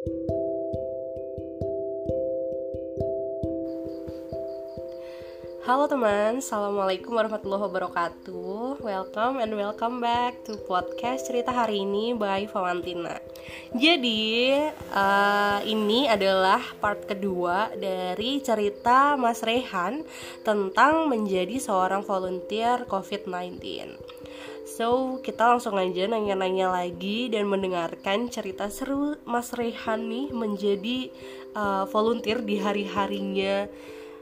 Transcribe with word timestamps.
Halo 0.00 0.08
teman, 5.92 6.40
Assalamualaikum 6.40 7.12
warahmatullahi 7.12 7.68
wabarakatuh. 7.68 8.80
Welcome 8.80 9.44
and 9.44 9.52
welcome 9.52 10.00
back 10.00 10.40
to 10.48 10.56
podcast 10.64 11.28
cerita 11.28 11.52
hari 11.52 11.84
ini 11.84 12.16
by 12.16 12.48
Valentina. 12.48 13.20
Jadi, 13.76 14.56
uh, 14.88 15.60
ini 15.68 16.08
adalah 16.08 16.64
part 16.80 17.04
kedua 17.04 17.68
dari 17.76 18.40
cerita 18.40 19.20
Mas 19.20 19.44
Rehan 19.44 20.00
Tentang 20.40 21.12
menjadi 21.12 21.60
seorang 21.60 22.08
volunteer 22.08 22.88
COVID-19 22.88 24.09
So, 24.70 25.18
kita 25.18 25.50
langsung 25.50 25.74
aja 25.74 26.06
nanya-nanya 26.06 26.70
lagi 26.70 27.26
dan 27.26 27.50
mendengarkan 27.50 28.30
cerita 28.30 28.70
seru 28.70 29.18
Mas 29.26 29.50
Rehan 29.50 30.06
nih 30.06 30.30
menjadi 30.30 31.10
uh, 31.58 31.90
volunteer 31.90 32.38
di 32.38 32.62
hari-harinya 32.62 33.66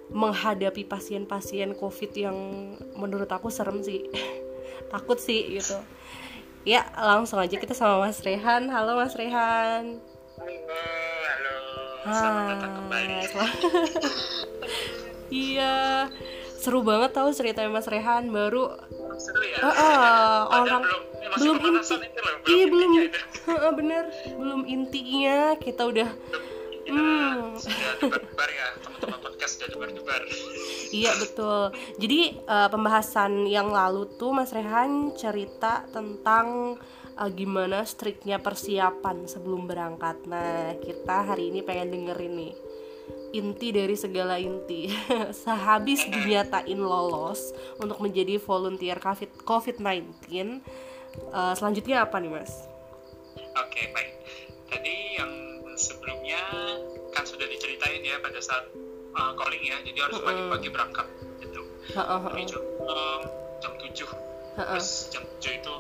menghadapi 0.08 0.88
pasien-pasien 0.88 1.77
covid 1.77 2.16
yang 2.16 2.36
menurut 2.96 3.28
aku 3.28 3.52
serem 3.52 3.84
sih. 3.84 4.08
Takut 4.92 5.20
sih 5.20 5.60
gitu. 5.60 5.77
Ya 6.64 6.88
langsung 6.96 7.36
aja 7.44 7.60
kita 7.60 7.77
sama 7.77 8.08
Mas 8.08 8.24
Rehan. 8.24 8.72
Halo 8.72 8.96
Mas 8.96 9.12
Rehan. 9.20 10.00
Halo 10.41 10.56
halo. 11.28 11.56
Selamat 12.08 12.44
datang 12.56 12.72
kembali. 12.72 13.14
Iya 15.28 16.08
seru 16.58 16.82
banget 16.82 17.14
tahu 17.14 17.30
ceritanya 17.30 17.70
Mas 17.70 17.86
Rehan 17.86 18.34
baru 18.34 18.74
seru 19.18 19.42
ya? 19.46 19.58
Uh, 19.62 19.70
uh, 19.70 20.38
orang 20.50 20.82
belum 21.38 21.56
belum 21.62 21.76
inti. 21.78 21.94
iya 22.50 22.64
belum. 22.66 22.90
uh, 23.54 23.72
bener. 23.74 24.04
Belum 24.34 24.62
intinya 24.66 25.54
kita 25.58 25.86
udah 25.86 26.08
hmm. 26.90 27.54
sudah 27.58 28.48
ya 28.50 28.66
teman-teman 28.82 29.18
podcast 29.22 29.52
sudah 29.60 29.68
debar-debar. 29.70 30.22
Iya 30.88 31.12
betul. 31.20 31.62
Jadi 32.00 32.20
uh, 32.48 32.68
pembahasan 32.72 33.44
yang 33.46 33.70
lalu 33.70 34.08
tuh 34.16 34.33
Mas 34.34 34.50
Rehan 34.50 35.12
cerita 35.14 35.84
tentang 35.92 36.78
uh, 37.18 37.30
gimana 37.30 37.84
striknya 37.84 38.40
persiapan 38.40 39.28
sebelum 39.28 39.68
berangkat. 39.68 40.24
Nah 40.27 40.74
kita 40.80 41.28
hari 41.28 41.52
ini 41.52 41.61
pengen 41.62 41.92
dengerin 41.92 42.34
nih 42.34 42.55
inti 43.32 43.68
dari 43.74 43.96
segala 43.98 44.40
inti. 44.40 44.88
Sehabis 45.44 46.06
dinyatain 46.08 46.80
lolos 46.80 47.52
untuk 47.76 48.00
menjadi 48.00 48.40
volunteer 48.40 48.96
COVID-19 49.44 50.06
uh, 51.32 51.54
selanjutnya 51.56 52.04
apa 52.04 52.16
nih 52.20 52.30
mas? 52.32 52.68
Oke 53.58 53.84
okay, 53.84 53.84
baik. 53.92 54.12
Tadi 54.68 54.94
yang 55.18 55.32
sebelumnya 55.74 56.42
kan 57.16 57.24
sudah 57.24 57.46
diceritain 57.48 58.04
ya 58.04 58.20
pada 58.20 58.38
saat 58.38 58.64
uh, 59.16 59.32
calling 59.36 59.62
ya. 59.64 59.76
Jadi 59.82 59.98
harus 59.98 60.18
pagi-pagi 60.22 60.68
berangkat 60.72 61.06
gitu. 61.42 61.62
Ini 61.94 62.44
jam 62.46 62.62
um, 62.84 63.22
jam 63.58 63.72
tujuh. 63.80 64.10
Terus 64.58 64.88
jam 65.14 65.22
tujuh 65.38 65.52
itu 65.62 65.74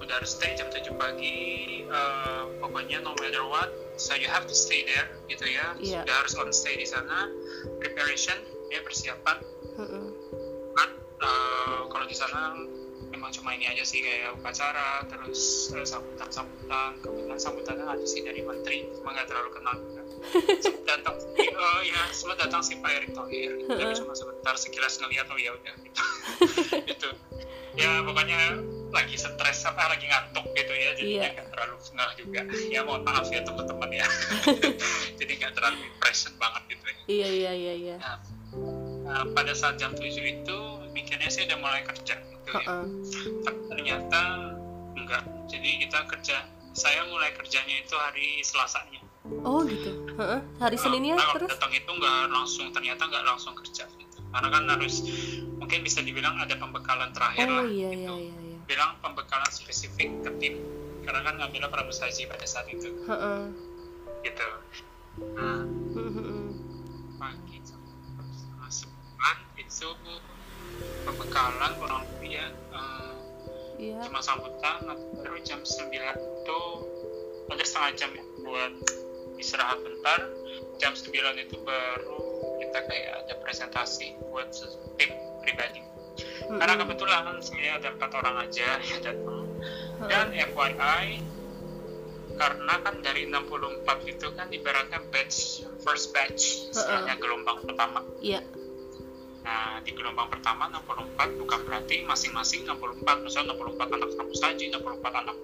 udah 0.00 0.14
harus 0.20 0.30
stay 0.36 0.56
jam 0.56 0.68
tujuh 0.72 0.94
pagi. 0.96 1.84
Uh, 1.88 2.50
pokoknya 2.58 3.00
no 3.04 3.14
matter 3.20 3.44
what 3.46 3.70
so 3.96 4.14
you 4.14 4.26
have 4.26 4.46
to 4.46 4.56
stay 4.56 4.82
there 4.86 5.08
gitu 5.30 5.46
ya. 5.46 5.74
Yeah. 5.78 6.02
sudah 6.02 6.16
harus 6.24 6.34
on 6.38 6.50
stay 6.50 6.74
di 6.78 6.86
sana. 6.86 7.30
Preparation 7.78 8.38
ya 8.70 8.80
persiapan. 8.82 9.38
Kan 10.74 10.90
uh, 11.22 11.80
kalau 11.90 12.06
di 12.06 12.16
sana 12.16 12.58
memang 13.14 13.30
cuma 13.30 13.54
ini 13.54 13.70
aja 13.70 13.86
sih 13.86 14.02
kayak 14.02 14.34
upacara 14.34 15.06
terus 15.06 15.70
uh, 15.70 15.86
sambutan 15.86 16.28
sambutan 16.34 16.98
kemudian 16.98 17.38
sambutannya 17.38 17.86
ada 17.86 18.02
sih 18.02 18.26
dari 18.26 18.42
menteri 18.42 18.90
cuma 18.98 19.14
nggak 19.14 19.30
terlalu 19.30 19.50
kenal. 19.54 19.76
Datang 20.90 21.14
oh 21.54 21.80
ya 21.84 22.02
semua 22.10 22.34
datang 22.34 22.64
sih 22.64 22.80
Pak 22.80 22.90
Erick 22.90 23.12
Thohir. 23.14 23.52
Tapi 23.70 23.92
cuma 24.02 24.12
sebentar 24.16 24.54
sekilas 24.58 24.98
ngeliat 24.98 25.26
oh 25.30 25.38
ya 25.38 25.50
udah 25.54 25.74
gitu. 25.78 26.02
Itu 26.94 27.08
ya 27.74 28.02
pokoknya 28.06 28.62
lagi 28.94 29.18
stres 29.18 29.66
apa 29.66 29.90
lagi 29.90 30.06
ngantuk 30.06 30.46
gitu 30.54 30.72
ya 30.72 30.90
jadi 30.94 31.10
yeah. 31.10 31.30
nggak 31.34 31.48
terlalu 31.50 31.76
ngeh 31.82 32.12
juga 32.22 32.40
ya 32.70 32.80
mohon 32.86 33.02
maaf 33.02 33.26
ya 33.28 33.42
teman-teman 33.42 33.90
ya 33.90 34.06
jadi 35.20 35.32
nggak 35.42 35.52
terlalu 35.58 35.78
impression 35.82 36.32
banget 36.38 36.62
gitu 36.70 36.84
ya 36.86 36.96
iya 37.10 37.28
iya 37.28 37.52
iya 37.52 37.74
iya 37.74 37.96
nah, 37.98 38.18
nah, 39.02 39.24
pada 39.34 39.52
saat 39.52 39.76
jam 39.82 39.92
7 39.92 40.06
itu 40.14 40.58
mikirnya 40.94 41.28
sih 41.28 41.42
udah 41.50 41.58
mulai 41.58 41.82
kerja 41.82 42.14
gitu 42.14 42.50
ya. 42.54 42.86
Tapi 43.42 43.60
ternyata 43.72 44.20
enggak. 44.94 45.22
Jadi 45.50 45.70
kita 45.84 45.98
kerja. 46.06 46.36
Saya 46.74 47.06
mulai 47.06 47.30
kerjanya 47.34 47.76
itu 47.82 47.94
hari 47.98 48.42
Selasanya. 48.42 49.02
Oh 49.42 49.62
gitu. 49.66 49.90
Uh-uh. 50.14 50.40
Hari 50.62 50.76
Seninnya 50.78 51.18
nah, 51.18 51.34
terus? 51.34 51.50
Datang 51.50 51.74
itu 51.74 51.90
nggak 51.90 52.30
langsung. 52.30 52.66
Ternyata 52.70 53.02
nggak 53.10 53.24
langsung 53.26 53.54
kerja. 53.58 53.84
Gitu. 53.90 54.18
Karena 54.30 54.48
kan 54.50 54.62
harus 54.70 54.94
mungkin 55.58 55.80
bisa 55.86 56.02
dibilang 56.02 56.34
ada 56.38 56.54
pembekalan 56.58 57.10
terakhir 57.14 57.46
oh, 57.46 57.62
lah. 57.62 57.64
Iya, 57.66 57.88
gitu. 57.94 58.00
iya, 58.00 58.14
iya, 58.18 58.34
iya. 58.34 58.43
Bilang 58.64 58.96
pembekalan 59.04 59.50
spesifik 59.52 60.10
ke 60.24 60.30
tim. 60.40 60.54
Karena 61.04 61.20
kan 61.20 61.34
ngambilnya 61.36 61.68
pramus 61.68 62.00
haji 62.00 62.24
pada 62.28 62.46
saat 62.48 62.66
itu. 62.72 62.88
Uh-uh. 63.04 63.52
Gitu. 64.24 64.48
Nah, 65.36 65.62
uh-huh. 65.94 66.48
pagi 67.20 67.62
setengah 67.62 68.70
sebulan 68.72 69.38
itu 69.60 69.90
pembekalan 71.04 71.72
kurang 71.78 72.02
lebih 72.16 72.40
ya 72.40 72.48
uh, 72.72 73.14
yeah. 73.78 74.02
cuma 74.08 74.20
sambutan 74.24 74.82
baru 75.20 75.38
jam 75.44 75.60
9 75.62 75.92
itu 75.92 76.60
ada 77.52 77.64
setengah 77.64 77.92
jam 77.94 78.10
buat 78.42 78.72
istirahat 79.38 79.78
bentar 79.84 80.20
jam 80.80 80.92
9 80.96 81.12
itu 81.14 81.56
baru 81.62 82.20
kita 82.64 82.78
kayak 82.88 83.12
ada 83.26 83.34
presentasi 83.44 84.16
buat 84.32 84.50
tim 84.98 85.10
pribadi 85.44 85.84
mm-hmm. 86.54 86.60
karena 86.62 86.74
kebetulan 86.78 87.22
saya 87.42 87.70
ada 87.82 87.88
empat 87.90 88.10
orang 88.14 88.36
aja 88.46 88.68
yang 88.86 89.00
datang 89.02 89.42
mm-hmm. 89.42 90.08
dan 90.08 90.26
FYI 90.30 91.06
karena 92.34 92.74
kan 92.82 92.94
dari 92.98 93.30
64 93.30 94.10
itu 94.10 94.26
kan 94.34 94.46
ibaratnya 94.50 94.98
batch 95.14 95.66
first 95.82 96.10
batch 96.10 96.70
istilahnya 96.70 97.14
gelombang 97.18 97.62
pertama 97.62 98.02
iya 98.22 98.42
yeah 98.42 98.62
Nah, 99.44 99.76
di 99.84 99.92
gelombang 99.92 100.32
pertama 100.32 100.72
64 100.72 101.36
bukan 101.36 101.60
berarti 101.68 102.00
masing-masing 102.08 102.64
64, 102.64 103.28
misalnya 103.28 103.52
64 103.52 103.92
anak 103.92 104.10
kampus 104.16 104.40
haji, 104.40 104.64
64 104.72 105.20
anak 105.20 105.36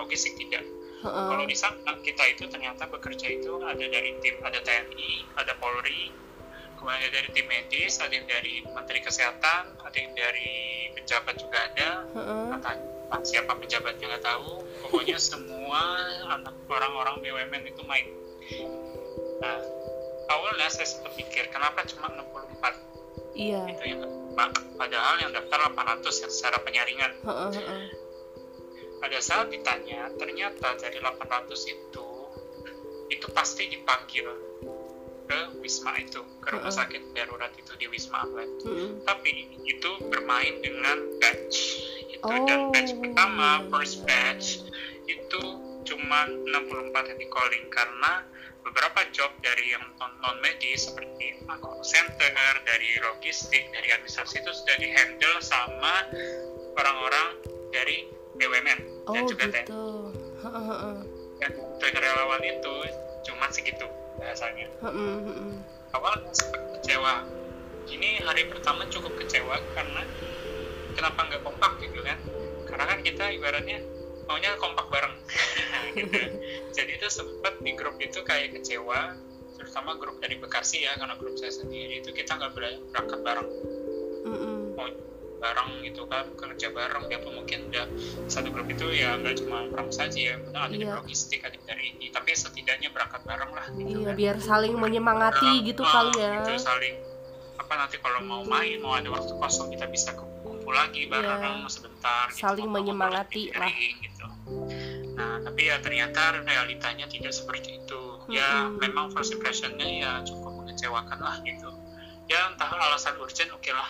logistik 0.00 0.32
tidak. 0.40 0.64
Uh-uh. 1.04 1.28
Kalau 1.28 1.44
di 1.44 1.52
sana 1.52 1.92
kita 2.00 2.24
itu 2.32 2.48
ternyata 2.48 2.88
bekerja 2.88 3.28
itu 3.28 3.60
ada 3.60 3.84
dari 3.84 4.16
tim, 4.24 4.40
ada 4.40 4.56
TNI, 4.64 5.28
ada 5.36 5.52
Polri, 5.60 6.08
ada 6.88 7.08
dari 7.08 7.28
tim 7.32 7.46
medis, 7.48 8.00
ada 8.00 8.12
yang 8.12 8.28
dari 8.28 8.60
Menteri 8.64 9.00
Kesehatan, 9.00 9.62
ada 9.80 9.96
yang 9.96 10.12
dari 10.12 10.88
pejabat 10.96 11.34
juga 11.40 11.58
ada. 11.72 11.88
Uh-uh. 12.12 12.44
Kata 12.56 12.70
siapa 13.24 13.52
pejabatnya 13.56 14.16
nggak 14.16 14.24
tahu. 14.24 14.64
Pokoknya 14.84 15.16
semua 15.20 15.80
anak 16.34 16.54
orang-orang 16.68 17.20
BUMN 17.24 17.62
itu 17.68 17.82
main. 17.86 18.06
Nah, 19.40 19.58
awalnya 20.32 20.68
saya 20.72 20.88
sempat 20.88 21.12
pikir 21.16 21.48
kenapa 21.52 21.84
cuma 21.88 22.08
64 22.12 22.94
Iya. 23.34 23.66
Itu 23.66 23.82
yang 23.82 24.02
padahal 24.78 25.18
yang 25.26 25.34
daftar 25.34 25.74
800 25.74 26.22
yang 26.22 26.32
secara 26.32 26.58
penyaringan. 26.62 27.12
Uh, 27.26 27.50
uh, 27.50 27.50
uh. 27.50 27.86
Pada 29.02 29.18
saat 29.20 29.50
ditanya, 29.50 30.08
ternyata 30.16 30.78
dari 30.78 31.02
800 31.02 31.50
itu 31.66 32.06
itu 33.12 33.26
pasti 33.36 33.68
dipanggil 33.68 34.24
ke 35.24 35.40
Wisma 35.60 35.96
itu, 36.00 36.20
ke 36.44 36.48
rumah 36.52 36.68
uh, 36.68 36.72
uh. 36.72 36.78
sakit 36.84 37.02
darurat 37.16 37.52
itu 37.56 37.72
di 37.80 37.86
Wisma 37.88 38.24
Atlet. 38.24 38.50
Uh, 38.64 38.68
uh. 38.68 38.90
Tapi 39.08 39.30
itu 39.64 39.90
bermain 40.12 40.60
dengan 40.60 40.98
batch 41.20 41.56
itu 42.12 42.24
oh. 42.24 42.44
dan 42.48 42.72
batch 42.72 42.92
pertama, 43.00 43.64
first 43.72 44.04
batch 44.04 44.64
itu 45.04 45.42
cuma 45.84 46.28
64 46.48 47.10
yang 47.12 47.18
di 47.20 47.28
calling 47.28 47.66
karena 47.68 48.24
beberapa 48.64 49.04
job 49.12 49.28
dari 49.44 49.76
yang 49.76 49.84
non 50.00 50.40
medis 50.40 50.88
seperti 50.88 51.44
call 51.60 51.84
center, 51.84 52.52
dari 52.64 52.96
logistik, 53.04 53.68
dari 53.76 53.92
administrasi 53.92 54.40
itu 54.40 54.50
sudah 54.56 54.76
dihandle 54.80 55.36
sama 55.44 56.08
orang-orang 56.80 57.28
dari 57.70 58.08
BUMN 58.40 58.80
oh, 59.06 59.12
dan 59.12 59.22
juga 59.28 59.44
gitu. 59.52 60.10
Dan 61.44 61.52
dari 61.82 61.98
relawan 62.00 62.40
itu 62.40 62.74
cuma 63.24 63.48
segitu 63.50 63.86
bahasanya. 64.20 64.68
Awal 65.96 66.14
kecewa. 66.78 67.14
Ini 67.84 68.24
hari 68.24 68.48
pertama 68.48 68.88
cukup 68.88 69.12
kecewa 69.20 69.60
karena 69.76 70.02
kenapa 70.96 71.20
nggak 71.28 71.42
kompak 71.44 71.72
gitu 71.84 72.00
kan? 72.00 72.18
Karena 72.64 72.84
kan 72.88 72.98
kita 73.04 73.24
ibaratnya 73.34 73.78
maunya 74.24 74.56
kompak 74.56 74.88
bareng 74.88 75.14
gitu. 75.96 76.18
jadi 76.72 76.90
itu 76.96 77.08
sempat 77.12 77.60
di 77.60 77.72
grup 77.76 77.96
itu 78.00 78.24
kayak 78.24 78.56
kecewa 78.56 79.16
terutama 79.60 79.96
grup 80.00 80.16
dari 80.18 80.40
Bekasi 80.40 80.84
ya 80.84 80.96
karena 80.96 81.14
grup 81.20 81.36
saya 81.36 81.52
sendiri 81.52 82.00
itu 82.00 82.10
kita 82.10 82.36
nggak 82.40 82.52
berangkat 82.56 83.20
bareng 83.20 83.48
mau 84.74 84.88
bareng 85.36 85.70
gitu 85.82 86.02
kan 86.04 86.24
kerja 86.34 86.70
bareng 86.70 87.04
dia 87.06 87.18
pun 87.18 87.32
mungkin 87.34 87.68
udah 87.68 87.86
satu 88.26 88.48
grup 88.48 88.66
itu 88.66 88.86
ya 88.90 89.14
nggak 89.14 89.40
cuma 89.40 89.66
orang 89.68 89.90
saja 89.90 90.16
ya 90.16 90.36
benar 90.38 90.66
ada 90.66 90.74
Iya. 90.74 90.80
di 90.80 90.86
logistik 90.88 91.40
ada 91.42 91.58
dari 91.62 91.92
ini 91.92 92.08
tapi 92.08 92.32
setidaknya 92.32 92.88
berangkat 92.88 93.22
bareng 93.22 93.50
lah 93.50 93.66
gitu 93.70 93.88
iya 93.94 94.08
kan. 94.08 94.16
biar 94.16 94.36
saling 94.38 94.74
menyemangati 94.74 95.50
Bareng, 95.52 95.68
gitu 95.68 95.82
ah, 95.82 95.90
kali 95.90 96.12
ya 96.16 96.32
gitu, 96.40 96.52
saling 96.58 96.94
apa 97.54 97.72
nanti 97.76 97.96
kalau 97.98 98.20
mau 98.20 98.42
main 98.42 98.78
mau 98.78 98.92
ada 98.92 99.08
waktu 99.08 99.32
kosong 99.32 99.68
kita 99.70 99.86
bisa 99.86 100.10
kumpul 100.12 100.72
lagi 100.72 101.06
bareng 101.06 101.64
sebentar 101.66 102.28
gitu, 102.28 102.34
Iya. 102.34 102.40
Saling 102.40 102.68
menyemangati 102.68 103.42
lah. 103.52 103.72
gitu 104.00 104.26
nah 105.14 105.38
tapi 105.40 105.70
ya 105.70 105.78
ternyata 105.78 106.42
realitanya 106.42 107.06
tidak 107.06 107.30
seperti 107.30 107.78
itu 107.78 108.02
ya 108.28 108.66
Mm-mm. 108.66 108.82
memang 108.82 109.14
first 109.14 109.30
impressionnya 109.30 109.86
ya 109.86 110.12
cukup 110.22 110.58
mengecewakan 110.58 111.16
lah 111.16 111.38
gitu 111.40 111.70
ya 112.26 112.50
entah 112.50 112.66
alasan 112.66 113.14
urgent 113.16 113.52
oke 113.52 113.70
lah 113.70 113.86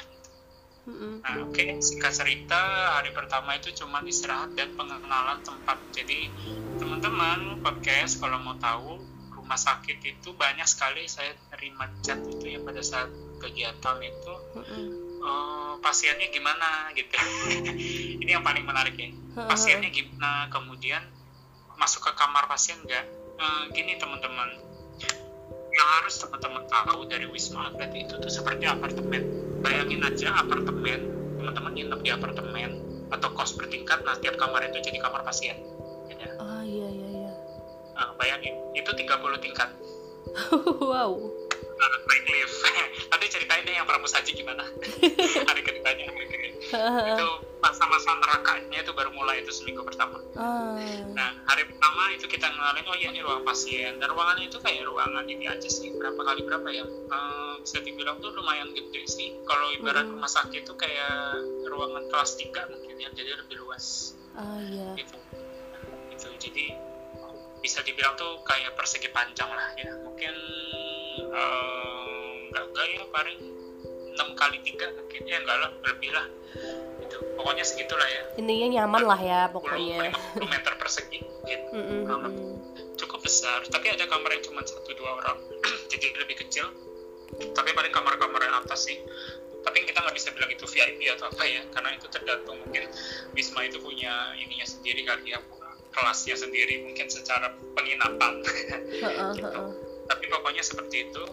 Mm-mm. 0.84 1.24
Nah, 1.24 1.48
oke, 1.48 1.80
singkat 1.80 2.12
cerita, 2.12 2.60
hari 3.00 3.08
pertama 3.16 3.56
itu 3.56 3.72
cuma 3.72 4.04
istirahat 4.04 4.52
dan 4.52 4.76
pengenalan 4.76 5.40
tempat. 5.40 5.80
Jadi, 5.96 6.28
teman-teman 6.76 7.64
podcast 7.64 8.20
kalau 8.20 8.36
mau 8.44 8.56
tahu 8.60 9.00
rumah 9.32 9.56
sakit 9.56 10.00
itu 10.00 10.32
banyak 10.36 10.64
sekali 10.64 11.04
saya 11.04 11.36
terima 11.52 11.88
chat 12.00 12.16
itu 12.24 12.56
ya 12.56 12.60
pada 12.64 12.80
saat 12.80 13.12
kegiatan 13.40 14.00
itu 14.00 14.34
Mm-mm. 14.56 14.86
eh, 15.20 15.74
pasiennya 15.80 16.28
gimana 16.32 16.92
gitu. 16.96 17.12
Ini 18.24 18.40
yang 18.40 18.44
paling 18.44 18.64
menarik 18.64 18.96
ya. 18.96 19.08
Pasiennya 19.48 19.88
gimana, 19.88 20.48
kemudian 20.48 21.00
masuk 21.76 22.08
ke 22.08 22.12
kamar 22.16 22.44
pasien 22.48 22.76
nggak? 22.84 23.04
Eh, 23.34 23.64
gini 23.72 23.96
teman-teman, 24.00 24.48
yang 25.74 25.88
harus 26.00 26.14
teman-teman 26.22 26.64
tahu 26.70 27.04
dari 27.10 27.26
Wisma 27.26 27.68
Atlet 27.72 27.92
itu 27.98 28.14
tuh 28.16 28.32
seperti 28.32 28.64
apartemen. 28.64 29.43
Bayangin 29.64 30.04
aja 30.04 30.28
apartemen, 30.44 31.00
teman-teman 31.40 31.72
nginep 31.72 32.00
di 32.04 32.10
apartemen 32.12 32.70
atau 33.08 33.32
kos 33.32 33.56
bertingkat, 33.56 34.04
nah 34.04 34.12
tiap 34.20 34.36
kamar 34.36 34.60
itu 34.68 34.84
jadi 34.84 35.00
kamar 35.00 35.24
pasien. 35.24 35.56
Gitu. 36.04 36.20
ah 36.36 36.60
iya 36.60 36.88
iya 36.92 37.08
iya 37.24 37.32
Nah, 37.94 38.10
bayangin, 38.20 38.52
itu 38.76 38.90
30 38.90 39.40
tingkat. 39.40 39.70
wow 40.92 41.14
Nah, 41.74 41.88
naik 42.06 42.24
lift. 42.30 42.56
Nanti 43.10 43.26
ceritain 43.30 43.64
deh 43.66 43.74
yang 43.74 43.86
pramus 43.86 44.14
haji 44.14 44.30
gimana. 44.30 44.62
Hari 45.48 45.60
ketiganya, 45.62 46.06
hari 46.10 46.26
ketiga. 46.30 46.53
itu 47.10 47.28
masa-masa 47.58 48.10
nerakanya 48.20 48.78
itu 48.80 48.92
baru 48.92 49.10
mulai 49.12 49.40
itu 49.40 49.50
seminggu 49.50 49.80
pertama. 49.82 50.20
ah 50.36 50.76
Nah, 51.14 51.30
hari 51.46 51.64
pertama 51.64 52.10
itu 52.12 52.26
kita 52.26 52.50
ngenalin, 52.50 52.84
oh 52.90 52.96
iya 52.98 53.08
ini 53.14 53.22
ruang 53.22 53.46
pasien. 53.46 53.96
Dan 53.96 54.10
ruangannya 54.10 54.50
itu 54.50 54.58
kayak 54.58 54.82
ruangan 54.84 55.24
ini 55.24 55.46
aja 55.46 55.68
sih, 55.70 55.94
berapa 55.94 56.18
kali 56.18 56.42
berapa 56.42 56.68
ya? 56.68 56.84
Eh, 56.84 57.54
bisa 57.62 57.78
dibilang 57.80 58.18
tuh 58.18 58.34
lumayan 58.34 58.74
gede 58.74 59.06
sih. 59.06 59.38
Kalau 59.46 59.70
ibarat 59.78 60.04
Hmm. 60.04 60.18
rumah 60.18 60.28
sakit 60.28 60.66
itu 60.66 60.74
kayak 60.74 61.38
ruangan 61.70 62.04
kelas 62.10 62.34
3 62.36 62.66
mungkin 62.68 62.96
ya, 62.98 63.08
jadi 63.14 63.38
lebih 63.38 63.62
luas. 63.62 64.12
ah 64.34 64.58
iya 64.58 64.98
Gitu. 64.98 65.14
Gitu, 66.10 66.28
jadi 66.42 66.66
bisa 67.62 67.80
dibilang 67.80 68.18
tuh 68.18 68.42
kayak 68.42 68.74
persegi 68.74 69.08
panjang 69.08 69.48
lah 69.48 69.70
ya. 69.78 69.94
Mungkin 70.02 70.34
eh, 71.30 72.32
enggak 72.50 72.64
enggak 72.68 72.86
ya 72.90 73.02
paling 73.08 73.38
6 74.14 74.40
kali 74.40 74.58
3 74.62 74.98
mungkin 74.98 75.22
ya 75.26 75.36
enggak 75.42 75.58
lah, 75.58 75.70
lebih 75.90 76.10
lah. 76.14 76.26
Gitu. 77.02 77.16
Pokoknya 77.34 77.64
segitulah 77.66 78.08
ya. 78.08 78.22
intinya 78.38 78.66
nyaman 78.80 79.02
lah 79.06 79.20
ya 79.20 79.40
10 79.50 79.54
pokoknya 79.58 79.98
50 80.38 80.54
meter 80.54 80.72
persegi 80.78 81.20
gitu. 81.22 81.66
Mm-mm, 81.76 82.00
Kurang 82.06 82.22
mm-mm. 82.30 82.54
cukup 82.94 83.20
besar 83.26 83.62
tapi 83.70 83.90
ada 83.90 84.06
kamar 84.06 84.30
yang 84.34 84.42
cuma 84.46 84.62
satu 84.62 84.90
dua 84.94 85.18
orang 85.18 85.38
jadi 85.92 86.06
lebih 86.22 86.46
kecil 86.46 86.70
tapi 87.54 87.74
paling 87.74 87.90
kamar-kamar 87.90 88.40
yang 88.46 88.56
atas 88.62 88.86
sih 88.86 88.98
tapi 89.64 89.82
kita 89.88 89.98
nggak 90.04 90.14
bisa 90.14 90.28
bilang 90.36 90.50
itu 90.52 90.64
VIP 90.68 91.08
atau 91.16 91.26
apa 91.32 91.44
ya 91.48 91.62
karena 91.72 91.96
itu 91.96 92.06
tergantung 92.12 92.60
mungkin 92.60 92.84
Wisma 93.32 93.64
itu 93.64 93.80
punya 93.80 94.36
ininya 94.36 94.66
sendiri 94.68 95.02
kali 95.08 95.32
ya 95.34 95.40
kelasnya 95.94 96.36
sendiri 96.36 96.84
mungkin 96.84 97.08
secara 97.08 97.54
penginapan 97.72 98.44
heeh. 99.04 99.32
tapi 100.06 100.24
pokoknya 100.28 100.62
seperti 100.62 101.08
itu 101.08 101.24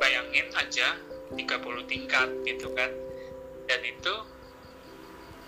bayangin 0.00 0.48
aja 0.56 0.96
30 1.36 1.90
tingkat 1.90 2.28
gitu 2.44 2.68
kan. 2.76 2.90
Dan 3.68 3.80
itu 3.86 4.14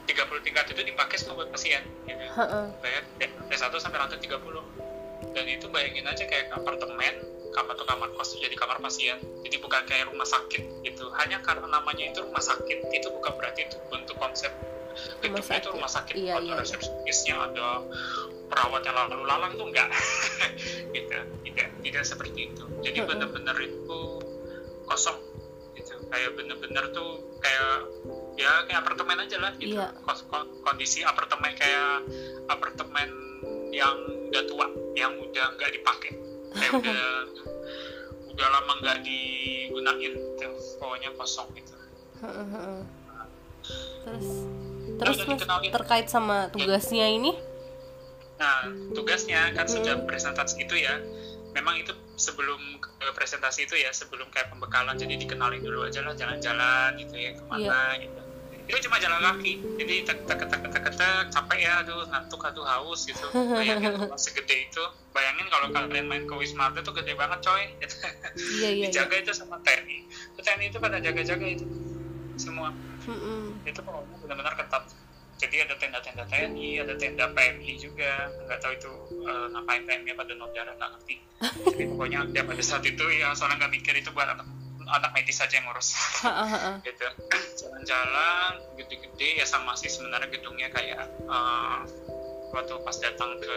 30 0.04 0.46
tingkat 0.46 0.64
itu 0.70 0.82
dipakai 0.84 1.16
semua 1.16 1.44
buat 1.44 1.50
pasien 1.52 1.80
gitu. 2.04 2.24
Bayar 2.80 3.02
dari 3.18 3.56
1 3.56 3.72
sampai 3.80 3.98
lantai 4.00 4.20
30 4.20 4.36
dan 5.34 5.44
itu 5.50 5.66
bayangin 5.72 6.06
aja 6.06 6.22
kayak 6.28 6.52
apartemen 6.54 7.14
kamar 7.54 7.74
atau 7.74 7.86
kamar 7.86 8.08
kos 8.14 8.36
jadi 8.38 8.54
kamar 8.54 8.78
pasien. 8.82 9.18
Jadi 9.46 9.56
bukan 9.62 9.82
kayak 9.86 10.10
rumah 10.10 10.26
sakit 10.26 10.84
gitu. 10.84 11.10
Hanya 11.18 11.40
karena 11.40 11.66
namanya 11.70 12.04
itu 12.06 12.20
rumah 12.22 12.42
sakit 12.42 12.90
itu 12.92 13.08
bukan 13.10 13.32
berarti 13.38 13.66
itu 13.66 13.76
bentuk 13.88 14.18
konsep 14.18 14.50
Rumah 14.94 15.42
itu 15.42 15.68
rumah 15.74 15.90
sakit. 15.90 16.14
Iya, 16.14 16.38
ada 16.38 16.46
iya. 16.46 16.54
resepsionisnya 16.62 17.34
ada 17.34 17.82
perawat 18.46 18.86
yang 18.86 18.94
lalu 18.94 19.26
lalang 19.26 19.52
tuh 19.58 19.66
enggak. 19.66 19.90
Gitu. 20.94 21.10
Tidak 21.50 21.68
tidak 21.82 22.02
seperti 22.06 22.54
itu. 22.54 22.64
Jadi 22.86 22.98
benar-benar 23.02 23.58
itu 23.58 24.00
kosong 24.86 25.18
kayak 26.14 26.30
bener-bener 26.32 26.84
tuh 26.88 27.10
kayak 27.38 27.90
ya 28.34 28.62
kayak 28.64 28.80
apartemen 28.80 29.18
aja 29.18 29.36
lah 29.36 29.52
gitu 29.56 29.74
Iya. 29.74 29.90
Kondisi 30.62 31.02
apartemen 31.02 31.50
kayak 31.52 32.06
apartemen 32.46 33.08
yang 33.68 33.94
udah 34.24 34.42
tua 34.44 34.66
yang 34.94 35.12
udah 35.16 35.46
nggak 35.52 35.70
dipakai 35.72 36.12
kayak 36.52 36.72
udah 36.80 37.02
udah 38.30 38.46
lama 38.48 38.72
nggak 38.80 38.98
digunain 39.02 39.98
gitu. 40.14 40.46
pokoknya 40.78 41.10
kosong 41.14 41.50
gitu 41.52 41.74
terus 44.00 44.28
Nah, 44.94 45.00
terus 45.00 45.16
mas 45.18 45.26
dikenalin. 45.34 45.70
terkait 45.72 46.06
sama 46.06 46.46
tugasnya 46.48 47.08
ini 47.08 47.34
Nah, 48.34 48.66
tugasnya 48.92 49.50
kan 49.52 49.62
Hmm. 49.62 49.74
sudah 49.78 49.94
presentasi 50.02 50.58
itu 50.60 50.74
ya. 50.76 50.98
Memang 51.54 51.78
itu 51.78 51.94
sebelum 52.18 52.58
ke 52.82 52.90
presentasi 53.14 53.66
itu 53.70 53.78
ya, 53.78 53.94
sebelum 53.94 54.26
kayak 54.34 54.50
pembekalan, 54.50 54.98
jadi 54.98 55.14
dikenalin 55.14 55.62
dulu 55.62 55.86
aja 55.86 56.02
lah 56.02 56.14
jalan-jalan 56.18 56.98
gitu 56.98 57.14
ya, 57.14 57.30
ke 57.30 57.44
mana 57.46 57.94
gitu. 58.02 58.20
Itu 58.64 58.78
cuma 58.88 58.96
jalan 58.96 59.20
kaki, 59.20 59.60
jadi 59.76 59.94
tek 60.08 60.18
tek 60.24 60.40
tek 60.40 60.60
tek 60.72 60.84
tek 60.88 61.24
capek 61.30 61.58
ya, 61.62 61.84
aduh 61.84 62.00
ngantuk, 62.10 62.40
aduh 62.42 62.64
haus 62.64 63.04
gitu. 63.06 63.26
Bayangin 63.54 63.92
rumah 64.00 64.18
segede 64.18 64.56
itu, 64.66 64.84
bayangin 65.12 65.46
kalau 65.52 65.68
kalian 65.70 66.08
main 66.08 66.24
ke 66.24 66.34
Wisma 66.34 66.72
Atlet 66.72 66.82
tuh 66.82 66.96
gede 66.96 67.12
banget 67.14 67.38
coy. 67.44 67.62
Gitu. 67.80 67.96
iya 68.58 68.70
iya 68.70 68.70
iya 68.72 68.86
Dijaga 68.88 69.16
itu 69.20 69.32
sama 69.36 69.60
TNI. 69.62 69.98
Itu 70.32 70.40
TNI 70.42 70.64
itu 70.72 70.78
pada 70.80 70.98
jaga-jaga 70.98 71.46
itu 71.46 71.64
semua 72.34 72.74
Mm-mm. 73.04 73.60
itu 73.68 73.80
pokoknya 73.84 74.16
benar-benar 74.16 74.54
ketat 74.58 74.84
jadi 75.38 75.66
ada 75.66 75.74
tenda-tenda 75.76 76.24
TNI 76.30 76.82
ada 76.86 76.94
tenda 76.94 77.26
PMI 77.34 77.72
juga. 77.78 78.30
Nggak 78.46 78.58
tahu 78.62 78.72
itu 78.74 78.92
eh, 79.26 79.46
ngapain 79.50 79.82
PMI 79.84 80.12
pada 80.14 80.32
nodara 80.38 80.72
nggak 80.78 80.90
ngerti. 80.98 81.16
Jadi 81.74 81.84
pokoknya 81.90 82.18
dia 82.30 82.42
pada 82.46 82.62
saat 82.62 82.84
itu 82.86 83.04
ya 83.14 83.34
soalnya 83.34 83.66
nggak 83.66 83.72
mikir 83.74 83.94
itu 83.98 84.10
buat 84.14 84.30
anak 84.30 84.46
anak 84.84 85.10
medis 85.16 85.40
saja 85.40 85.58
yang 85.58 85.66
ngurus. 85.66 85.96
Gitu. 86.86 87.04
Jalan-jalan 87.64 88.52
gede-gede 88.78 89.28
ya 89.42 89.46
sama 89.48 89.74
sih 89.74 89.90
sebenarnya 89.90 90.30
gedungnya 90.30 90.68
kayak 90.70 91.02
eh, 91.08 91.78
waktu 92.54 92.74
pas 92.86 92.96
datang 93.02 93.34
ke 93.42 93.56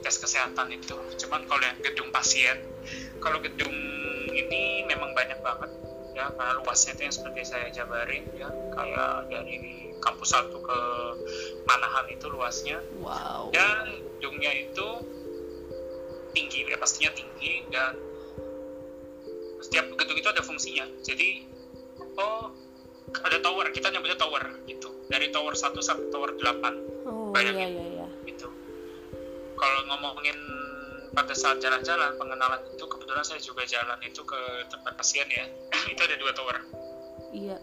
tes 0.00 0.16
kesehatan 0.16 0.72
itu. 0.72 0.96
Cuman 1.20 1.44
kalau 1.44 1.62
yang 1.62 1.78
gedung 1.84 2.08
pasien 2.10 2.56
kalau 3.20 3.40
gedung 3.40 3.72
ini 4.32 4.84
memang 4.88 5.16
banyak 5.16 5.40
banget 5.40 5.70
ya 6.14 6.30
karena 6.30 6.62
luasnya 6.62 6.94
itu 6.94 7.02
yang 7.10 7.14
seperti 7.14 7.40
saya 7.42 7.66
jabarin 7.74 8.24
ya. 8.38 8.48
Kayak 8.72 9.28
dari 9.28 9.90
kampus 9.98 10.30
satu 10.30 10.62
ke 10.62 10.78
Manahan 11.66 12.06
itu 12.08 12.26
luasnya. 12.30 12.78
Wow. 13.02 13.50
Dan 13.50 14.00
gedungnya 14.18 14.52
itu 14.54 14.88
tinggi 16.34 16.66
ya 16.66 16.78
pastinya 16.78 17.14
tinggi 17.14 17.62
dan 17.70 17.94
setiap 19.62 19.86
gedung 19.94 20.18
itu 20.18 20.28
ada 20.30 20.42
fungsinya. 20.42 20.86
Jadi 21.02 21.46
oh 22.18 22.50
ada 23.14 23.38
tower 23.42 23.70
kita 23.74 23.90
nyebutnya 23.90 24.18
tower 24.18 24.42
gitu. 24.70 24.88
Dari 25.10 25.30
tower 25.30 25.54
1 25.54 25.74
sampai 25.82 26.08
tower 26.10 26.30
8 26.38 27.06
oh 27.06 27.30
iya 27.38 27.52
bayangin. 27.52 27.70
iya 27.74 27.86
iya. 28.02 28.08
Gitu. 28.26 28.48
Kalau 29.54 29.80
ngomongin 29.90 30.38
pada 31.14 31.34
saat 31.34 31.62
jalan-jalan 31.62 32.18
pengenalan 32.18 32.60
itu 32.74 32.84
kebetulan 32.84 33.22
saya 33.22 33.40
juga 33.40 33.62
jalan 33.64 33.98
itu 34.02 34.20
ke 34.26 34.40
tempat 34.68 34.92
pasien 34.98 35.26
ya. 35.30 35.46
Itu 35.94 36.00
ada 36.02 36.16
dua 36.18 36.32
tower. 36.34 36.56
Iya. 37.30 37.56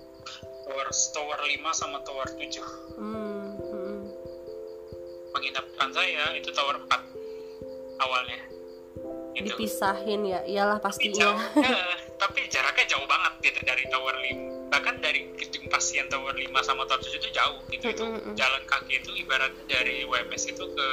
Tower 0.68 0.88
tower 0.92 1.40
5 1.42 1.60
sama 1.76 2.00
tower 2.08 2.28
7 2.38 2.62
hmm, 2.96 3.48
hmm. 3.60 4.00
penginapan 5.34 5.90
saya 5.90 6.38
itu 6.38 6.54
tower 6.54 6.80
4 6.80 8.00
awalnya. 8.00 8.40
Gitu. 9.36 9.52
Dipisahin 9.52 10.22
ya 10.28 10.40
iyalah 10.48 10.78
tapi 10.80 11.12
pastinya. 11.12 11.34
Jauh 11.34 11.40
eh, 11.66 11.96
tapi 12.22 12.46
jaraknya 12.48 12.86
jauh 12.88 13.08
banget 13.10 13.34
gitu 13.52 13.60
dari 13.68 13.84
tower 13.90 14.16
5 14.16 14.72
bahkan 14.72 14.96
dari 15.04 15.28
gedung 15.36 15.68
pasien 15.68 16.08
tower 16.08 16.32
5 16.32 16.48
sama 16.64 16.88
tower 16.88 17.02
7 17.04 17.20
itu 17.20 17.30
jauh 17.36 17.60
gitu. 17.74 17.84
Itu 17.92 18.04
Mm-mm. 18.06 18.36
jalan 18.38 18.64
kaki 18.70 19.02
itu 19.02 19.12
ibaratnya 19.18 19.66
dari 19.68 20.08
WMS 20.08 20.56
itu 20.56 20.64
ke 20.64 20.90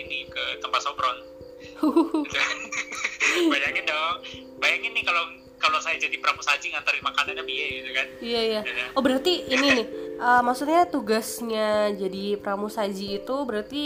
ini 0.00 0.26
ke 0.26 0.58
tempat 0.64 0.80
sobron 0.82 1.39
bayangin 3.52 3.84
dong. 3.88 4.16
Bayangin 4.60 4.92
nih 4.92 5.04
kalau 5.04 5.24
kalau 5.60 5.78
saya 5.84 6.00
jadi 6.00 6.16
pramusaji 6.16 6.72
nganterin 6.72 7.04
makanannya 7.04 7.44
biaya 7.44 7.70
gitu 7.84 7.90
kan? 7.92 8.06
Iya 8.24 8.40
iya. 8.40 8.60
Oh 8.96 9.02
berarti 9.04 9.44
ini 9.48 9.66
nih 9.76 9.86
uh, 10.20 10.42
maksudnya 10.44 10.88
tugasnya 10.88 11.92
jadi 11.96 12.40
pramusaji 12.40 13.20
itu 13.20 13.36
berarti 13.44 13.84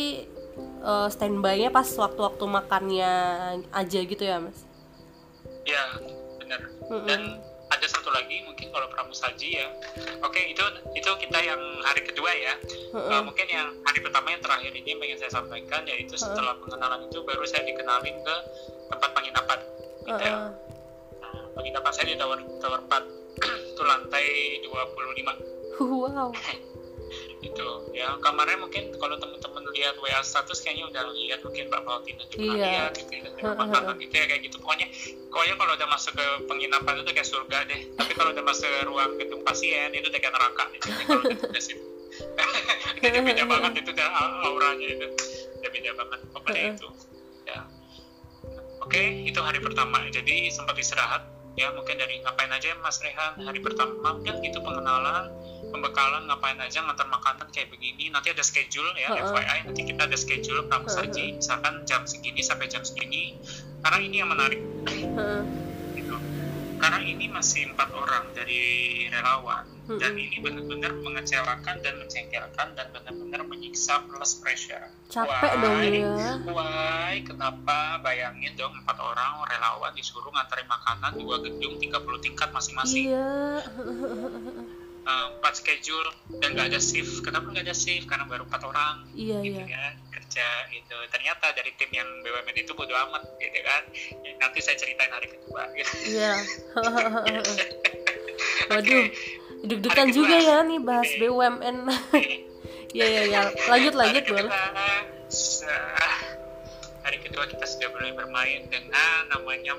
uh, 0.86 1.10
standby-nya 1.10 1.74
pas 1.74 1.86
waktu-waktu 1.86 2.44
makannya 2.46 3.12
aja 3.74 3.98
gitu 4.06 4.22
ya 4.22 4.38
mas? 4.38 4.62
Ya 5.66 5.82
benar. 6.38 6.60
Mm 6.86 6.94
-mm. 6.94 7.06
dan 7.08 7.20
ada 7.74 7.86
satu 7.90 8.10
lagi 8.14 8.40
mungkin 8.46 8.70
kalau 8.70 8.86
pramusaji 8.90 9.58
ya. 9.58 9.68
Oke 10.22 10.38
okay, 10.38 10.44
itu 10.54 10.64
itu 10.94 11.10
kita 11.26 11.38
yang 11.42 11.60
hari 11.82 12.06
kedua 12.06 12.30
ya. 12.30 12.54
Mm 12.94 12.98
-mm. 12.98 13.10
Uh, 13.10 13.22
mungkin 13.26 13.46
yang 13.50 13.68
hari 13.82 14.00
pertama 14.00 14.30
yang 14.30 14.42
terakhir 14.42 14.70
ini 14.70 14.88
yang 14.94 15.02
ingin 15.02 15.18
saya 15.18 15.32
sampaikan 15.34 15.82
yaitu 15.90 16.14
setelah 16.14 16.54
pengenalan 16.62 17.10
itu 17.10 17.18
baru 17.26 17.44
saya 17.44 17.66
dikenalin 17.66 18.16
ke 18.22 18.36
tempat 18.90 19.10
penginapan. 19.12 19.58
Gitu 20.04 20.22
ya. 20.22 20.34
Nah, 20.36 20.52
penginapan 21.58 21.92
saya 21.94 22.06
di 22.10 22.16
tower 22.18 22.38
tower 22.62 22.80
4 22.86 23.02
itu 23.74 23.82
lantai 23.82 24.26
25 24.62 25.82
wow 25.82 26.30
itu 27.44 27.68
ya 27.92 28.16
kamarnya 28.24 28.56
mungkin 28.56 28.88
kalau 28.96 29.20
teman-teman 29.20 29.62
lihat 29.76 29.94
WA 30.00 30.20
status 30.24 30.64
kayaknya 30.64 30.88
udah 30.88 31.04
lihat 31.12 31.44
mungkin 31.44 31.68
Mbak 31.68 31.82
Valtina 31.84 32.24
juga 32.32 32.44
iya. 32.56 32.64
lihat 32.88 32.92
gitu 32.96 33.12
ya 33.12 33.52
makanan 33.52 33.94
gitu 34.00 34.14
ya 34.16 34.24
kayak 34.24 34.42
gitu. 34.48 34.56
Pokoknya 34.62 34.86
pokoknya 35.28 35.54
kalau 35.60 35.72
udah 35.76 35.88
masuk 35.92 36.12
ke 36.16 36.26
penginapan 36.48 36.94
itu 37.04 37.10
kayak 37.12 37.28
surga 37.28 37.58
deh. 37.68 37.80
Tapi 38.00 38.12
kalau 38.16 38.30
udah 38.32 38.44
masuk 38.44 38.68
ke 38.68 38.80
ruang 38.88 39.10
gedung 39.20 39.42
pasien 39.44 39.90
itu 39.92 40.08
kayak 40.08 40.32
neraka 40.32 40.64
gitu. 40.72 40.86
jadi 40.88 41.04
kalau 41.04 41.22
udah 41.28 41.62
sih 41.62 41.76
itu 43.04 43.20
beda 43.28 43.44
banget 43.52 43.72
itu 43.84 43.90
udah 43.92 44.08
auranya 44.48 44.86
itu. 44.88 45.06
Udah 45.60 45.70
beda 45.70 45.90
banget 46.00 46.20
pokoknya 46.32 46.62
itu. 46.72 46.88
Ya. 47.44 47.60
Oke 48.80 49.02
itu 49.28 49.40
hari 49.44 49.60
pertama. 49.60 50.00
Jadi 50.08 50.48
sempat 50.48 50.78
istirahat 50.80 51.34
ya 51.54 51.70
mungkin 51.70 51.94
dari 51.98 52.18
ngapain 52.22 52.50
aja 52.50 52.74
Mas 52.82 52.98
Rehan 52.98 53.38
hari 53.46 53.62
pertama 53.62 54.18
mungkin 54.18 54.42
itu 54.42 54.58
pengenalan 54.58 55.30
pembekalan 55.74 56.30
ngapain 56.30 56.54
aja 56.62 56.86
ngantar 56.86 57.10
makanan 57.10 57.50
kayak 57.50 57.74
begini. 57.74 58.06
Nanti 58.14 58.30
ada 58.30 58.46
schedule 58.46 58.94
ya 58.94 59.10
uh 59.10 59.18
-uh. 59.18 59.34
FYI 59.34 59.58
nanti 59.66 59.82
kita 59.82 60.06
ada 60.06 60.14
schedule 60.14 60.62
saji 60.70 60.78
uh 60.78 61.34
-uh. 61.34 61.38
misalkan 61.42 61.74
jam 61.82 62.06
segini 62.06 62.38
sampai 62.46 62.70
jam 62.70 62.86
segini. 62.86 63.34
Karena 63.82 63.98
ini 63.98 64.16
yang 64.22 64.30
menarik. 64.30 64.62
Uh 64.86 64.94
-uh. 65.18 65.42
gitu. 65.98 66.14
Karena 66.78 67.02
ini 67.02 67.26
masih 67.26 67.74
empat 67.74 67.90
orang 67.90 68.30
dari 68.38 68.62
relawan. 69.10 69.66
Uh 69.84 69.98
-uh. 69.98 69.98
dan 69.98 70.14
ini 70.14 70.38
benar-benar 70.38 70.94
mengecewakan 70.94 71.76
dan 71.82 71.94
mencengkelkan 71.98 72.68
dan 72.78 72.86
benar-benar 72.94 73.42
menyiksa 73.44 73.98
plus 74.06 74.38
pressure. 74.38 74.88
Capek 75.10 75.58
why, 75.58 75.60
dong 75.60 75.76
ya 76.16 76.32
why? 76.48 77.14
Kenapa? 77.26 77.98
Bayangin 78.00 78.54
dong 78.54 78.78
empat 78.78 78.96
orang 79.02 79.42
relawan 79.50 79.90
disuruh 79.98 80.30
nganterin 80.30 80.70
makanan 80.70 81.12
dua 81.18 81.36
gedung 81.42 81.76
30 81.76 82.24
tingkat 82.24 82.48
masing-masing. 82.54 83.10
Iya 83.10 83.60
empat 85.04 85.52
uh, 85.52 85.58
schedule 85.58 86.08
dan 86.40 86.56
nggak 86.56 86.72
ada 86.72 86.80
shift 86.80 87.20
kenapa 87.20 87.52
nggak 87.52 87.68
ada 87.68 87.76
shift 87.76 88.08
karena 88.08 88.24
baru 88.24 88.48
empat 88.48 88.62
orang 88.64 89.04
iya, 89.12 89.38
gitu 89.44 89.60
iya. 89.60 89.68
kan 89.68 89.92
kerja 90.16 90.46
itu 90.72 90.96
ternyata 91.12 91.52
dari 91.52 91.70
tim 91.76 91.92
yang 91.92 92.08
BUMN 92.24 92.56
itu 92.56 92.72
bodo 92.72 92.96
amat 92.96 93.22
gitu 93.36 93.60
kan 93.60 93.82
ya, 94.24 94.32
nanti 94.40 94.58
saya 94.64 94.80
ceritain 94.80 95.12
hari 95.12 95.28
kedua 95.28 95.68
gitu. 95.76 95.92
iya 96.08 96.32
waduh 98.72 99.04
deg-degan 99.64 100.08
juga 100.12 100.36
ya 100.40 100.64
nih 100.64 100.80
bahas 100.80 101.08
okay. 101.12 101.20
BUMN 101.20 101.76
Iya 102.94 103.06
iya 103.10 103.22
ya. 103.26 103.42
Lanjut 103.66 103.94
lanjut 103.98 104.22
boleh. 104.30 104.50
Hari 107.04 107.18
kedua 107.26 107.44
kita 107.50 107.66
sudah 107.66 107.90
mulai 107.90 108.14
bermain 108.14 108.62
dengan 108.70 109.18
namanya 109.34 109.74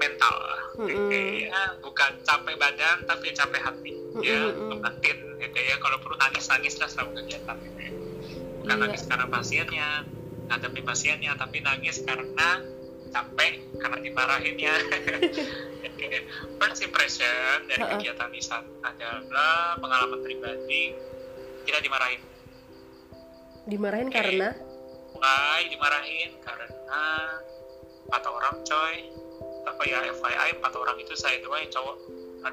mental. 0.00 0.36
Mm 0.80 0.86
-hmm. 0.90 1.10
ya, 1.48 1.62
bukan 1.80 2.12
capek 2.26 2.54
badan 2.58 3.06
tapi 3.06 3.30
capek 3.30 3.62
hati. 3.62 3.92
Mm 3.94 4.02
-hmm. 4.18 4.22
Ya, 4.26 4.40
ngebatin 4.50 5.18
gitu 5.40 5.58
ya. 5.58 5.76
Kalau 5.78 5.96
perlu 6.02 6.16
nangis 6.18 6.44
nangis 6.50 6.74
lah 6.82 6.88
selama 6.90 7.10
kegiatan 7.22 7.56
gitu 7.62 7.80
ya. 7.80 7.92
Bukan 8.62 8.76
yeah. 8.76 8.82
nangis 8.86 9.02
karena 9.06 9.26
pasiennya, 9.28 9.88
ngadepi 10.50 10.80
pasiennya, 10.82 11.32
tapi 11.36 11.58
nangis 11.60 11.96
karena 12.02 12.48
capek 13.14 13.54
karena 13.78 13.98
dimarahin 14.02 14.56
ya. 14.58 14.76
First 16.58 16.80
impression 16.82 17.70
dari 17.70 17.84
kegiatan 17.86 18.28
di 18.34 18.42
sana 18.42 18.66
adalah 18.82 19.78
pengalaman 19.78 20.20
pribadi 20.26 20.92
tidak 21.64 21.80
dimarahin 21.80 22.20
dimarahin 23.64 24.08
okay. 24.12 24.20
karena 24.20 24.48
Why 25.14 25.70
dimarahin 25.70 26.36
karena 26.42 27.02
empat 28.04 28.24
orang 28.28 28.56
coy 28.66 28.94
apa 29.64 29.82
ya 29.88 29.98
FYI 30.12 30.60
empat 30.60 30.72
orang 30.76 30.96
itu 31.00 31.16
saya 31.16 31.40
doang 31.40 31.60
yang 31.64 31.72
cowok 31.72 31.96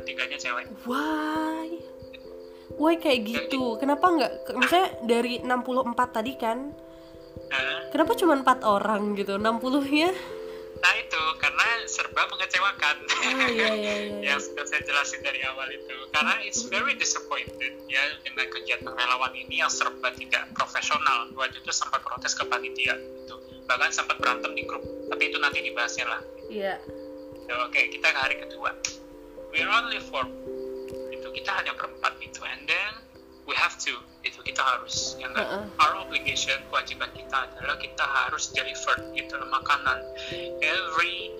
tiganya 0.07 0.37
cewek 0.39 0.65
why 0.87 1.67
why 2.79 2.95
kayak 2.95 3.27
gitu 3.27 3.75
kenapa 3.77 4.05
nggak 4.07 4.31
misalnya 4.55 4.89
dari 5.03 5.43
64 5.43 6.15
tadi 6.15 6.33
kan 6.39 6.71
huh? 7.51 7.79
kenapa 7.91 8.11
cuma 8.15 8.39
empat 8.39 8.63
orang 8.63 9.13
gitu 9.19 9.35
60 9.35 9.91
nya 9.91 10.11
Nah 10.81 10.93
itu 10.97 11.21
karena 11.37 11.85
serba 11.85 12.25
mengecewakan. 12.25 13.05
Oh, 13.05 13.21
iya, 13.53 13.69
iya, 13.69 13.69
iya. 13.77 13.95
yang 14.33 14.41
sudah 14.41 14.65
saya 14.65 14.81
jelasin 14.81 15.21
dari 15.21 15.45
awal 15.45 15.69
itu. 15.69 15.93
Karena 16.09 16.41
it's 16.41 16.65
very 16.65 16.97
disappointed 16.97 17.77
ya 17.85 18.01
dengan 18.25 18.49
kegiatan 18.49 18.89
relawan 18.89 19.29
ini 19.37 19.61
yang 19.61 19.69
serba 19.69 20.09
tidak 20.17 20.49
profesional. 20.57 21.29
Waktu 21.37 21.61
itu 21.61 21.69
sempat 21.69 22.01
protes 22.01 22.33
ke 22.33 22.49
panitia 22.49 22.97
itu. 22.97 23.37
Bahkan 23.69 23.93
sempat 23.93 24.17
berantem 24.17 24.57
di 24.57 24.65
grup. 24.65 24.81
Tapi 25.13 25.29
itu 25.29 25.37
nanti 25.37 25.61
dibahasnya 25.61 26.05
lah. 26.09 26.21
Iya. 26.49 26.81
Yeah. 26.81 27.00
Oke, 27.51 27.75
okay, 27.75 27.85
kita 27.91 28.07
ke 28.11 28.19
hari 28.19 28.35
kedua. 28.39 28.71
We're 29.51 29.67
only 29.67 29.99
four. 29.99 30.23
Itu 31.11 31.27
kita 31.35 31.51
hanya 31.51 31.75
berempat 31.75 32.15
itu. 32.23 32.39
And 32.47 32.63
then 32.63 32.91
we 33.43 33.53
have 33.59 33.75
to 33.83 33.93
itu 34.21 34.37
kita 34.45 34.61
harus 34.61 35.17
yang 35.17 35.33
uh 35.33 35.41
-uh. 35.41 35.63
our 35.81 36.05
obligation 36.05 36.53
kewajiban 36.69 37.09
kita 37.17 37.49
adalah 37.49 37.73
kita 37.81 38.05
harus 38.05 38.53
deliver 38.53 38.93
gitu 39.17 39.33
makanan 39.49 39.97
every 40.61 41.33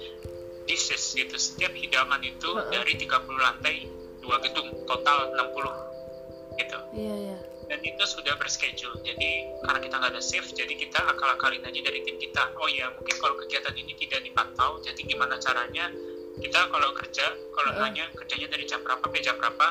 dishes 0.66 1.14
gitu 1.14 1.38
setiap 1.38 1.70
hidangan 1.78 2.18
itu 2.26 2.50
uh 2.58 2.66
-uh. 2.66 2.74
dari 2.74 2.98
30 2.98 3.06
lantai 3.38 3.86
dua 4.18 4.42
gedung 4.42 4.74
total 4.90 5.30
60 5.38 6.58
gitu 6.58 6.78
iya 6.98 7.16
iya 7.30 7.38
dan 7.72 7.80
itu 7.88 8.04
sudah 8.04 8.36
berschedule. 8.36 9.00
Jadi 9.00 9.48
karena 9.64 9.80
kita 9.80 9.96
nggak 9.96 10.12
ada 10.12 10.20
shift 10.20 10.52
jadi 10.52 10.76
kita 10.76 11.00
akal-akalin 11.08 11.64
aja 11.64 11.80
dari 11.80 12.04
tim 12.04 12.20
kita. 12.20 12.52
Oh 12.60 12.68
ya 12.68 12.92
mungkin 12.92 13.16
kalau 13.16 13.40
kegiatan 13.40 13.72
ini 13.80 13.96
tidak 13.96 14.28
dipantau 14.28 14.84
jadi 14.84 15.00
gimana 15.00 15.40
caranya? 15.40 15.88
Kita 16.36 16.68
kalau 16.68 16.92
kerja 16.92 17.32
kalau 17.56 17.72
uh 17.72 17.76
-uh. 17.80 17.88
nanya 17.88 18.12
kerjanya 18.12 18.52
dari 18.52 18.68
jam 18.68 18.84
berapa 18.84 19.00
sampai 19.00 19.24
jam 19.24 19.40
berapa? 19.40 19.68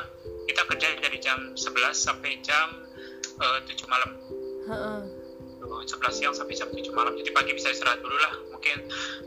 Kita 0.49 0.61
kerja 0.65 0.87
dari 0.97 1.17
jam 1.21 1.53
11 1.53 1.93
sampai 1.93 2.41
jam 2.41 2.67
uh, 3.37 3.61
eh, 3.61 3.69
7 3.69 3.85
malam. 3.85 4.09
Uh-uh. 4.65 5.01
11 5.61 6.17
siang 6.17 6.33
sampai 6.33 6.57
jam 6.57 6.73
7 6.73 6.81
malam. 6.97 7.13
Jadi 7.13 7.29
pagi 7.29 7.53
bisa 7.53 7.69
istirahat 7.69 8.01
dulu 8.01 8.17
lah. 8.17 8.33
Mungkin 8.49 8.77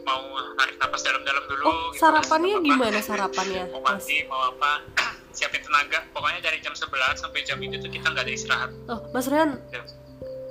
mau 0.03 0.35
narik 0.59 0.83
napas 0.83 1.07
dalam-dalam 1.07 1.47
dulu 1.47 1.67
oh, 1.71 1.79
gitu, 1.95 2.03
sarapannya 2.03 2.59
apa, 2.59 2.67
gimana 2.67 2.99
sarapannya? 2.99 3.63
Mau 3.71 3.83
mandi 3.87 4.19
mau 4.27 4.43
apa 4.51 4.73
siapin 5.35 5.61
tenaga 5.61 6.07
pokoknya 6.15 6.41
dari 6.41 6.59
jam 6.63 6.73
11 6.73 6.89
sampai 7.19 7.41
jam 7.43 7.59
itu 7.59 7.77
tuh 7.83 7.91
kita 7.91 8.07
nggak 8.11 8.25
ada 8.25 8.33
istirahat 8.33 8.71
oh 8.89 9.01
Mas 9.11 9.27
Rian 9.27 9.61
ya. 9.75 9.83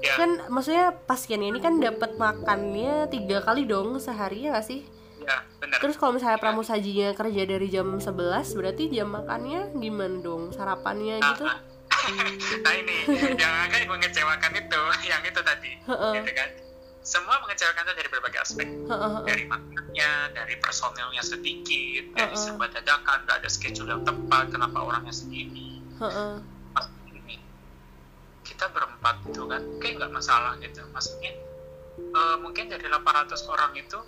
ya. 0.04 0.14
kan 0.20 0.32
maksudnya 0.52 0.94
pasien 1.08 1.42
ini 1.42 1.58
kan 1.64 1.80
dapat 1.80 2.20
makannya 2.20 3.08
tiga 3.08 3.42
kali 3.42 3.64
dong 3.64 3.98
sehari 3.98 4.46
ya 4.48 4.60
nggak 4.60 4.68
sih 4.68 4.84
Ya, 5.24 5.40
benar. 5.56 5.80
Terus 5.80 5.96
kalau 5.96 6.12
misalnya 6.16 6.36
ya. 6.36 6.44
pramusajinya 6.44 7.10
kerja 7.16 7.44
dari 7.48 7.68
jam 7.72 7.88
11 7.96 8.60
berarti 8.60 8.84
jam 8.92 9.08
makannya 9.08 9.72
gimana 9.80 10.20
dong? 10.20 10.52
Sarapannya 10.52 11.24
nah, 11.24 11.32
gitu? 11.32 11.46
nah 12.68 12.74
ini 12.76 12.96
yang 13.40 13.54
agak 13.64 13.88
mengecewakan 13.88 14.52
itu, 14.60 14.82
yang 15.08 15.24
itu 15.24 15.40
tadi, 15.40 15.72
gitu 15.80 16.32
kan? 16.36 16.50
Semua 17.04 17.36
mengecewakan 17.44 17.84
itu 17.84 17.94
dari 18.00 18.10
berbagai 18.10 18.40
aspek, 18.40 18.68
dari 19.28 19.44
makannya, 19.44 20.12
dari 20.32 20.56
personelnya 20.64 21.20
sedikit, 21.20 22.16
dari 22.16 22.36
serba 22.40 22.72
dadakan, 22.72 23.28
nggak 23.28 23.44
ada 23.44 23.50
schedule 23.52 23.92
yang 23.92 24.08
tepat, 24.08 24.56
kenapa 24.56 24.80
orangnya 24.80 25.12
segini. 25.12 25.84
ini 27.12 27.36
kita 28.48 28.72
berempat 28.72 29.20
itu 29.28 29.44
kan, 29.52 29.62
kayak 29.84 30.00
nggak 30.00 30.12
masalah 30.16 30.56
gitu. 30.64 30.80
Maksudnya 30.96 31.36
uh, 32.16 32.38
mungkin 32.40 32.72
dari 32.72 32.88
800 32.88 33.36
orang 33.52 33.76
itu 33.76 34.00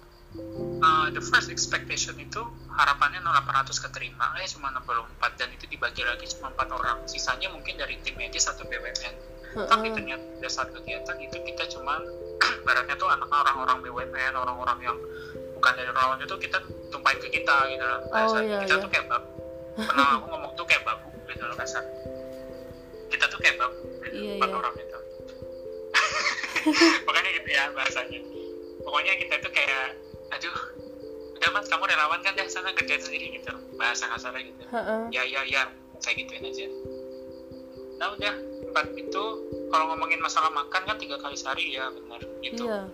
uh, 0.80 1.08
the 1.12 1.20
first 1.20 1.52
expectation 1.52 2.16
itu 2.16 2.42
harapannya 2.76 3.20
800 3.24 3.76
keterima 3.88 4.36
eh 4.40 4.48
cuma 4.52 4.72
64 4.72 5.40
dan 5.40 5.50
itu 5.52 5.66
dibagi 5.68 6.04
lagi 6.04 6.28
cuma 6.36 6.52
4 6.52 6.72
orang 6.72 6.98
sisanya 7.08 7.52
mungkin 7.52 7.80
dari 7.80 8.00
tim 8.04 8.16
medis 8.16 8.48
atau 8.48 8.64
BUMN. 8.68 9.35
Tapi 9.64 9.88
ternyata 9.96 10.24
pada 10.36 10.50
saat 10.52 10.70
kegiatan 10.76 11.16
itu 11.24 11.38
kita 11.48 11.64
cuma 11.72 12.04
baratnya 12.68 12.96
tuh 13.00 13.08
anak 13.08 13.32
orang-orang 13.32 13.78
BUMN 13.80 14.34
orang-orang 14.36 14.80
yang 14.84 14.98
bukan 15.56 15.72
dari 15.80 15.88
relawan 15.88 16.20
itu 16.20 16.36
kita 16.36 16.60
tumpahin 16.92 17.20
ke 17.24 17.30
kita 17.32 17.56
gitu 17.72 17.86
loh. 17.88 18.02
Oh, 18.12 18.40
iya, 18.44 18.60
kita 18.68 18.76
iya. 18.76 18.84
tuh 18.84 18.90
kayak 18.92 19.06
babu. 19.08 19.30
Pernah 19.80 20.08
aku 20.20 20.26
ngomong 20.28 20.52
tuh 20.60 20.66
kayak 20.68 20.84
babu 20.84 21.08
gitu 21.32 21.44
loh 21.48 21.56
kasar 21.56 21.84
kita 23.16 23.26
tuh 23.32 23.40
kayak 23.40 23.56
babu 23.62 23.80
gitu, 24.04 24.18
iya, 24.18 24.34
empat 24.36 24.50
iya. 24.50 24.58
orang 24.60 24.74
itu. 24.76 25.00
Pokoknya 27.08 27.32
gitu 27.42 27.50
ya 27.50 27.64
bahasanya. 27.72 28.20
Pokoknya 28.84 29.14
kita 29.18 29.36
tuh 29.40 29.52
kayak 29.54 29.86
aduh 30.36 30.58
udah 31.36 31.50
mas 31.54 31.68
kamu 31.70 31.84
relawan 31.88 32.20
kan 32.26 32.34
deh 32.36 32.48
sana 32.50 32.76
kerja 32.76 33.00
sendiri 33.00 33.40
gitu. 33.40 33.54
Bahasa 33.80 34.10
kasarnya 34.12 34.42
gitu. 34.52 34.64
Ya 35.14 35.24
ya 35.24 35.42
ya 35.48 35.62
saya 36.02 36.14
gituin 36.18 36.44
aja. 36.44 36.68
Nah 38.02 38.08
udah 38.20 38.34
tempat 38.76 38.92
itu 39.00 39.24
kalau 39.72 39.88
ngomongin 39.96 40.20
masalah 40.20 40.52
makan 40.52 40.84
kan 40.84 41.00
tiga 41.00 41.16
kali 41.16 41.40
sehari 41.40 41.80
ya 41.80 41.88
benar 41.96 42.20
gitu. 42.44 42.68
Iya. 42.68 42.92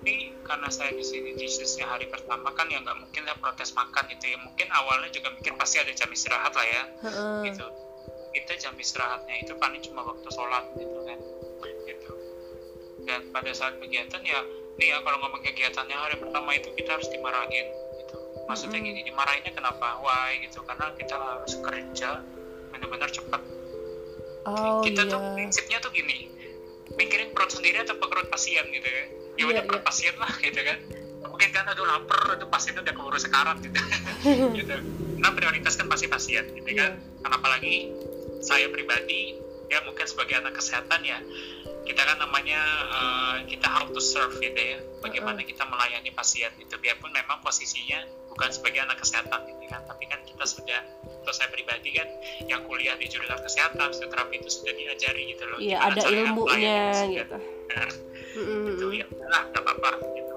Tapi 0.00 0.32
karena 0.48 0.68
saya 0.72 0.96
di 0.96 1.04
sini 1.04 1.36
di 1.36 1.44
sisi 1.44 1.84
hari 1.84 2.08
pertama 2.08 2.56
kan 2.56 2.64
ya 2.72 2.80
nggak 2.80 3.04
mungkin 3.04 3.28
lah 3.28 3.36
protes 3.36 3.76
makan 3.76 4.08
gitu 4.16 4.32
ya. 4.32 4.40
Mungkin 4.40 4.72
awalnya 4.72 5.12
juga 5.12 5.28
mikir 5.36 5.60
pasti 5.60 5.76
ada 5.76 5.92
jam 5.92 6.08
istirahat 6.08 6.56
lah 6.56 6.64
ya 6.64 6.82
Ha-ha. 7.04 7.44
gitu. 7.44 7.68
Kita 8.32 8.52
jam 8.64 8.72
istirahatnya 8.80 9.44
itu 9.44 9.52
paling 9.60 9.84
cuma 9.84 10.08
waktu 10.08 10.28
sholat 10.32 10.64
gitu 10.80 10.98
kan 11.04 11.18
gitu. 11.84 12.12
Dan 13.04 13.20
pada 13.28 13.52
saat 13.52 13.76
kegiatan 13.76 14.24
ya 14.24 14.40
nih 14.80 14.88
ya 14.88 15.04
kalau 15.04 15.20
ngomong 15.20 15.44
kegiatannya 15.44 15.96
hari 16.00 16.16
pertama 16.16 16.56
itu 16.56 16.72
kita 16.80 16.96
harus 16.96 17.12
dimarahin 17.12 17.68
gitu. 18.00 18.16
Maksudnya 18.48 18.80
Mm-mm. 18.80 18.88
gini 18.88 19.00
dimarahinnya 19.04 19.52
kenapa? 19.52 20.00
Why? 20.00 20.40
Gitu 20.48 20.64
karena 20.64 20.96
kita 20.96 21.12
harus 21.20 21.60
kerja 21.60 22.24
benar-benar 22.72 23.12
cepat 23.12 23.59
oh 24.48 24.80
kita 24.84 25.04
iya. 25.04 25.12
tuh 25.12 25.20
prinsipnya 25.36 25.78
tuh 25.82 25.90
gini 25.92 26.30
mikirin 26.98 27.30
perut 27.30 27.50
sendiri 27.54 27.80
atau 27.86 27.96
perut 27.96 28.26
pasien 28.28 28.64
gitu 28.68 28.88
ya. 28.88 29.04
Ya 29.38 29.44
udah 29.46 29.62
Iya, 29.62 29.68
perut 29.68 29.82
iya. 29.82 29.88
pasien 29.88 30.14
lah 30.18 30.32
gitu 30.42 30.60
kan. 30.60 30.78
Mungkin 31.30 31.48
kan 31.54 31.64
aduh 31.70 31.86
lapar 31.86 32.20
aduh 32.36 32.48
pasien 32.50 32.74
udah 32.76 32.92
keburu 32.92 33.18
sekarat 33.20 33.56
gitu. 33.62 33.78
Gitu. 34.58 34.76
Nah 35.16 35.32
prioritas 35.32 35.80
kan 35.80 35.88
pasti 35.88 36.04
pasien 36.10 36.44
gitu 36.52 36.70
kan. 36.76 36.92
Iya. 36.92 37.08
karena 37.24 37.36
apalagi 37.36 37.92
saya 38.40 38.68
pribadi 38.72 39.36
ya 39.68 39.80
mungkin 39.84 40.04
sebagai 40.08 40.40
anak 40.40 40.56
kesehatan 40.56 41.00
ya 41.04 41.20
kita 41.84 42.00
kan 42.04 42.16
namanya 42.20 42.60
eh, 42.92 43.36
kita 43.48 43.68
how 43.68 43.88
to 43.88 44.00
serve 44.02 44.36
gitu 44.44 44.60
ya. 44.60 44.78
Bagaimana 45.00 45.40
kita 45.40 45.64
melayani 45.64 46.12
pasien 46.12 46.52
itu 46.60 46.76
biarpun 46.76 47.08
memang 47.12 47.40
posisinya 47.40 48.04
bukan 48.30 48.48
sebagai 48.54 48.80
anak 48.86 48.98
kesehatan 49.02 49.44
gitu 49.50 49.64
kan 49.68 49.82
tapi 49.84 50.04
kan 50.06 50.20
kita 50.22 50.44
sudah 50.46 50.80
atau 51.20 51.32
saya 51.36 51.52
pribadi 51.52 51.92
kan 51.92 52.08
yang 52.48 52.64
kuliah 52.64 52.96
di 52.96 53.06
jurusan 53.06 53.38
kesehatan 53.44 53.92
fisioterapi 53.92 54.40
itu 54.40 54.48
sudah 54.48 54.72
diajari 54.72 55.22
gitu 55.36 55.44
loh. 55.46 55.58
Iya 55.60 55.78
ada 55.78 56.00
ilmunya 56.08 56.80
gitu. 57.12 57.36
Nah, 57.70 57.88
Mm-mm. 58.34 58.74
itu 58.74 58.86
ya 58.98 59.06
lah 59.28 59.42
nggak 59.52 59.62
apa-apa 59.62 60.00
gitu. 60.16 60.34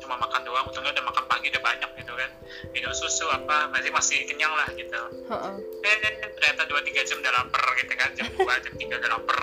Cuma 0.00 0.14
makan 0.16 0.40
doang 0.46 0.64
untungnya 0.70 0.94
udah 0.94 1.04
makan 1.04 1.24
pagi 1.26 1.50
udah 1.50 1.62
banyak 1.64 1.90
gitu 1.98 2.12
kan. 2.14 2.30
Minum 2.70 2.92
susu 2.94 3.26
apa 3.28 3.68
masih 3.74 3.90
masih 3.90 4.18
kenyang 4.30 4.54
lah 4.54 4.68
gitu. 4.72 5.00
Ha-ha. 5.28 5.50
eh 5.58 5.96
ternyata 6.32 6.62
dua 6.70 6.80
tiga 6.86 7.02
jam 7.02 7.18
udah 7.18 7.32
lapar 7.34 7.64
gitu 7.82 7.92
kan 7.98 8.10
jam 8.14 8.26
dua 8.38 8.54
jam 8.62 8.72
tiga 8.78 8.94
udah 9.02 9.10
lapar. 9.20 9.38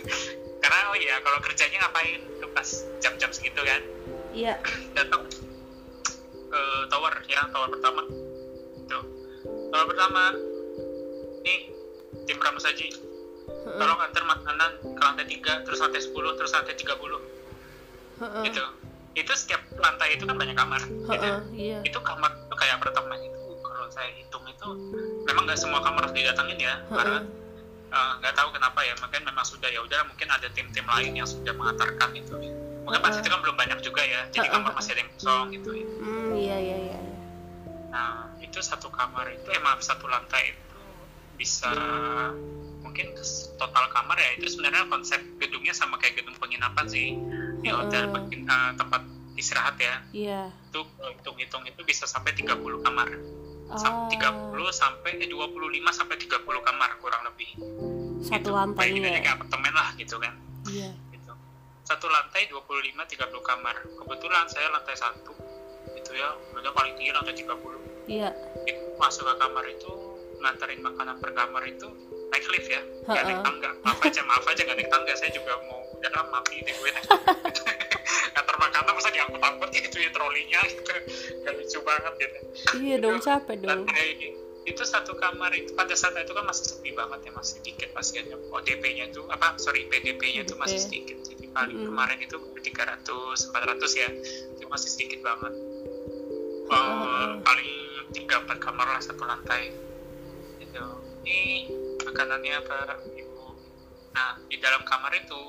Karena 0.62 0.78
oh 0.92 0.96
iya 1.00 1.16
kalau 1.24 1.38
kerjanya 1.42 1.80
ngapain? 1.88 2.20
Tuh 2.38 2.50
pas 2.52 2.68
jam-jam 3.00 3.30
segitu 3.32 3.60
kan. 3.64 3.82
Iya. 4.36 4.60
Datang 4.92 5.26
ke 6.54 6.62
tower 6.86 7.12
ya 7.26 7.42
tower 7.50 7.66
pertama. 7.66 8.02
Tuh. 8.86 9.04
Tower 9.74 9.86
pertama 9.90 10.22
nih 11.42 11.74
tim 12.24 12.38
pramusaji 12.38 12.88
Ha-ha. 13.44 13.76
tolong 13.76 14.00
antar 14.00 14.24
makanan 14.24 14.70
ke 14.80 15.02
lantai 15.04 15.26
tiga 15.28 15.60
terus 15.68 15.76
lantai 15.82 16.00
10 16.00 16.14
terus 16.40 16.52
lantai 16.54 16.74
30 16.78 16.88
Ha-ha. 18.22 18.40
gitu. 18.46 18.62
Itu 19.14 19.32
setiap 19.34 19.60
lantai 19.76 20.16
itu 20.16 20.24
kan 20.24 20.38
banyak 20.38 20.56
kamar 20.56 20.80
gitu. 20.86 21.28
Iya. 21.52 21.78
Itu 21.84 21.98
kamar 22.00 22.30
itu 22.34 22.54
kayak 22.54 22.80
apartemen 22.80 23.18
itu. 23.20 23.40
Kalau 23.60 23.86
saya 23.90 24.10
hitung 24.14 24.44
itu 24.48 24.68
memang 25.26 25.44
nggak 25.44 25.58
semua 25.60 25.82
kamar 25.82 26.06
harus 26.08 26.14
didatangin 26.16 26.58
ya. 26.58 26.74
Karena 26.88 27.20
eh, 27.92 28.12
nggak 28.22 28.34
tahu 28.34 28.48
kenapa 28.54 28.80
ya. 28.82 28.94
Mungkin 28.98 29.22
memang 29.28 29.44
sudah 29.44 29.68
ya 29.68 29.80
udah 29.84 30.00
mungkin 30.08 30.28
ada 30.32 30.48
tim-tim 30.54 30.86
lain 30.88 31.12
yang 31.20 31.28
sudah 31.28 31.52
mengantarkan 31.52 32.10
itu 32.16 32.34
ya. 32.40 32.54
Mungkin 32.84 33.00
pas 33.00 33.16
itu 33.16 33.26
kan 33.26 33.40
belum 33.40 33.56
banyak 33.56 33.78
juga 33.80 34.00
ya 34.00 34.20
jadi 34.30 34.46
kamar 34.50 34.72
masih 34.72 34.92
ada 34.92 35.00
yang 35.00 35.10
kosong 35.12 35.46
gitu 35.50 35.70
ya. 35.72 35.86
Hmm, 35.98 36.30
iya 36.34 36.56
iya 36.58 36.76
iya 36.84 36.98
nah 37.88 38.12
itu 38.38 38.58
satu 38.60 38.88
kamar 38.88 39.30
itu 39.30 39.48
eh 39.48 39.60
maaf 39.60 39.80
satu 39.80 40.04
lantai 40.04 40.52
itu 40.52 40.78
bisa 41.34 41.70
mungkin 42.80 43.10
total 43.56 43.84
kamar 43.88 44.14
ya 44.14 44.30
itu 44.36 44.46
sebenarnya 44.46 44.86
konsep 44.86 45.18
gedungnya 45.38 45.72
sama 45.72 45.96
kayak 45.96 46.20
gedung 46.20 46.36
penginapan 46.36 46.86
sih. 46.86 47.16
Di 47.58 47.72
hotel 47.72 48.06
pengin- 48.06 48.44
eh, 48.44 48.72
tempat 48.76 49.02
istirahat 49.34 49.74
ya. 49.74 49.94
Iya. 50.12 50.40
Itu 50.68 50.84
hitung-hitung 51.00 51.64
itu 51.64 51.80
bisa 51.82 52.04
sampai 52.04 52.36
30 52.36 52.54
kamar. 52.78 53.08
Sam- 53.74 54.06
30 54.06 54.30
sampai 54.70 55.18
eh, 55.18 55.26
25 55.26 55.50
sampai 55.90 56.14
30 56.14 56.38
kamar 56.60 56.90
kurang 57.00 57.24
lebih. 57.24 57.50
Satu 58.20 58.38
gitu. 58.38 58.50
lantainya 58.52 58.78
Bayangin 58.78 59.02
aja 59.02 59.10
ya? 59.10 59.22
kayak 59.24 59.34
apartemen 59.34 59.72
lah 59.74 59.88
gitu 59.96 60.16
kan. 60.20 60.34
Iya. 60.66 60.90
Satu 61.84 62.08
lantai 62.08 62.48
25 62.48 62.96
30 62.96 63.28
kamar. 63.44 63.76
Kebetulan 63.84 64.44
saya 64.48 64.72
lantai 64.72 64.96
satu. 64.96 65.32
Itu 65.92 66.10
ya 66.16 66.32
udah 66.56 66.72
paling 66.72 66.96
tinggi 66.96 67.12
lantai 67.12 67.36
30 67.36 68.08
iya. 68.08 68.32
Itu 68.64 68.96
masuk 68.96 69.28
ke 69.28 69.34
kamar 69.40 69.64
itu 69.68 69.92
nganterin 70.40 70.80
makanan 70.84 71.16
per 71.20 71.30
kamar 71.36 71.62
itu 71.68 71.88
naik 72.32 72.44
lift 72.56 72.68
ya. 72.72 72.80
Nggak 73.04 73.24
naik 73.28 73.40
tangga. 73.44 73.70
Maaf 73.84 74.00
aja 74.00 74.20
maaf 74.24 74.44
aja 74.48 74.60
nggak 74.64 74.78
naik 74.80 74.90
tangga. 74.90 75.12
Saya 75.12 75.30
juga 75.36 75.60
mau 75.68 75.80
udah 76.00 76.10
lah 76.12 76.24
mati 76.32 76.64
deh 76.64 76.72
gue. 76.72 76.90
Naik 76.90 77.06
nganter 78.32 78.56
makanan 78.56 78.92
masa 78.96 79.10
diangkut-angkut 79.12 79.68
gitu 79.76 79.96
ya 80.00 80.10
trolinya 80.12 80.60
gitu. 80.64 80.92
Gak 81.44 81.52
lucu 81.52 81.78
banget 81.84 82.12
gitu. 82.16 82.38
Iya 82.80 82.96
dong 83.00 83.20
capek 83.20 83.56
dong. 83.60 83.84
lantai 83.84 84.08
itu 84.64 84.80
satu 84.80 85.12
kamar 85.20 85.52
itu 85.52 85.76
pada 85.76 85.92
saat 85.92 86.16
itu 86.16 86.32
kan 86.32 86.44
masih 86.48 86.64
sepi 86.72 86.96
banget 86.96 87.28
ya 87.28 87.32
masih 87.36 87.60
sedikit 87.60 87.92
pasiennya 87.92 88.40
ODP-nya 88.48 89.12
itu 89.12 89.20
apa 89.28 89.60
sorry 89.60 89.84
PDP-nya 89.92 90.48
itu 90.48 90.56
masih 90.56 90.80
sedikit 90.80 91.20
jadi 91.54 91.62
paling 91.62 91.78
Mm. 91.78 91.86
kemarin 91.86 92.18
itu 92.18 92.36
300 92.66 93.46
400 93.54 93.92
ya. 93.94 94.10
Itu 94.58 94.66
masih 94.66 94.90
sedikit 94.90 95.22
banget. 95.22 95.54
Mm. 96.66 96.74
Eh, 96.74 97.32
paling 97.46 97.70
tiga 98.10 98.42
empat 98.42 98.58
kamar 98.58 98.86
lah 98.90 98.98
satu 98.98 99.22
lantai. 99.22 99.70
Itu 100.58 100.82
ini 101.22 101.70
makanannya 102.02 102.58
apa 102.58 102.98
ibu? 103.14 103.54
Nah 104.18 104.42
di 104.50 104.58
dalam 104.58 104.82
kamar 104.82 105.14
itu 105.14 105.40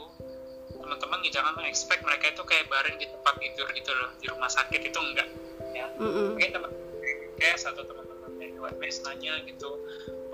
teman-teman 0.78 1.26
jangan 1.34 1.58
expect 1.66 2.06
mereka 2.06 2.30
itu 2.30 2.46
kayak 2.46 2.70
baring 2.70 3.02
di 3.02 3.10
tempat 3.10 3.34
tidur 3.42 3.68
gitu 3.74 3.92
loh. 3.98 4.10
Di 4.22 4.30
rumah 4.30 4.50
sakit 4.54 4.82
itu 4.86 5.00
enggak 5.02 5.30
ya. 5.74 5.90
Mm-mm. 5.98 6.38
mungkin 6.38 6.50
teman 6.54 6.72
kayak 7.42 7.58
satu 7.58 7.82
teman-teman 7.82 8.30
dari 8.38 8.54
WebMes 8.62 9.02
nanya 9.10 9.42
gitu 9.50 9.74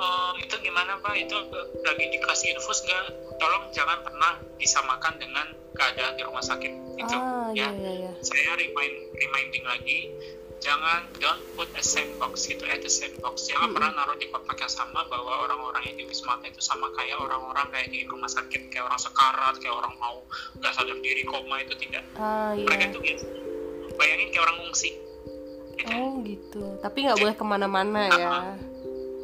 "Eh, 0.01 0.31
itu 0.41 0.55
gimana 0.65 0.97
pak? 0.97 1.13
Itu 1.13 1.37
lagi 1.85 2.05
dikasih 2.09 2.57
infus 2.57 2.81
nggak? 2.81 3.37
Tolong 3.37 3.69
jangan 3.69 4.01
pernah 4.01 4.41
disamakan 4.57 5.21
dengan 5.21 5.45
keadaan 5.77 6.17
di 6.17 6.23
rumah 6.25 6.43
sakit 6.43 6.73
itu 6.99 7.17
ah 7.17 7.49
iya 7.55 7.69
ya. 7.69 7.77
iya 7.77 7.91
iya. 8.05 8.11
Saya 8.21 8.53
remind 8.59 8.95
reminding 9.17 9.65
lagi 9.65 9.99
jangan 10.61 11.09
don't 11.17 11.41
put 11.57 11.65
a 11.73 11.81
sandbox 11.81 12.45
gitu 12.45 12.61
at 12.69 12.81
the 12.85 12.91
sandbox. 12.91 13.49
Jangan 13.49 13.73
Mm-mm. 13.73 13.75
pernah 13.77 13.91
naruh 13.97 14.17
di 14.17 14.29
kotak 14.29 14.61
yang 14.61 14.69
sama 14.69 15.01
bahwa 15.09 15.41
orang-orang 15.47 15.89
yang 15.89 15.95
di 15.97 16.05
wisma 16.05 16.37
atlet 16.37 16.53
itu 16.53 16.61
sama 16.61 16.93
kayak 16.93 17.17
orang-orang 17.17 17.65
kayak 17.73 17.89
di 17.89 18.05
rumah 18.05 18.29
sakit 18.29 18.69
kayak 18.69 18.85
orang 18.85 19.01
sekarat 19.01 19.55
kayak 19.57 19.73
orang 19.73 19.93
mau 19.97 20.21
nggak 20.61 20.73
sadar 20.75 20.97
diri 21.01 21.23
koma 21.25 21.61
itu 21.65 21.73
tidak. 21.81 22.03
Ah 22.17 22.53
mereka 22.53 22.89
iya 22.89 22.93
itu 22.93 22.99
biasa 23.01 23.25
bayangin 23.97 24.27
kayak 24.29 24.43
orang 24.45 24.57
ngungsi 24.65 24.89
gitu. 25.81 25.93
Oh 25.97 26.13
gitu. 26.21 26.61
Tapi 26.81 26.97
nggak 27.09 27.17
boleh 27.17 27.35
ke 27.37 27.45
mana-mana 27.45 28.01
ya. 28.13 28.29
Ah. 28.29 28.55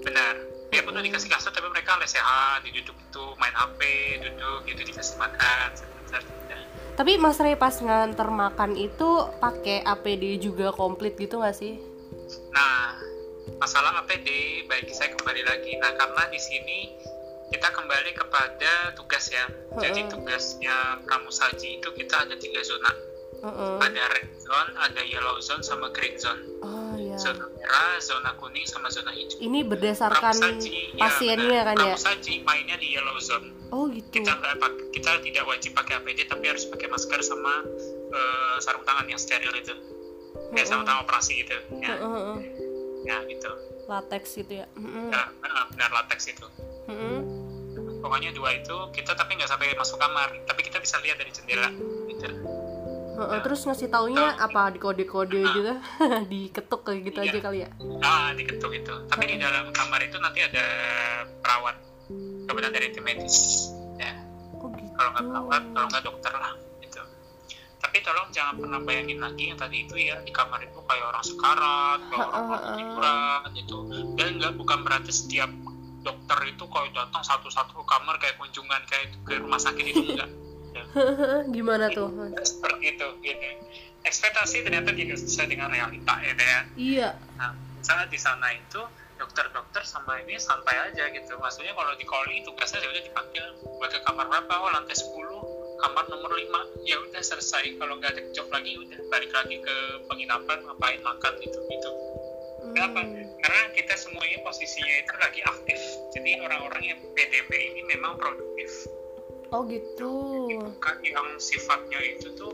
benar 0.07 0.46
pun 0.67 0.93
udah 0.93 1.03
dikasih 1.03 1.29
kasur 1.31 1.51
tapi 1.55 1.67
mereka 1.71 1.95
lesehan 1.97 2.59
duduk 2.63 2.95
itu 2.95 3.23
main 3.39 3.55
HP 3.55 3.81
duduk 4.23 4.59
gitu 4.67 4.81
dikasih 4.83 5.15
makan 5.15 5.69
sebentar 5.73 6.21
tapi 6.97 7.13
Mas 7.21 7.37
Ray 7.37 7.53
pas 7.53 7.77
nganter 7.77 8.25
makan 8.25 8.73
itu 8.73 9.29
pakai 9.37 9.85
APD 9.85 10.41
juga 10.41 10.73
komplit 10.73 11.13
gitu 11.21 11.37
nggak 11.37 11.53
sih? 11.53 11.77
Nah 12.49 12.97
masalah 13.61 14.01
APD 14.01 14.65
baik 14.65 14.89
saya 14.89 15.13
kembali 15.13 15.45
lagi. 15.45 15.77
Nah 15.77 15.93
karena 15.93 16.25
di 16.33 16.41
sini 16.41 16.97
kita 17.53 17.69
kembali 17.69 18.17
kepada 18.17 18.97
tugas 18.97 19.29
ya. 19.29 19.45
Jadi 19.77 20.09
tugasnya 20.09 21.05
pramusaji 21.05 21.77
itu 21.77 21.89
kita 21.93 22.25
ada 22.25 22.33
tiga 22.33 22.65
zona 22.65 23.06
Heeh. 23.37 23.77
ada 23.85 24.03
red 24.17 24.29
zone 24.41 24.71
ada 24.81 25.01
yellow 25.05 25.37
zone 25.37 25.61
sama 25.61 25.93
green 25.93 26.17
zone. 26.17 26.41
Oh 26.65 26.97
iya. 26.97 27.17
Zona 27.21 27.45
merah 27.53 27.97
zona 28.01 28.31
kuning 28.41 28.65
sama 28.65 28.89
zona 28.89 29.13
hijau. 29.13 29.37
Ini 29.37 29.59
berdasarkan 29.67 30.33
Pramusaji, 30.33 30.97
ya, 30.97 31.01
pasiennya 31.01 31.59
benar. 31.61 31.65
kan 31.69 31.75
ya? 31.77 31.83
Pramusaji 31.93 32.33
mainnya 32.41 32.75
di 32.81 32.87
yellow 32.97 33.17
zone. 33.21 33.53
Oh 33.69 33.85
gitu. 33.91 34.09
Kita 34.09 34.31
nggak 34.33 34.55
kita 34.95 35.11
tidak 35.21 35.43
wajib 35.45 35.77
pakai 35.77 36.01
APD 36.01 36.25
tapi 36.25 36.45
harus 36.49 36.65
pakai 36.65 36.87
masker 36.89 37.19
sama 37.21 37.61
eh, 38.09 38.55
sarung 38.63 38.81
tangan 38.87 39.05
yang 39.05 39.19
steril 39.21 39.53
itu. 39.53 39.75
Kayak 40.55 40.65
sarung 40.65 40.85
tangan 40.87 41.03
operasi 41.05 41.43
gitu 41.43 41.53
ya, 41.83 41.93
heeh. 41.93 42.35
ya 43.05 43.17
gitu. 43.27 43.51
Latex 43.85 44.23
gitu 44.33 44.53
ya? 44.63 44.67
Heeh. 44.73 45.07
ya 45.13 45.23
benar, 45.43 45.63
benar 45.75 45.89
latex 46.03 46.31
itu. 46.31 46.47
Heeh. 46.89 47.19
pokoknya 47.97 48.29
dua 48.33 48.53
itu 48.57 48.77
kita 48.93 49.13
tapi 49.13 49.35
nggak 49.37 49.49
sampai 49.51 49.75
masuk 49.77 49.99
kamar. 50.01 50.33
Tapi 50.47 50.61
kita 50.65 50.81
bisa 50.81 50.97
lihat 51.03 51.19
dari 51.21 51.29
jendela 51.29 51.69
gitu 52.07 52.25
Heeh, 53.17 53.39
terus 53.41 53.65
ngasih 53.65 53.89
taunya 53.89 54.37
apa? 54.37 54.69
Di 54.69 54.77
kode-kode 54.77 55.41
gitu? 55.41 55.73
Diketuk 56.31 56.81
kayak 56.83 57.01
gitu 57.03 57.19
Iya. 57.19 57.31
aja 57.33 57.39
kali 57.41 57.57
ya? 57.65 57.69
Ah 57.99 58.29
diketuk 58.31 58.71
itu. 58.71 58.93
Tapi 59.09 59.23
di 59.25 59.35
dalam 59.37 59.73
kamar 59.73 59.99
itu 59.99 60.17
nanti 60.17 60.39
ada 60.39 60.65
perawat. 61.41 61.75
Kebetulan 62.45 62.71
dari 62.71 62.87
tim 62.91 63.01
medis. 63.01 63.67
Ya. 63.97 64.13
Oh 64.55 64.69
gitu. 64.71 64.91
Kalau 64.93 65.09
nggak 65.11 65.25
perawat 65.25 65.61
kalau 65.73 65.87
nggak 65.89 66.03
dokter 66.03 66.31
lah 66.31 66.53
gitu. 66.79 67.01
Tapi 67.77 67.97
tolong 67.99 68.29
jangan 68.29 68.53
pernah 68.55 68.79
bayangin 68.79 69.17
lagi 69.17 69.43
yang 69.47 69.57
tadi 69.57 69.77
itu 69.83 69.95
ya 69.97 70.21
di 70.21 70.29
kamar 70.29 70.61
itu 70.61 70.77
kayak 70.79 71.05
orang 71.07 71.23
sekarat 71.23 71.99
kayak 72.05 72.21
orang 72.23 72.45
orang 72.45 72.63
tiduran 72.71 73.39
gitu. 73.55 73.77
Dan 74.13 74.29
nggak 74.37 74.53
bukan 74.55 74.79
berarti 74.81 75.11
setiap 75.11 75.49
dokter 75.99 76.39
itu 76.45 76.63
kalau 76.63 76.87
datang 76.93 77.19
satu-satu 77.19 77.73
ke 77.73 77.83
kamar 77.83 78.15
kayak 78.17 78.37
kunjungan 78.37 78.81
kayak 78.85 79.09
ke 79.25 79.41
rumah 79.41 79.57
sakit 79.57 79.83
itu 79.83 80.05
enggak. 80.07 80.29
gimana 81.55 81.89
tuh? 81.91 82.09
seperti 82.41 82.97
itu 82.97 83.07
gitu 83.23 83.47
ekspektasi 84.07 84.63
ternyata 84.63 84.95
tidak 84.95 85.19
sesuai 85.19 85.47
dengan 85.51 85.67
realita 85.67 86.13
ya 86.23 86.33
ya. 86.33 86.59
Iya. 86.79 87.09
Nah 87.35 87.51
saat 87.83 88.07
di 88.07 88.19
sana 88.19 88.55
itu 88.55 88.79
dokter-dokter 89.19 89.83
sama 89.83 90.23
ini 90.23 90.39
santai 90.39 90.91
aja 90.91 91.11
gitu. 91.11 91.35
Maksudnya 91.35 91.75
kalau 91.75 91.91
di 91.99 92.05
calling 92.07 92.41
tugasnya 92.47 92.79
ya 92.79 92.89
udah 92.89 93.03
dipanggil. 93.03 93.45
Ke 93.87 93.99
kamar 94.03 94.27
berapa? 94.31 94.53
Oh 94.63 94.71
lantai 94.71 94.95
10 94.95 95.11
kamar 95.77 96.05
nomor 96.09 96.31
5 96.33 96.87
ya 96.87 96.97
udah 97.03 97.21
selesai. 97.21 97.75
Kalau 97.75 97.99
nggak 97.99 98.11
ada 98.15 98.23
job 98.31 98.47
lagi 98.51 98.79
udah 98.79 98.99
balik 99.11 99.31
lagi 99.35 99.59
ke 99.59 99.75
penginapan 100.07 100.59
ngapain 100.63 101.01
makan 101.03 101.33
gitu 101.43 101.59
gitu. 101.67 101.91
Kenapa? 102.75 102.99
Hmm. 102.99 103.25
karena 103.41 103.63
kita 103.73 103.95
semuanya 103.95 104.43
posisinya 104.43 104.95
itu 105.01 105.13
lagi 105.17 105.41
aktif. 105.41 105.79
Jadi 106.13 106.31
orang-orang 106.43 106.83
yang 106.83 106.99
PDP 107.15 107.49
ini 107.73 107.81
memang 107.89 108.19
produktif 108.19 108.69
oh 109.51 109.61
gitu. 109.67 110.11
Bukan 110.59 110.97
yang 111.03 111.27
sifatnya 111.39 111.99
itu 112.03 112.31
tuh 112.35 112.51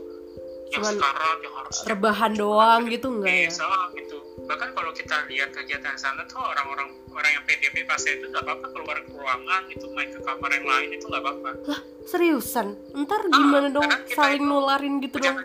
yang 0.74 0.82
sekarang 0.82 1.38
yang 1.44 1.54
harus 1.54 1.76
rebahan 1.86 2.32
doang 2.34 2.82
gitu 2.90 3.06
enggak 3.10 3.30
ya? 3.30 3.50
Iya, 3.50 3.78
gitu. 3.94 4.16
Bahkan 4.44 4.68
kalau 4.74 4.90
kita 4.90 5.16
lihat 5.30 5.54
kegiatan 5.54 5.94
sana 5.94 6.26
tuh 6.26 6.42
orang-orang 6.42 6.90
orang 7.14 7.30
yang 7.30 7.44
PDP 7.46 7.86
pasien 7.86 8.18
itu 8.18 8.26
nggak 8.28 8.42
apa-apa 8.42 8.66
keluar 8.74 8.96
ke 9.06 9.12
ruangan 9.14 9.62
itu 9.70 9.86
main 9.94 10.10
ke 10.10 10.20
kamar 10.20 10.50
yang 10.50 10.66
lain 10.66 10.88
itu 10.98 11.04
nggak 11.06 11.22
apa-apa. 11.22 11.50
Lah 11.70 11.80
seriusan? 12.10 12.66
Ntar 13.06 13.22
ah, 13.22 13.30
gimana 13.30 13.66
dong 13.70 13.90
saling 14.12 14.42
nularin 14.42 14.98
gitu 14.98 15.16
dong? 15.22 15.38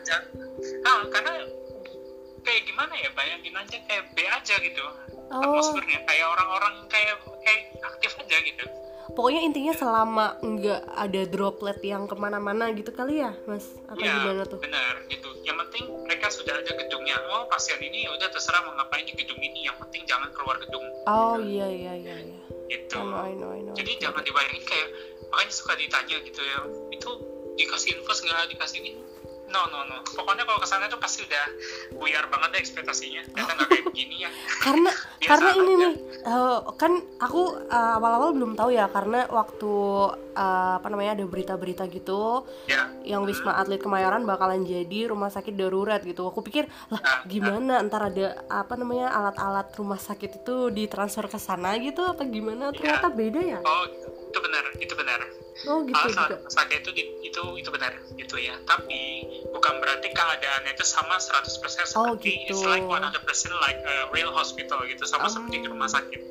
ah, 0.84 1.02
karena 1.14 1.34
kayak 2.42 2.62
gimana 2.66 2.94
ya 2.98 3.10
bayangin 3.14 3.54
aja 3.54 3.78
kayak 3.86 4.04
B 4.18 4.18
aja 4.26 4.56
gitu 4.58 4.82
oh. 4.82 5.42
atmosfernya. 5.46 6.02
Kayak 6.10 6.26
orang-orang 6.34 6.74
kayak 6.90 7.16
kayak 7.46 7.62
aktif 7.86 8.18
aja 8.18 8.38
gitu 8.42 8.66
pokoknya 9.14 9.42
intinya 9.46 9.74
selama 9.74 10.26
nggak 10.42 10.82
ada 10.96 11.22
droplet 11.30 11.80
yang 11.82 12.06
ke 12.06 12.16
mana-mana 12.18 12.70
gitu 12.74 12.92
kali 12.94 13.22
ya 13.24 13.32
mas? 13.50 13.66
Apa 13.90 14.00
ya, 14.02 14.14
gimana 14.22 14.44
tuh? 14.46 14.60
benar 14.62 15.02
gitu. 15.10 15.30
Yang 15.46 15.58
penting 15.68 15.86
mereka 16.06 16.28
sudah 16.30 16.54
ada 16.58 16.72
gedungnya. 16.74 17.18
Oh 17.34 17.46
pasien 17.50 17.80
ini 17.82 18.06
udah 18.10 18.28
terserah 18.30 18.62
mau 18.66 18.74
ngapain 18.78 19.06
di 19.06 19.14
gedung 19.18 19.40
ini. 19.40 19.70
Yang 19.70 19.78
penting 19.88 20.02
jangan 20.06 20.30
keluar 20.34 20.58
gedung. 20.62 20.86
Oh 21.10 21.38
iya 21.42 21.68
iya 21.70 21.94
iya 21.98 22.16
iya. 22.22 22.40
Gitu. 22.70 22.98
I 22.98 23.06
know, 23.06 23.26
I 23.26 23.34
know, 23.34 23.50
I 23.54 23.62
know. 23.66 23.74
jadi 23.74 23.92
okay. 23.98 24.04
jangan 24.06 24.22
dibayangin 24.22 24.64
kayak 24.66 24.90
makanya 25.30 25.54
suka 25.54 25.74
ditanya 25.78 26.18
gitu 26.26 26.42
ya 26.42 26.60
itu 26.94 27.10
dikasih 27.58 27.90
info 27.98 28.14
nggak 28.14 28.50
dikasih 28.56 28.78
ini? 28.82 28.92
No 29.50 29.66
no 29.74 29.82
no. 29.90 30.06
Pokoknya 30.06 30.46
kalau 30.46 30.62
ke 30.62 30.68
sana 30.70 30.86
tuh 30.86 31.02
pasti 31.02 31.26
udah 31.26 31.46
buyar 31.98 32.30
banget 32.30 32.50
deh 32.54 32.62
ekspektasinya. 32.62 33.26
Ternyata 33.34 33.52
nggak 33.58 33.70
kayak 33.74 33.86
begini 33.90 34.16
ya. 34.26 34.30
Karena 34.66 34.92
karena 35.30 35.50
ini 35.58 35.74
nih 35.74 35.94
uh, 36.26 36.60
kan 36.76 37.00
aku 37.22 37.56
uh, 37.70 37.98
awal-awal 38.00 38.36
belum 38.36 38.56
tahu 38.58 38.76
ya 38.76 38.92
karena 38.92 39.28
waktu 39.30 39.72
uh, 40.36 40.74
apa 40.80 40.88
namanya 40.92 41.20
ada 41.20 41.26
berita-berita 41.28 41.88
gitu 41.92 42.44
ya. 42.68 42.90
yang 43.06 43.24
wisma 43.24 43.56
atlet 43.56 43.80
kemayoran 43.80 44.28
bakalan 44.28 44.66
jadi 44.68 45.12
rumah 45.12 45.32
sakit 45.32 45.56
darurat 45.56 46.04
gitu 46.04 46.28
aku 46.28 46.44
pikir 46.44 46.68
lah 46.92 47.00
nah, 47.00 47.20
gimana 47.28 47.80
nah. 47.80 47.86
ntar 47.86 48.12
ada 48.12 48.44
apa 48.52 48.74
namanya 48.76 49.14
alat-alat 49.14 49.68
rumah 49.80 50.00
sakit 50.00 50.44
itu 50.44 50.56
ditransfer 50.74 51.28
ke 51.30 51.40
sana 51.40 51.78
gitu 51.80 52.04
apa 52.04 52.26
gimana 52.28 52.72
ternyata 52.76 53.08
ya. 53.12 53.16
beda 53.16 53.42
ya 53.42 53.60
oh 53.64 53.86
itu 54.30 54.40
benar 54.46 54.66
itu 54.78 54.94
benar 54.94 55.22
Oh 55.68 55.84
gitu 55.84 55.92
Alasan 55.92 56.32
juga. 56.32 56.48
sakit 56.48 56.88
itu 56.88 56.92
itu 57.20 57.42
itu 57.60 57.70
benar 57.74 57.92
gitu 58.16 58.36
ya. 58.40 58.56
Tapi 58.64 59.28
bukan 59.52 59.74
berarti 59.84 60.08
keadaannya 60.16 60.72
itu 60.72 60.86
sama 60.88 61.20
100% 61.20 61.44
seperti 61.52 62.00
oh, 62.00 62.16
gitu. 62.16 62.56
it's 62.56 62.64
like 62.64 62.86
100% 62.88 62.96
like 63.60 63.80
a 63.84 64.08
real 64.16 64.32
hospital 64.32 64.80
gitu 64.88 65.04
sama 65.04 65.28
um. 65.28 65.32
seperti 65.32 65.56
di 65.60 65.68
rumah 65.68 65.92
sakit. 65.92 66.22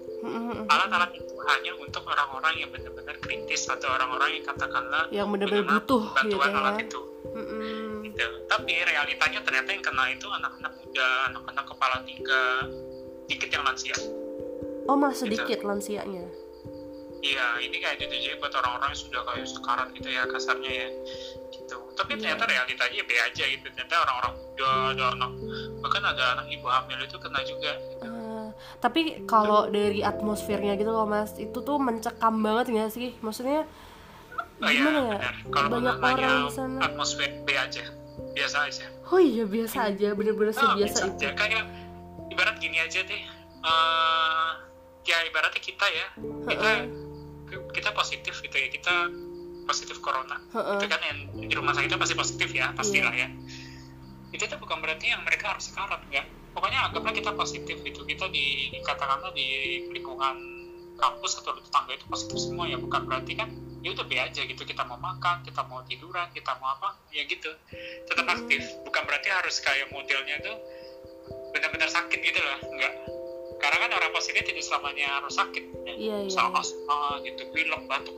Alat-alat 0.65 1.13
itu 1.13 1.35
hanya 1.45 1.73
untuk 1.77 2.09
orang-orang 2.09 2.55
yang 2.57 2.71
benar-benar 2.73 3.17
kritis 3.21 3.69
atau 3.69 3.89
orang-orang 3.93 4.41
yang 4.41 4.45
katakanlah 4.49 5.05
yang 5.13 5.29
benar-benar 5.29 5.77
butuh 5.77 6.03
bantuan 6.17 6.33
gitu 6.33 6.37
ya. 6.41 6.59
alat 6.65 6.77
itu. 6.81 7.01
Gitu. 8.09 8.27
Tapi 8.49 8.73
realitanya 8.81 9.41
ternyata 9.45 9.69
yang 9.77 9.85
kena 9.85 10.05
itu 10.09 10.27
anak-anak 10.27 10.73
muda, 10.81 11.09
anak-anak 11.31 11.65
kepala 11.69 11.97
tiga, 12.09 12.43
dikit 13.29 13.51
yang 13.53 13.65
lansia. 13.69 13.97
Oh, 14.89 14.97
malah 14.97 15.13
sedikit 15.13 15.61
gitu. 15.61 15.69
lansianya 15.69 16.48
iya 17.23 17.59
ini 17.59 17.77
kayak 17.83 17.99
gitu 17.99 18.15
jadi 18.15 18.37
buat 18.39 18.55
orang-orang 18.55 18.95
yang 18.95 19.01
sudah 19.01 19.21
kayak 19.27 19.47
sekarat 19.51 19.89
gitu 19.95 20.09
ya 20.11 20.23
kasarnya 20.31 20.73
ya. 20.73 20.89
Gitu. 21.51 21.77
Tapi 21.99 22.11
yeah. 22.15 22.21
ternyata 22.23 22.45
realitanya 22.47 23.03
B 23.03 23.11
aja 23.19 23.45
gitu. 23.49 23.67
Ternyata 23.75 23.95
orang-orang 24.07 24.33
muda 24.39 24.69
ada 24.95 25.05
anak 25.15 25.31
bahkan 25.83 26.03
ada 26.07 26.25
anak 26.39 26.47
ibu 26.51 26.67
hamil 26.67 26.99
itu 27.03 27.17
kena 27.19 27.41
juga. 27.43 27.73
Gitu. 27.79 28.07
uh, 28.07 28.49
tapi 28.79 29.01
kalau 29.27 29.67
dari 29.71 30.01
atmosfernya 30.03 30.75
gitu 30.79 30.91
loh 30.91 31.07
mas 31.07 31.35
itu 31.39 31.59
tuh 31.59 31.79
mencekam 31.83 32.35
banget 32.39 32.67
nggak 32.75 32.91
sih? 32.95 33.11
Maksudnya 33.19 33.67
oh, 34.63 34.69
gimana 34.71 34.99
iya, 34.99 35.17
ya 35.19 35.33
kalau 35.51 35.69
banyak 35.79 35.97
orang 35.99 36.39
di 36.47 36.55
sana. 36.55 36.79
atmosfer 36.87 37.31
B 37.43 37.49
aja. 37.55 37.85
Biasa 38.35 38.57
aja. 38.71 38.87
Oh 39.11 39.19
iya 39.19 39.43
biasa 39.47 39.91
aja. 39.91 40.15
Bener-bener 40.15 40.55
oh, 40.55 40.75
biasa 40.79 40.99
itu. 41.11 41.27
aja. 41.27 41.29
kayak 41.35 41.65
ibarat 42.31 42.57
gini 42.63 42.79
aja 42.79 43.03
deh. 43.03 43.23
Uh, 43.59 44.51
ya 45.03 45.19
ibaratnya 45.27 45.59
kita 45.59 45.87
ya. 45.91 46.07
Kita 46.47 46.71
kita 47.49 47.91
positif 47.97 48.35
gitu 48.45 48.57
ya 48.57 48.69
kita 48.69 49.09
positif 49.69 50.01
corona. 50.01 50.41
Uh-uh. 50.57 50.81
itu 50.81 50.87
kan 50.89 51.01
yang 51.05 51.19
di 51.45 51.53
rumah 51.53 51.77
sakitnya 51.77 52.01
pasti 52.01 52.17
positif 52.17 52.49
ya 52.57 52.73
pastilah 52.73 53.13
yeah. 53.13 53.29
ya. 53.29 54.37
Itu 54.37 54.45
tuh 54.49 54.57
bukan 54.61 54.81
berarti 54.81 55.13
yang 55.13 55.21
mereka 55.25 55.53
harus 55.53 55.69
sekarat 55.69 56.01
ya. 56.09 56.25
Pokoknya 56.57 56.89
anggaplah 56.89 57.13
kita 57.13 57.37
positif 57.37 57.77
gitu 57.85 58.03
kita 58.09 58.27
di 58.33 58.73
katakanlah 58.81 59.31
di 59.37 59.85
lingkungan 59.93 60.37
kampus 60.99 61.39
atau 61.39 61.55
di 61.55 61.63
tetangga 61.63 61.95
itu 61.95 62.07
positif 62.11 62.37
semua 62.43 62.67
ya 62.67 62.75
bukan 62.75 63.07
berarti 63.07 63.39
kan 63.39 63.53
ya 63.79 63.95
udah 63.95 64.07
be 64.11 64.19
aja 64.19 64.43
gitu 64.43 64.67
kita 64.67 64.83
mau 64.83 64.99
makan 64.99 65.47
kita 65.47 65.63
mau 65.71 65.87
tiduran 65.87 66.27
kita 66.35 66.57
mau 66.59 66.75
apa 66.75 66.97
ya 67.13 67.29
gitu. 67.29 67.53
Tetap 68.09 68.27
aktif 68.27 68.65
bukan 68.83 69.03
berarti 69.05 69.29
harus 69.31 69.61
kayak 69.63 69.93
modelnya 69.93 70.41
tuh 70.43 70.57
benar-benar 71.53 71.89
sakit 71.93 72.19
gitu 72.25 72.41
lah 72.41 72.59
enggak 72.65 73.18
karena 73.59 73.77
kan 73.87 73.91
orang 73.95 74.11
positif 74.15 74.43
tidak 74.47 74.65
selamanya 74.65 75.07
harus 75.19 75.35
sakit 75.35 75.65
ya. 75.85 75.95
iya, 75.95 76.17
iya, 76.25 76.31
sama 76.31 76.63
asma 76.63 77.19
gitu 77.27 77.43
pilek 77.51 77.83
batuk 77.91 78.17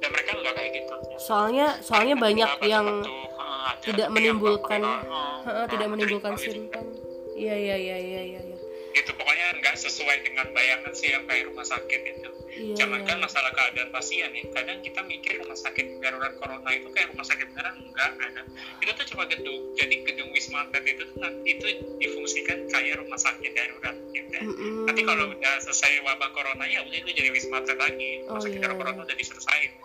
dan 0.00 0.08
mereka 0.16 0.30
nggak 0.40 0.54
kayak 0.56 0.70
gitu. 0.80 0.94
Soalnya 1.20 1.66
soalnya 1.84 2.16
banyak 2.16 2.50
yang 2.64 3.04
batuk, 3.04 3.28
uh, 3.36 3.72
tidak 3.84 4.08
menimbulkan 4.08 4.80
uh, 4.80 5.44
uh, 5.44 5.66
tidak 5.68 5.88
menimbulkan 5.92 6.34
simptom. 6.40 6.88
Iya 7.36 7.54
iya 7.56 7.76
iya 7.76 7.96
iya 8.00 8.20
iya. 8.24 8.56
Gitu 8.96 9.10
pokoknya 9.14 9.29
nggak 9.60 9.76
sesuai 9.76 10.16
dengan 10.24 10.48
bayangan 10.56 10.92
sih 10.96 11.12
yang 11.12 11.24
kayak 11.28 11.52
rumah 11.52 11.66
sakit 11.68 12.00
itu. 12.00 12.30
Iya, 12.50 12.74
jangankan 12.82 13.16
iya. 13.20 13.24
masalah 13.24 13.52
keadaan 13.54 13.90
pasien 13.94 14.30
ya 14.34 14.42
kadang 14.50 14.82
kita 14.82 15.00
mikir 15.06 15.38
rumah 15.38 15.54
sakit 15.54 16.02
darurat 16.02 16.34
corona 16.40 16.70
itu 16.74 16.90
kayak 16.90 17.14
rumah 17.14 17.22
sakit 17.22 17.46
beneran 17.54 17.76
enggak 17.78 18.10
ada. 18.18 18.42
Itu 18.82 18.90
tuh 18.96 19.06
cuma 19.14 19.24
gedung 19.30 19.76
jadi 19.78 19.94
gedung 20.02 20.28
wisma 20.34 20.66
atlet 20.66 20.96
itu 20.96 21.04
tuh 21.14 21.30
itu 21.46 21.66
difungsikan 22.02 22.66
kayak 22.72 22.98
rumah 22.98 23.20
sakit 23.20 23.52
darurat 23.54 23.96
gitu. 24.10 24.36
Mm 24.40 24.52
-hmm. 24.56 24.84
nanti 24.88 25.02
kalau 25.04 25.24
udah 25.30 25.54
selesai 25.62 26.00
wabah 26.02 26.30
corona 26.34 26.64
ya 26.66 26.82
udah 26.82 26.98
itu 26.98 27.10
jadi 27.14 27.30
wisma 27.30 27.62
atlet 27.62 27.78
lagi. 27.78 28.10
Rumah 28.26 28.40
oh, 28.40 28.42
sakit 28.42 28.58
iya. 28.58 28.64
darurat 28.66 28.78
corona 28.82 29.00
udah 29.06 29.16
diselesaikan 29.16 29.80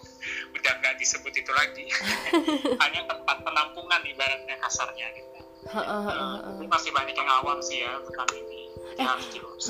udah 0.58 0.72
nggak 0.82 0.96
disebut 0.98 1.34
itu 1.38 1.52
lagi. 1.54 1.86
Hanya 2.82 3.02
tempat 3.06 3.38
penampungan 3.46 4.02
ibaratnya 4.10 4.56
kasarnya 4.66 5.08
gitu. 5.14 5.30
Uh, 5.66 6.62
masih 6.70 6.94
banyak 6.94 7.18
yang 7.18 7.30
awam 7.42 7.58
sih 7.58 7.82
ya 7.82 7.98
tentang 8.06 8.30
ini 8.38 8.55
eh, 8.96 9.08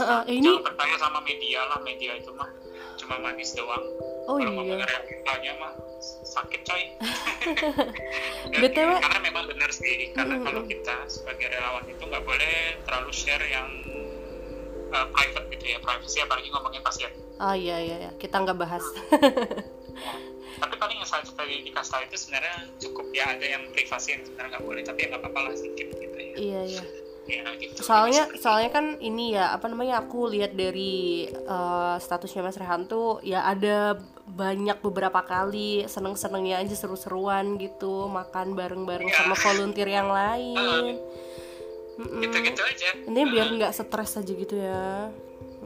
uh, 0.06 0.24
ini 0.30 0.46
jangan 0.46 0.64
percaya 0.70 0.96
sama 1.02 1.20
media 1.26 1.60
lah 1.66 1.80
media 1.82 2.12
itu 2.18 2.32
mah 2.36 2.50
cuma 2.96 3.16
manis 3.22 3.52
doang. 3.54 3.86
Oh 4.26 4.42
kalau 4.42 4.66
iya. 4.66 4.82
realitanya 4.82 5.52
mah 5.62 5.74
sakit 6.26 6.62
coy. 6.66 6.84
Btw 8.62 8.90
karena 8.98 9.20
memang 9.22 9.46
benar 9.50 9.70
sih 9.70 10.10
karena 10.18 10.42
kalau 10.42 10.66
kita 10.66 10.96
sebagai 11.06 11.54
relawan 11.54 11.86
itu 11.86 12.02
nggak 12.02 12.24
boleh 12.26 12.56
terlalu 12.88 13.12
share 13.14 13.46
yang 13.46 13.70
uh, 14.90 15.08
private 15.14 15.46
gitu 15.54 15.66
ya 15.76 15.78
privacy 15.82 16.18
apalagi 16.24 16.50
ngomongin 16.50 16.82
pasien. 16.82 17.12
Oh 17.38 17.54
iya 17.54 17.78
iya, 17.84 17.96
iya. 18.08 18.12
kita 18.18 18.42
nggak 18.42 18.58
bahas. 18.58 18.82
Ya. 18.82 19.02
tapi 20.62 20.76
paling 20.80 20.98
yang 21.04 21.10
saya 21.10 21.28
tadi 21.28 21.68
dikasih 21.68 21.92
tahu 21.92 22.02
itu 22.08 22.16
sebenarnya 22.16 22.56
cukup 22.80 23.06
ya 23.12 23.28
ada 23.28 23.44
yang 23.44 23.68
privasi 23.76 24.16
yang 24.16 24.24
sebenarnya 24.24 24.56
nggak 24.56 24.66
boleh 24.66 24.82
tapi 24.88 25.00
ya 25.04 25.08
nggak 25.12 25.22
apa-apa 25.22 25.40
lah 25.46 25.54
sedikit 25.54 25.88
gitu 26.00 26.16
ya. 26.16 26.34
Iya 26.36 26.62
iya 26.64 26.84
Ya, 27.26 27.42
gitu. 27.58 27.82
soalnya 27.82 28.30
soalnya 28.38 28.70
kan 28.70 29.02
ini 29.02 29.34
ya 29.34 29.50
apa 29.50 29.66
namanya 29.66 30.06
aku 30.06 30.30
lihat 30.30 30.54
dari 30.54 31.26
uh, 31.50 31.98
statusnya 31.98 32.46
Mas 32.46 32.54
Rehan 32.54 32.86
tuh 32.86 33.18
ya 33.26 33.42
ada 33.50 33.98
banyak 34.30 34.78
beberapa 34.86 35.26
kali 35.26 35.90
seneng 35.90 36.14
senengnya 36.14 36.62
aja 36.62 36.78
seru-seruan 36.78 37.58
gitu 37.58 38.06
makan 38.14 38.54
bareng-bareng 38.54 39.10
ya. 39.10 39.18
sama 39.18 39.34
volunteer 39.42 39.90
yang 39.90 40.14
lain. 40.14 41.02
Uh, 41.98 42.22
gitu-gitu 42.22 42.62
aja. 42.62 42.90
Ini 43.10 43.22
biar 43.26 43.48
nggak 43.58 43.74
stres 43.74 44.22
aja 44.22 44.34
gitu 44.34 44.56
ya 44.62 45.10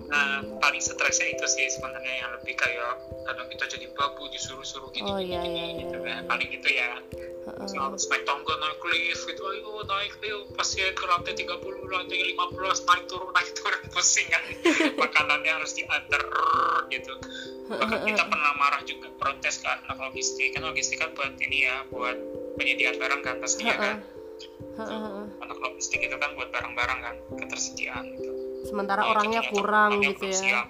nah 0.08 0.40
paling 0.64 0.80
stresnya 0.80 1.28
itu 1.36 1.46
sih 1.50 1.68
sebenarnya 1.68 2.14
yang 2.24 2.30
lebih 2.40 2.56
kayak 2.56 2.94
kadang 3.28 3.48
kita 3.52 3.66
jadi 3.78 3.88
babu 3.94 4.24
disuruh-suruh 4.32 4.90
gini 4.96 5.10
Oh, 5.10 5.20
gini, 5.20 5.34
iya, 5.36 5.42
gini, 5.44 5.60
iya, 5.60 5.80
gitu 5.84 5.98
iya. 6.00 6.08
kan 6.08 6.20
paling 6.30 6.50
itu 6.50 6.70
ya. 6.72 6.92
Harus 7.50 8.06
naik 8.08 8.24
tangga 8.30 8.54
naik 8.62 8.82
lift 8.94 9.26
gitu 9.26 9.42
ayo 9.42 9.82
naik 9.82 10.14
ayo 10.22 10.38
pasien 10.54 10.94
ke 10.94 11.02
lantai 11.10 11.34
30 11.34 11.50
lantai 11.90 12.18
15 12.22 12.38
naik 12.86 13.04
turun 13.10 13.30
naik 13.34 13.50
turun 13.58 13.82
pusing 13.94 14.28
kan. 14.30 14.44
Makanannya 14.96 15.52
harus 15.58 15.74
diantar 15.74 16.24
gitu. 16.94 17.14
Bahkan 17.74 18.00
kita 18.06 18.24
pernah 18.30 18.54
marah 18.58 18.82
juga 18.86 19.10
protes 19.18 19.66
kan 19.66 19.82
anak 19.90 19.98
logistik. 19.98 20.54
Kan 20.54 20.62
logistik 20.66 21.02
kan 21.02 21.10
buat 21.18 21.34
ini 21.42 21.66
ya 21.66 21.86
buat 21.90 22.18
penyediaan 22.62 23.02
barang 23.02 23.22
kan 23.26 23.36
pastinya 23.42 23.76
kan. 23.78 23.98
Anak 25.42 25.58
logistik 25.58 26.06
itu 26.06 26.16
kan 26.22 26.38
buat 26.38 26.54
barang-barang 26.54 27.00
kan 27.02 27.16
ketersediaan. 27.44 28.06
gitu 28.14 28.29
sementara 28.70 29.02
Nah, 29.02 29.10
orangnya 29.12 29.42
kurang 29.50 29.98
gitu 30.00 30.30
ya. 30.30 30.62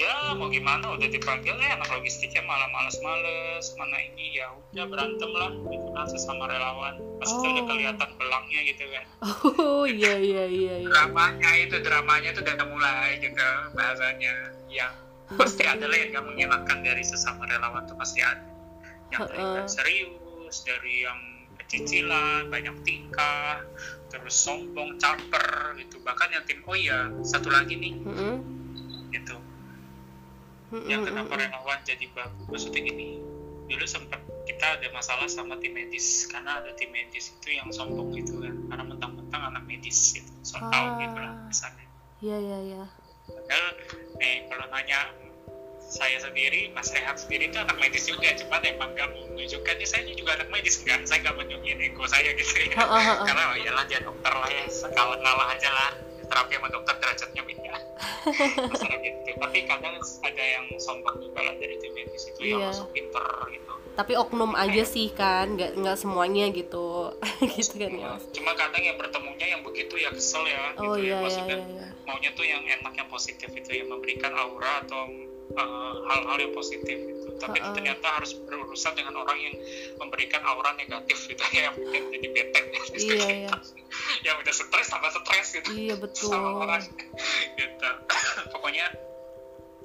ya 0.00 0.32
mau 0.32 0.48
gimana 0.48 0.96
udah 0.96 1.08
dipanggil 1.12 1.60
ya 1.60 1.76
anak 1.76 1.92
logistiknya 1.92 2.40
malah 2.40 2.64
males-males 2.72 3.68
mana 3.76 4.00
ini 4.00 4.32
ya 4.32 4.48
udah 4.72 4.88
berantem 4.88 5.28
lah 5.28 5.52
gitu 5.68 5.88
kan 5.92 6.06
sesama 6.08 6.48
relawan. 6.48 6.96
Pasti 7.20 7.44
udah 7.44 7.60
Oh. 7.60 7.68
kelihatan 7.68 8.08
belangnya 8.16 8.60
gitu 8.64 8.84
kan. 8.88 9.04
Oh 9.60 9.84
iya 9.84 10.16
iya 10.16 10.44
iya 10.48 10.74
iya. 10.80 10.88
Dramanya 10.88 11.50
itu 11.58 11.76
dramanya 11.84 12.32
itu 12.32 12.40
udah 12.40 12.64
mulai 12.64 13.20
gitu 13.20 13.44
bahasanya. 13.76 14.32
Yang 14.72 14.94
pasti 15.36 15.62
ada 15.62 15.84
lah 15.84 15.94
yang 15.94 16.10
gak 16.10 16.24
mengenakan 16.24 16.78
dari 16.80 17.04
sesama 17.04 17.44
relawan 17.44 17.84
tuh 17.84 17.94
pasti 17.94 18.24
ada. 18.24 18.40
Yang 19.12 19.20
dari 19.28 19.36
Heeh. 19.36 19.56
yang 19.60 19.68
serius 19.68 20.56
dari 20.64 20.94
yang 21.04 21.20
pecicilan 21.60 22.48
banyak 22.48 22.76
tingkah 22.82 23.60
terus 24.10 24.34
sombong 24.34 24.98
caper 24.98 25.78
gitu. 25.78 26.02
Bahkan 26.02 26.28
yang 26.34 26.44
tim 26.44 26.60
oh 26.66 26.76
iya 26.76 27.08
satu 27.22 27.48
lagi 27.48 27.78
nih. 27.78 27.94
Heeh. 28.04 28.36
gitu. 29.10 29.36
Heeh, 30.70 30.86
yang 30.86 31.02
kenapa 31.02 31.34
relawan 31.34 31.78
jadi 31.82 32.06
bagus 32.14 32.46
maksudnya 32.46 32.82
gini. 32.84 33.22
Dulu 33.70 33.86
sempat 33.86 34.18
kita 34.46 34.82
ada 34.82 34.86
masalah 34.90 35.30
sama 35.30 35.54
tim 35.62 35.74
medis 35.74 36.26
karena 36.26 36.58
ada 36.58 36.74
tim 36.74 36.90
medis 36.90 37.30
itu 37.30 37.54
yang 37.54 37.70
sombong 37.70 38.10
gitu 38.14 38.38
kan. 38.42 38.54
Karena 38.70 38.84
mentang-mentang 38.86 39.42
anak 39.54 39.62
medis 39.66 40.14
gitu. 40.14 40.30
So 40.42 40.58
tau 40.58 40.98
gitu 40.98 41.18
lah 41.18 41.34
Ah. 41.34 41.46
misalnya 41.46 41.86
iya 42.20 42.36
iya 42.36 42.58
iya. 42.66 42.82
Padahal 43.30 43.66
eh 44.20 44.36
kalau 44.50 44.66
nanya 44.68 45.00
saya 45.90 46.22
sendiri 46.22 46.70
Mas 46.70 46.94
Rehat 46.94 47.18
sendiri 47.18 47.50
itu 47.50 47.58
anak 47.58 47.74
medis 47.76 48.06
juga 48.06 48.30
cuman 48.38 48.62
emang 48.62 48.94
gak 48.94 49.10
mau 49.10 49.26
menunjukkan. 49.26 49.74
Ya 49.74 49.86
saya 49.90 50.06
juga 50.06 50.38
anak 50.38 50.48
medis 50.48 50.78
enggak 50.80 51.02
saya 51.02 51.18
gak 51.26 51.34
menunjukin 51.34 51.82
ego 51.82 52.06
saya 52.06 52.30
gitu 52.30 52.54
ya. 52.62 52.78
Karena 53.26 53.42
oh 53.50 53.56
iyalah 53.58 53.84
dia 53.90 53.98
dokter 53.98 54.30
lah 54.30 54.46
ya 54.46 54.64
sekala 54.70 55.18
ngalah 55.18 55.50
aja 55.50 55.66
lah. 55.68 55.90
Terapi 56.30 56.52
sama 56.54 56.68
dokter 56.70 56.94
derajatnya 56.94 57.42
beda. 57.42 57.74
Masalah 58.70 58.98
gitu. 59.02 59.30
Tapi 59.34 59.58
kadang 59.66 59.94
ada 59.98 60.44
yang 60.46 60.64
sombong 60.78 61.16
juga 61.18 61.40
lah 61.42 61.54
dari 61.58 61.74
tim 61.76 61.90
medis 61.90 62.22
itu 62.30 62.40
yang 62.46 62.62
Iya. 62.62 62.66
langsung 62.70 62.88
pinter 62.94 63.26
gitu. 63.50 63.72
Tapi 63.90 64.12
oknum 64.14 64.54
aja 64.54 64.82
sih 64.86 65.10
kan 65.10 65.58
nggak 65.58 65.74
nggak 65.74 65.96
semuanya 65.98 66.46
gitu. 66.54 67.10
Gitu 67.50 67.74
kan 67.76 67.90
ya 67.90 68.14
cuma 68.30 68.52
kadang 68.54 68.78
yang 68.78 68.94
bertemunya 68.94 69.46
yang 69.50 69.62
begitu 69.66 69.96
ya 69.96 70.12
kesel 70.12 70.44
ya 70.46 70.70
oh 70.78 70.94
gitu 70.94 71.02
iya 71.02 71.08
ya. 71.08 71.08
iya 71.10 71.16
maksudnya 71.20 71.56
iya 71.58 71.66
iya. 71.66 71.86
maunya 72.06 72.30
tuh 72.32 72.46
yang 72.46 72.62
enak 72.62 72.92
yang 72.94 73.08
positif 73.10 73.50
itu 73.50 73.70
yang 73.74 73.88
memberikan 73.90 74.32
aura 74.32 74.84
atau 74.84 75.08
uh, 75.56 75.94
hal-hal 76.10 76.36
yang 76.38 76.52
positif 76.54 76.96
itu 76.96 77.30
tapi 77.40 77.58
Ha-ha. 77.58 77.72
ternyata 77.72 78.06
harus 78.20 78.36
berurusan 78.36 78.92
dengan 78.92 79.16
orang 79.16 79.40
yang 79.40 79.56
memberikan 79.96 80.44
aura 80.44 80.76
negatif 80.76 81.24
gitu 81.24 81.40
ya 81.56 81.64
yang 81.72 81.74
bikin 81.74 82.02
jadi 82.12 82.28
bete. 82.36 82.60
Iya, 83.00 83.28
iya. 83.48 83.52
yang 84.28 84.36
udah 84.44 84.54
stres 84.54 84.86
tambah 84.92 85.10
stres 85.10 85.48
gitu. 85.56 85.68
Iya 85.72 85.96
betul. 86.04 86.28
sama 86.28 86.68
orang. 86.68 86.84
Gitu. 87.56 87.88
Pokoknya 88.54 88.86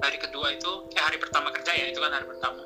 hari 0.03 0.17
kedua 0.19 0.51
itu 0.51 0.71
eh 0.91 1.01
hari 1.01 1.17
pertama 1.17 1.55
kerja 1.55 1.71
ya 1.71 1.85
itu 1.89 1.99
kan 2.03 2.11
hari 2.11 2.27
pertama. 2.27 2.61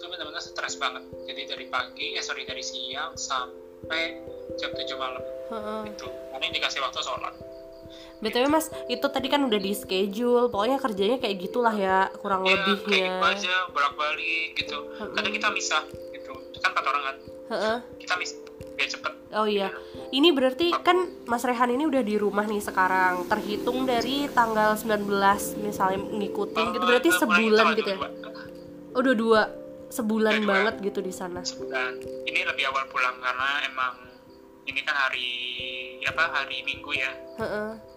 Itu 0.00 0.04
benar-benar 0.08 0.40
stres 0.40 0.80
banget. 0.80 1.04
Jadi 1.28 1.42
dari 1.44 1.66
pagi 1.68 2.16
eh 2.16 2.24
sorry 2.24 2.48
dari 2.48 2.64
siang 2.64 3.12
sampai 3.14 4.24
jam 4.56 4.72
7 4.72 4.88
malam. 4.96 5.22
Heeh. 5.44 5.92
itu. 5.92 6.08
Karena 6.08 6.48
dikasih 6.48 6.80
waktu 6.80 7.04
sholat 7.04 7.36
btw 8.22 8.46
mas 8.46 8.70
itu 8.86 9.06
tadi 9.10 9.26
kan 9.26 9.42
udah 9.44 9.58
di 9.58 9.72
schedule 9.74 10.46
pokoknya 10.48 10.78
kerjanya 10.78 11.18
kayak 11.18 11.36
gitulah 11.40 11.74
ya 11.74 12.08
kurang 12.22 12.46
ya 12.46 12.54
kayak 12.54 12.66
gitu 12.68 12.86
lebihnya 12.90 13.14
aja 13.20 13.54
bolak-balik 13.70 14.48
gitu. 14.54 14.76
Kadang 14.94 15.32
kita 15.34 15.48
misah 15.50 15.82
gitu. 15.90 16.32
Kan 16.62 16.70
empat 16.72 16.84
orang 16.86 17.02
kan. 17.02 17.16
Heeh. 17.44 17.76
kita 18.00 18.14
misah 18.16 18.38
biar 18.74 18.88
cepet. 18.88 19.12
Oh 19.34 19.46
iya. 19.50 19.68
Ini 20.14 20.30
berarti 20.30 20.70
kan 20.80 21.10
mas 21.26 21.42
Rehan 21.42 21.74
ini 21.74 21.84
udah 21.90 22.02
di 22.06 22.14
rumah 22.16 22.46
nih 22.46 22.62
sekarang. 22.62 23.26
Terhitung 23.26 23.84
dari 23.84 24.30
tanggal 24.30 24.78
19 24.78 25.10
misalnya 25.60 25.98
ngikutin 26.00 26.66
gitu 26.74 26.84
berarti 26.86 27.08
sebulan 27.10 27.66
gitu 27.74 27.90
ya? 27.90 27.98
22. 27.98 28.94
oh 28.94 29.02
dua 29.02 29.16
dua 29.18 29.42
sebulan 29.90 30.32
Udah 30.38 30.42
dua. 30.42 30.50
banget 30.54 30.74
gitu 30.86 31.00
di 31.02 31.12
sana. 31.12 31.42
Sebulan. 31.42 31.98
Ini 32.26 32.40
lebih 32.46 32.64
awal 32.70 32.86
pulang 32.90 33.18
karena 33.18 33.50
emang 33.66 33.94
ini 34.64 34.80
kan 34.82 34.94
hari 34.94 35.28
apa 36.06 36.24
hari 36.30 36.62
minggu 36.62 36.90
ya. 36.94 37.12
Heeh. 37.42 37.93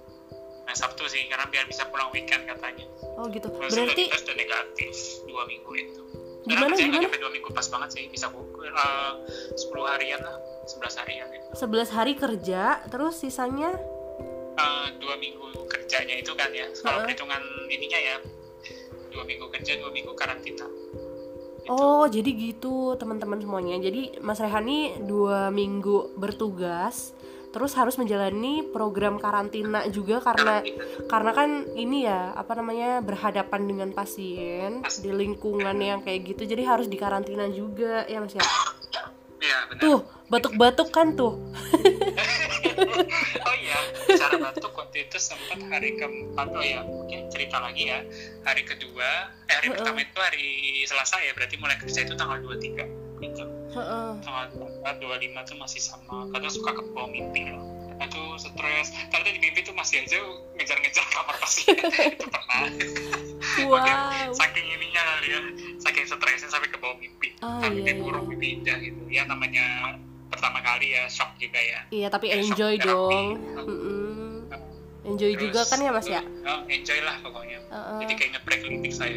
Nah 0.68 0.76
Sabtu 0.76 1.08
sih 1.08 1.24
karena 1.32 1.48
biar 1.48 1.64
bisa 1.66 1.88
pulang 1.88 2.12
weekend 2.12 2.44
katanya 2.44 2.86
oh 3.16 3.26
gitu 3.32 3.48
berarti 3.50 4.12
tes 4.12 4.24
dan 4.28 4.36
negatif 4.36 4.94
dua 5.26 5.48
minggu 5.48 5.72
itu 5.74 6.02
Gimana, 6.48 6.72
kerjanya 6.72 6.92
gimana? 6.96 7.06
sampai 7.12 7.20
dua 7.20 7.32
minggu 7.32 7.50
pas 7.52 7.68
banget 7.68 7.90
sih 7.92 8.04
bisa 8.08 8.28
pukul 8.32 8.72
uh, 8.72 9.20
10 9.52 9.92
harian 9.92 10.22
lah 10.24 10.38
11 10.64 11.00
harian 11.04 11.28
gitu 11.32 11.46
11 11.60 11.96
hari 11.96 12.14
kerja 12.16 12.62
terus 12.88 13.20
sisanya 13.20 13.76
uh, 14.56 14.88
dua 15.00 15.16
minggu 15.20 15.68
kerjanya 15.68 16.16
itu 16.20 16.32
kan 16.36 16.52
ya 16.56 16.72
kalau 16.84 17.04
Heeh. 17.04 17.06
perhitungan 17.12 17.42
ininya 17.68 18.00
ya 18.00 18.16
dua 19.12 19.24
minggu 19.28 19.48
kerja 19.52 19.76
dua 19.80 19.92
minggu 19.92 20.12
karantina 20.16 20.68
Gitu. 21.68 21.76
Oh, 21.76 22.08
jadi 22.08 22.32
gitu 22.32 22.96
teman-teman 22.96 23.44
semuanya. 23.44 23.76
Jadi 23.84 24.24
Mas 24.24 24.40
Rehani 24.40 25.04
dua 25.04 25.52
minggu 25.52 26.16
bertugas, 26.16 27.12
terus 27.52 27.74
harus 27.74 27.96
menjalani 27.96 28.62
program 28.70 29.18
karantina 29.18 29.88
juga 29.90 30.20
karena 30.20 30.62
karena 31.08 31.32
kan 31.32 31.50
ini 31.74 32.06
ya 32.06 32.36
apa 32.36 32.54
namanya 32.60 33.02
berhadapan 33.02 33.62
dengan 33.66 33.90
pasien 33.96 34.84
di 34.84 35.10
lingkungan 35.10 35.78
yang 35.80 36.04
kayak 36.04 36.36
gitu, 36.36 36.44
jadi 36.44 36.68
harus 36.68 36.92
dikarantina 36.92 37.48
juga 37.50 38.04
ya 38.06 38.20
Mas 38.20 38.36
ya. 38.36 38.44
Benar 39.68 39.80
Tuh 39.80 40.00
batuk-batuk 40.28 40.90
kan 40.92 41.16
tuh. 41.16 41.38
oh 43.48 43.56
iya 43.58 43.78
cara 44.18 44.36
batuk 44.38 44.74
waktu 44.78 45.10
itu 45.10 45.18
sempat 45.18 45.58
hari 45.70 45.98
keempat 45.98 46.48
oh 46.54 46.64
ya 46.64 46.82
mungkin 46.86 47.30
cerita 47.30 47.58
lagi 47.62 47.90
ya 47.90 48.00
hari 48.46 48.64
kedua 48.66 49.34
eh, 49.50 49.56
hari 49.58 49.68
Heeh. 49.72 49.78
pertama 49.78 50.00
itu 50.02 50.18
hari 50.18 50.48
Selasa 50.86 51.18
ya 51.22 51.34
berarti 51.34 51.56
mulai 51.58 51.78
kerja 51.82 52.06
itu 52.06 52.14
tanggal 52.14 52.38
23 52.42 53.24
gitu 53.24 53.44
Heeh. 53.74 54.10
tanggal 54.22 54.44
24, 54.54 54.67
25 54.86 55.50
tuh 55.50 55.58
masih 55.58 55.82
sama 55.82 56.30
kadang 56.32 56.52
suka 56.52 56.72
ke 56.76 56.82
bawah 56.94 57.10
mimpi 57.10 57.50
loh. 57.50 57.64
Itu 57.98 58.38
stres. 58.38 58.94
Kadang 59.10 59.34
di 59.34 59.42
mimpi 59.42 59.66
tuh 59.66 59.74
masih 59.74 60.06
aja 60.06 60.22
ngejar-ngejar 60.54 61.06
kamar 61.10 61.36
pasien 61.42 61.76
itu 62.14 62.28
pernah. 62.30 62.70
Wow. 63.58 64.32
saking 64.38 64.66
ininya 64.70 65.02
kali 65.02 65.28
ya 65.34 65.42
saking 65.82 66.06
stresnya 66.06 66.50
sampai 66.54 66.70
ke 66.70 66.78
bawah 66.78 66.98
mimpi. 67.02 67.34
Sampai 67.42 67.74
iya, 67.74 67.78
mimpi 67.82 67.92
buruk 68.06 68.24
iya. 68.24 68.30
mimpi 68.30 68.48
indah 68.62 68.78
gitu. 68.80 69.02
Ya 69.10 69.24
namanya 69.26 69.66
pertama 70.30 70.62
kali 70.62 70.94
ya 70.94 71.10
shock 71.10 71.34
juga 71.42 71.58
ya. 71.58 71.80
Iya, 71.90 72.08
tapi 72.14 72.30
Ya, 72.30 72.44
enjoy 72.44 72.76
dong. 72.78 73.42
Enjoy 75.08 75.40
juga 75.40 75.64
Terus, 75.64 75.72
kan 75.72 75.80
ya 75.80 75.92
Mas 75.96 76.08
ya? 76.12 76.20
oh, 76.20 76.68
enjoy 76.68 77.00
lah 77.00 77.16
pokoknya. 77.24 77.64
Heeh. 77.72 78.00
jadi 78.04 78.14
keinget 78.20 78.44
preklinik 78.44 78.92
saya 78.92 79.16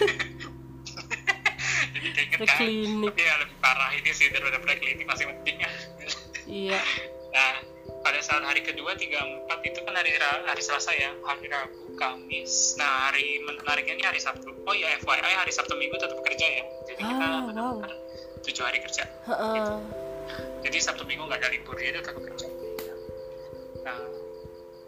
jadi 2.14 2.24
keinget 2.24 2.38
kan? 2.48 2.56
Tapi 3.12 3.22
ya 3.22 3.34
lebih 3.42 3.56
parah 3.60 3.90
ini 3.92 4.10
sih 4.12 4.26
daripada 4.32 4.58
preklinik 4.58 5.04
masih 5.04 5.24
penting 5.28 5.56
ya. 5.60 5.70
Iya. 6.48 6.80
nah 7.36 7.52
pada 8.02 8.20
saat 8.24 8.40
hari 8.40 8.64
kedua 8.64 8.96
tiga 8.96 9.20
empat 9.20 9.60
itu 9.66 9.78
kan 9.84 9.92
hari 9.92 10.16
hari 10.20 10.62
Selasa 10.64 10.96
ya 10.96 11.12
hari 11.28 11.46
Rabu 11.52 11.92
Kamis. 12.00 12.78
Nah 12.80 13.10
hari 13.12 13.42
menariknya 13.44 13.94
ini 14.00 14.04
hari 14.06 14.20
Sabtu. 14.22 14.48
Oh 14.64 14.74
ya 14.74 14.96
FYI 15.02 15.34
hari 15.36 15.52
Sabtu 15.52 15.76
Minggu 15.76 16.00
tetap 16.00 16.16
kerja 16.24 16.46
ya. 16.46 16.64
Jadi 16.88 17.02
kita 17.04 17.24
Ah, 17.24 17.44
benar-benar 17.44 17.92
tujuh 18.44 18.64
hari 18.64 18.78
kerja. 18.80 19.04
Heeh. 19.28 19.76
jadi 20.60 20.78
Sabtu 20.84 21.08
Minggu 21.08 21.24
nggak 21.24 21.40
ada 21.40 21.48
libur 21.48 21.72
jadi 21.78 22.04
tetap 22.04 22.20
kerja 22.20 22.46
nah 23.80 23.96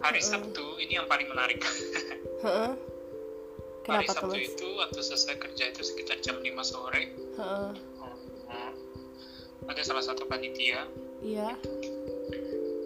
hari 0.05 0.21
Heeh. 0.21 0.29
Sabtu 0.29 0.65
ini 0.83 1.01
yang 1.01 1.09
paling 1.09 1.25
menarik. 1.33 1.57
Heeh. 2.45 2.71
hari 2.77 2.90
Kenapa 3.81 4.13
tuh 4.13 4.29
Sabtu 4.29 4.39
itu 4.39 4.67
waktu 4.77 5.01
selesai 5.01 5.35
kerja 5.39 5.65
itu 5.67 5.81
sekitar 5.83 6.17
jam 6.19 6.37
5 6.37 6.47
sore 6.63 7.03
Heeh. 7.35 7.71
Hmm. 8.47 8.73
ada 9.65 9.81
salah 9.81 10.03
satu 10.03 10.25
panitia 10.25 10.85
Iya. 11.21 11.55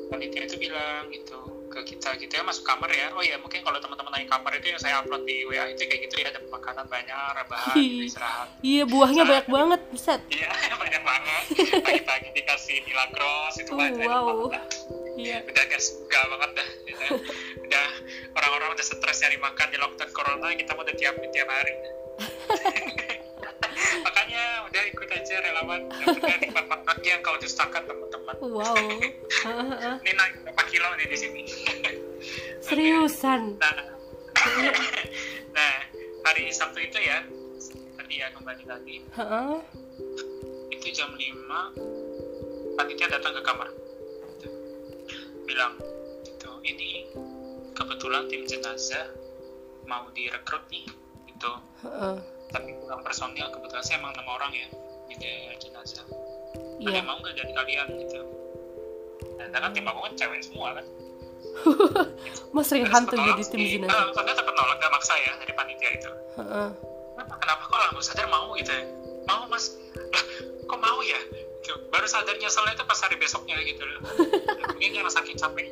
panitia 0.07 0.43
itu 0.45 0.57
bilang 0.59 1.09
gitu 1.09 1.39
ke 1.69 1.81
kita 1.89 2.15
gitu 2.17 2.31
ya 2.31 2.43
masuk 2.43 2.63
kamar 2.63 2.87
ya 2.89 3.11
oh 3.11 3.21
ya 3.21 3.35
mungkin 3.37 3.63
kalau 3.63 3.79
teman-teman 3.79 4.13
naik 4.13 4.29
kamar 4.29 4.55
itu 4.55 4.67
yang 4.69 4.79
saya 4.79 5.01
upload 5.01 5.25
di 5.25 5.43
WA 5.45 5.67
itu 5.69 5.83
kayak 5.83 6.03
gitu 6.05 6.15
ya 6.19 6.29
ada 6.29 6.39
makanan 6.47 6.87
banyak 6.87 7.19
rebahan 7.35 7.75
istirahat 8.01 8.49
Iya, 8.61 8.83
buahnya 8.87 9.23
banyak 9.25 9.47
banget, 9.49 9.81
buset. 9.91 10.21
iya 10.29 10.51
banyak 10.83 11.03
banget 11.03 11.43
pagi-pagi 11.81 12.29
dikasih 12.33 12.77
milagros 12.85 13.55
itu 13.57 13.71
Oh, 13.71 13.77
banyak 13.77 14.07
wow. 14.07 14.47
Iya. 15.15 15.43
udah 15.43 15.63
gak 15.65 15.83
suka 15.83 16.21
banget 16.29 16.51
dah 16.53 16.69
gitu. 16.85 17.05
orang-orang 18.35 18.69
udah 18.75 18.85
stres 18.85 19.23
cari 19.23 19.39
makan 19.39 19.67
di 19.71 19.79
lockdown 19.79 20.11
corona 20.11 20.51
kita 20.55 20.75
mau 20.75 20.83
udah 20.83 20.97
tiap 20.99 21.15
tiap 21.31 21.49
hari. 21.49 21.75
Makanya 24.07 24.43
udah 24.71 24.83
ikut 24.91 25.09
aja 25.11 25.35
relawan 25.43 25.81
udah 25.91 26.37
nikmat 26.39 26.67
lagi 26.67 27.09
yang 27.09 27.23
kalau 27.23 27.39
distakan 27.39 27.83
teman-teman. 27.87 28.35
Wow. 28.43 28.77
Ini 30.05 30.13
naik 30.15 30.35
berapa 30.47 30.63
kilo 30.71 30.89
nih 30.99 31.07
di 31.11 31.19
sini? 31.19 31.43
Seriusan? 32.67 33.59
Nah, 33.59 33.77
nah 35.57 35.75
hari 36.27 36.51
Sabtu 36.51 36.81
itu 36.83 36.99
ya 37.03 37.23
tadi 37.99 38.15
ya 38.23 38.31
kembali 38.35 38.65
lagi. 38.67 38.97
Uh-uh. 39.15 39.63
itu 40.75 40.93
jam 40.93 41.09
5 41.17 42.77
panitia 42.77 43.09
datang 43.09 43.33
ke 43.33 43.43
kamar. 43.47 43.69
Bilang 45.49 45.75
itu 46.25 46.51
ini 46.67 46.91
kebetulan 47.75 48.25
tim 48.31 48.43
jenazah 48.47 49.07
mau 49.85 50.09
direkrut 50.15 50.65
nih 50.71 50.87
gitu 51.29 51.51
uh-uh. 51.85 52.17
tapi 52.55 52.73
kurang 52.81 53.03
personil 53.05 53.51
kebetulan 53.53 53.85
saya 53.85 54.01
emang 54.01 54.15
enam 54.17 54.29
orang 54.31 54.53
ya 54.55 54.69
di 55.11 55.17
jenazah 55.61 56.05
yeah. 56.81 56.91
ada 56.95 57.03
mau 57.05 57.19
nggak 57.21 57.35
dari 57.37 57.53
kalian 57.53 57.89
gitu 58.07 58.21
nah 59.35 59.59
kan 59.61 59.71
tim 59.75 59.85
aku 59.85 60.01
kan 60.07 60.15
cewek 60.17 60.41
semua 60.43 60.79
kan 60.81 60.87
Mas 62.55 62.71
Rehan 62.73 63.05
tuh 63.07 63.19
jadi 63.19 63.43
tim 63.47 63.63
jenazah. 63.63 64.11
Uh, 64.11 64.15
ternyata 64.17 64.43
penolak 64.43 64.77
gak 64.81 64.91
maksa 64.91 65.15
ya 65.23 65.33
dari 65.39 65.53
panitia 65.55 65.91
itu. 65.93 66.11
Uh-uh. 66.41 66.71
Kenapa, 67.15 67.35
kenapa 67.39 67.63
kok 67.69 67.79
langsung 67.79 68.05
sadar 68.11 68.27
mau 68.27 68.49
gitu 68.59 68.73
ya? 68.75 68.85
Mau 69.29 69.47
mas? 69.47 69.77
Lah, 69.95 70.25
kok 70.67 70.79
mau 70.83 70.99
ya? 71.05 71.21
Gitu. 71.63 71.73
Baru 71.95 72.07
sadar 72.11 72.35
nyeselnya 72.39 72.75
itu 72.75 72.85
pas 72.87 72.99
hari 72.99 73.17
besoknya 73.21 73.57
gitu 73.63 73.83
loh. 73.87 74.01
Mungkin 74.75 74.91
karena 74.99 75.11
saking 75.13 75.39
capek. 75.39 75.69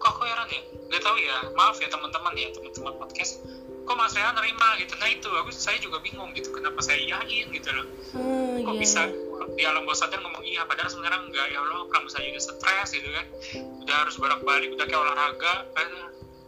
Kok 0.00 0.08
aku 0.08 0.22
heran 0.26 0.48
ya? 0.50 0.62
Gak 0.94 1.02
tahu 1.02 1.16
ya. 1.20 1.36
Maaf 1.54 1.76
ya 1.78 1.88
teman-teman 1.90 2.34
ya, 2.38 2.48
teman-teman 2.54 2.92
podcast. 2.98 3.42
Kok 3.84 3.94
Mas 4.00 4.16
Rehan 4.16 4.32
nerima 4.32 4.80
gitu? 4.80 4.96
Nah 4.96 5.08
itu, 5.12 5.28
aku 5.28 5.52
saya 5.52 5.76
juga 5.78 6.00
bingung 6.00 6.32
gitu. 6.32 6.48
Kenapa 6.56 6.80
saya 6.80 6.98
iyain 6.98 7.52
gitu 7.52 7.68
loh? 7.68 7.86
Hmm, 8.16 8.64
kok 8.64 8.74
yeah. 8.74 8.80
bisa 8.80 9.02
di 9.54 9.62
alam 9.62 9.86
bawah 9.86 9.98
sadar 9.98 10.18
ngomong 10.24 10.42
iya 10.42 10.66
padahal 10.66 10.90
sebenarnya 10.90 11.20
enggak 11.30 11.46
ya 11.52 11.58
Allah 11.62 11.86
kamu 11.92 12.08
saya 12.10 12.26
juga 12.26 12.40
stres 12.42 12.88
gitu 12.90 13.08
kan 13.12 13.26
udah 13.86 13.96
harus 14.06 14.14
bolak-balik 14.18 14.70
udah 14.74 14.86
kayak 14.88 15.02
olahraga 15.04 15.54
kan 15.76 15.88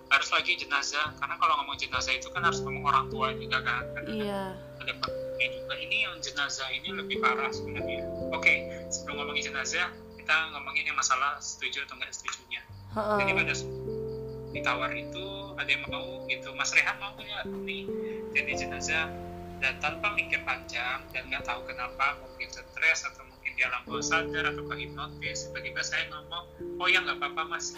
harus 0.07 0.29
lagi 0.31 0.53
jenazah 0.59 1.14
karena 1.19 1.35
kalau 1.38 1.55
ngomong 1.62 1.77
jenazah 1.79 2.14
itu 2.14 2.31
kan 2.31 2.42
harus 2.47 2.62
ngomong 2.62 2.85
orang 2.87 3.07
tua 3.11 3.35
juga 3.35 3.59
kan 3.62 3.83
iya 4.11 4.55
ada 4.83 4.92
juga 5.38 5.75
ini 5.79 6.07
yang 6.07 6.14
jenazah 6.23 6.69
ini 6.71 6.88
lebih 6.95 7.19
parah 7.23 7.51
sebenarnya 7.51 8.07
oke 8.35 8.55
sebelum 8.90 9.23
ngomongin 9.23 9.51
jenazah 9.51 9.90
kita 10.19 10.37
ngomongin 10.55 10.90
yang 10.90 10.99
masalah 10.99 11.38
setuju 11.38 11.87
atau 11.87 11.99
enggak 11.99 12.11
setujunya 12.14 12.62
uh-uh. 12.97 13.19
jadi 13.21 13.33
pada 13.37 13.55
ditawar 14.57 14.91
itu 14.97 15.25
ada 15.61 15.69
yang 15.69 15.85
mau 15.89 16.25
gitu. 16.29 16.49
Mas 16.57 16.73
Rehan 16.73 16.97
mau 16.97 17.13
nggak? 17.17 17.45
Nih 17.65 17.85
jadi 18.33 18.53
jenazah. 18.57 19.13
Dan 19.57 19.81
tanpa 19.81 20.13
mikir 20.13 20.45
panjang 20.45 21.01
dan 21.17 21.33
nggak 21.33 21.49
tahu 21.49 21.65
kenapa 21.65 22.21
mungkin 22.21 22.53
stres 22.53 23.09
atau 23.09 23.25
mungkin 23.25 23.57
dia 23.57 23.73
bawah 23.89 24.05
sadar 24.05 24.53
atau 24.53 24.69
hipnotis 24.77 25.49
tiba-tiba 25.49 25.81
saya 25.81 26.13
ngomong 26.13 26.45
oh 26.77 26.89
ya 26.93 27.01
nggak 27.01 27.17
apa-apa 27.17 27.57
mas. 27.57 27.73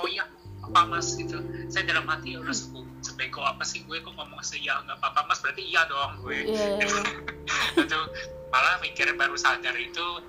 Oh 0.00 0.08
ya 0.08 0.24
apa 0.64 0.80
mas? 0.88 1.12
Gitu. 1.20 1.36
Saya 1.68 1.84
dalam 1.92 2.08
hati 2.08 2.40
udah 2.40 2.56
sebut 2.56 2.88
sebego 3.04 3.44
apa 3.44 3.68
sih 3.68 3.84
gue? 3.84 4.00
Kok 4.00 4.16
ngomong 4.16 4.40
sih 4.40 4.64
ya 4.64 4.80
nggak 4.80 4.96
apa-apa 4.96 5.28
mas? 5.28 5.44
Berarti 5.44 5.60
iya 5.60 5.84
dong 5.92 6.24
gue. 6.24 6.40
Yeah. 6.40 6.88
itu 7.84 8.00
malah 8.48 8.80
mikir 8.80 9.12
baru 9.20 9.36
sadar 9.36 9.76
itu 9.76 10.24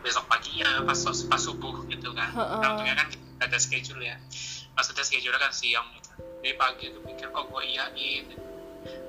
besok 0.00 0.26
paginya 0.32 0.80
pas 0.88 0.96
pas 1.04 1.40
subuh 1.44 1.84
gitu 1.92 2.08
kan. 2.16 2.32
Uh 2.32 2.56
-uh. 2.56 2.80
kan 2.88 3.08
ada 3.42 3.58
schedule 3.58 4.02
ya. 4.02 4.16
Maksudnya 4.78 5.04
schedule 5.04 5.36
kan 5.36 5.52
siang 5.52 5.86
gitu. 5.98 6.10
dari 6.42 6.54
pagi 6.58 6.90
itu 6.90 6.98
mikir 7.06 7.30
kok 7.30 7.44
gue 7.50 7.62
iyain. 7.62 8.26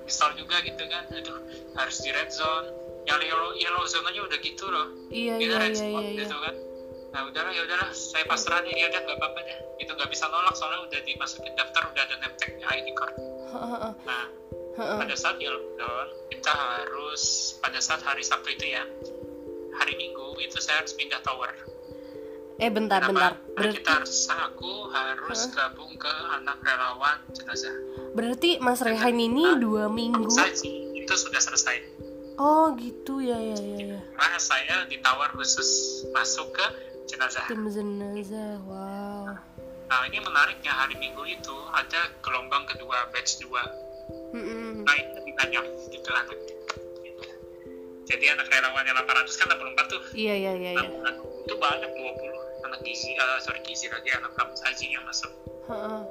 Install 0.05 0.37
juga 0.37 0.61
gitu 0.61 0.83
kan 0.85 1.09
aduh 1.09 1.39
harus 1.77 1.97
di 2.01 2.09
red 2.13 2.29
zone. 2.29 2.69
Yang 3.03 3.35
yellow, 3.35 3.51
yellow 3.59 3.83
zone 3.89 4.07
aja 4.07 4.21
udah 4.23 4.39
gitu 4.39 4.65
loh. 4.69 4.87
Iya 5.11 5.35
iya 5.41 5.55
red 5.59 5.75
iya, 5.75 5.87
iya, 5.89 6.11
gitu 6.23 6.35
kan. 6.39 6.55
Nah 7.13 7.21
udahlah 7.29 7.51
ya 7.53 7.61
udahlah 7.67 7.89
saya 7.93 8.25
pasrah 8.25 8.63
nih 8.63 8.73
ya 8.73 8.85
udah 8.89 9.01
nggak 9.05 9.17
apa-apa 9.17 9.39
deh. 9.43 9.57
Itu 9.81 9.91
nggak 9.93 10.09
bisa 10.09 10.25
nolak 10.29 10.55
soalnya 10.55 10.87
udah 10.87 10.99
dimasukin 11.03 11.53
daftar 11.57 11.83
udah 11.89 12.03
ada 12.05 12.15
name 12.21 12.35
tagnya 12.37 12.67
ID 12.69 12.87
card. 12.95 13.15
Nah 14.05 14.23
pada 14.73 15.13
saat 15.13 15.37
di 15.37 15.45
lockdown 15.45 16.07
kita 16.33 16.49
harus 16.49 17.53
pada 17.61 17.77
saat 17.77 18.01
hari 18.01 18.25
Sabtu 18.25 18.57
itu 18.57 18.73
ya 18.73 18.81
hari 19.77 19.93
Minggu 19.97 20.41
itu 20.41 20.57
saya 20.57 20.81
harus 20.81 20.97
pindah 20.97 21.21
tower 21.21 21.53
eh 22.61 22.69
bentar 22.69 23.01
Kenapa? 23.05 23.11
bentar. 23.11 23.31
Berarti 23.57 23.77
kita 23.81 23.91
harus 24.01 24.17
aku 24.29 24.71
harus 24.93 25.39
huh? 25.45 25.51
gabung 25.53 25.93
ke 25.97 26.11
anak 26.37 26.57
relawan 26.61 27.17
jenazah 27.33 27.93
berarti 28.13 28.61
Mas 28.61 28.79
Rehan 28.79 29.17
ini 29.17 29.43
nah, 29.43 29.57
dua 29.57 29.85
minggu? 29.89 30.29
sih. 30.53 31.01
Itu 31.03 31.13
sudah 31.17 31.41
selesai. 31.41 31.77
Oh 32.37 32.71
gitu. 32.77 33.19
Ya 33.19 33.37
ya 33.37 33.57
ya, 33.57 33.97
ya. 33.97 33.99
Nah, 33.99 34.37
saya 34.37 34.85
ditawar 34.87 35.33
khusus 35.33 36.01
masuk 36.13 36.53
ke 36.53 36.65
jenazah. 37.09 37.45
Tim 37.49 37.65
jenazah 37.67 38.61
wow. 38.69 39.33
Nah 39.89 39.99
ini 40.09 40.21
menariknya 40.21 40.73
hari 40.73 40.97
minggu 40.97 41.21
itu 41.27 41.55
ada 41.73 42.09
gelombang 42.21 42.65
kedua 42.69 43.09
batch 43.11 43.41
dua. 43.43 43.61
Mm 44.33 44.41
-mm. 44.41 44.71
nah 44.81 44.95
ini 44.97 45.13
lebih 45.13 45.33
banyak 45.37 45.63
gitu 45.93 46.09
anak 46.09 46.37
jadi 48.03 48.35
anak 48.35 48.47
relawan 48.51 48.83
yang 48.83 48.97
800 48.99 49.39
kan 49.39 49.47
64 49.51 49.93
tuh. 49.93 50.01
Iya 50.11 50.35
iya 50.35 50.51
iya, 50.59 50.71
iya. 50.75 50.89
Nah, 51.03 51.15
itu 51.15 51.55
banyak 51.55 51.91
20 51.91 52.65
anak 52.67 52.79
gizi 52.83 53.15
uh, 53.15 53.39
sorry 53.43 53.59
gizi 53.63 53.87
lagi 53.87 54.11
anak 54.11 54.31
kampus 54.35 54.59
haji 54.63 54.85
yang 54.91 55.03
masuk. 55.07 55.31
Uh-uh. 55.63 56.03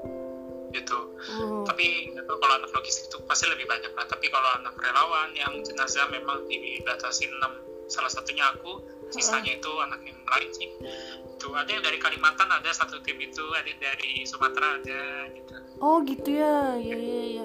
gitu. 0.72 0.98
Uh. 1.37 1.68
tapi 1.68 2.09
itu 2.16 2.33
kalau 2.40 2.55
anak 2.57 2.72
logistik 2.72 3.12
itu 3.12 3.20
pasti 3.28 3.44
lebih 3.44 3.68
banyak 3.68 3.92
lah 3.92 4.09
tapi 4.09 4.33
kalau 4.33 4.48
anak 4.57 4.72
relawan 4.81 5.28
yang 5.37 5.52
jenazah 5.61 6.09
memang 6.09 6.48
dibatasi 6.48 7.28
6 7.28 7.92
salah 7.92 8.09
satunya 8.09 8.48
aku 8.57 8.81
sisanya 9.12 9.61
itu 9.61 9.68
anak 9.85 10.00
yang 10.09 10.16
lain 10.24 10.48
sih. 10.57 10.72
Itu 11.37 11.52
ada 11.52 11.68
yang 11.68 11.85
dari 11.85 12.00
Kalimantan 12.00 12.48
ada 12.48 12.72
satu 12.72 13.05
tim 13.05 13.20
itu 13.20 13.44
ada 13.52 13.68
yang 13.68 13.81
dari 13.85 14.24
Sumatera 14.24 14.81
ada 14.81 15.28
gitu. 15.37 15.52
Oh 15.85 16.00
gitu 16.00 16.40
ya. 16.40 16.81
Ya 16.81 16.96
ya 16.96 17.44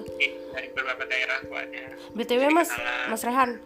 dari 0.56 0.72
beberapa 0.72 1.04
daerah 1.04 1.44
tuh 1.44 1.52
ada. 1.52 1.84
Btw 2.16 2.48
mas? 2.48 2.72
mas 3.12 3.20
Rehan 3.20 3.60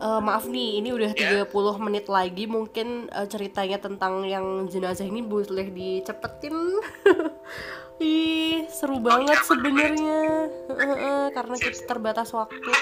uh, 0.00 0.20
maaf 0.20 0.48
nih 0.48 0.80
ini 0.80 0.90
udah 0.90 1.12
yeah. 1.14 1.44
30 1.44 1.86
menit 1.86 2.08
lagi 2.08 2.48
mungkin 2.48 3.06
uh, 3.12 3.28
ceritanya 3.28 3.78
tentang 3.78 4.24
yang 4.24 4.66
jenazah 4.66 5.04
ini 5.04 5.20
boleh 5.20 5.68
dicepetin? 5.70 6.56
Ih 8.00 8.64
seru 8.72 8.96
banget 8.96 9.44
sebenarnya. 9.44 10.48
Uh, 10.72 10.82
uh, 10.82 11.24
karena 11.36 11.54
kita 11.60 11.84
terbatas 11.84 12.32
waktu. 12.32 12.72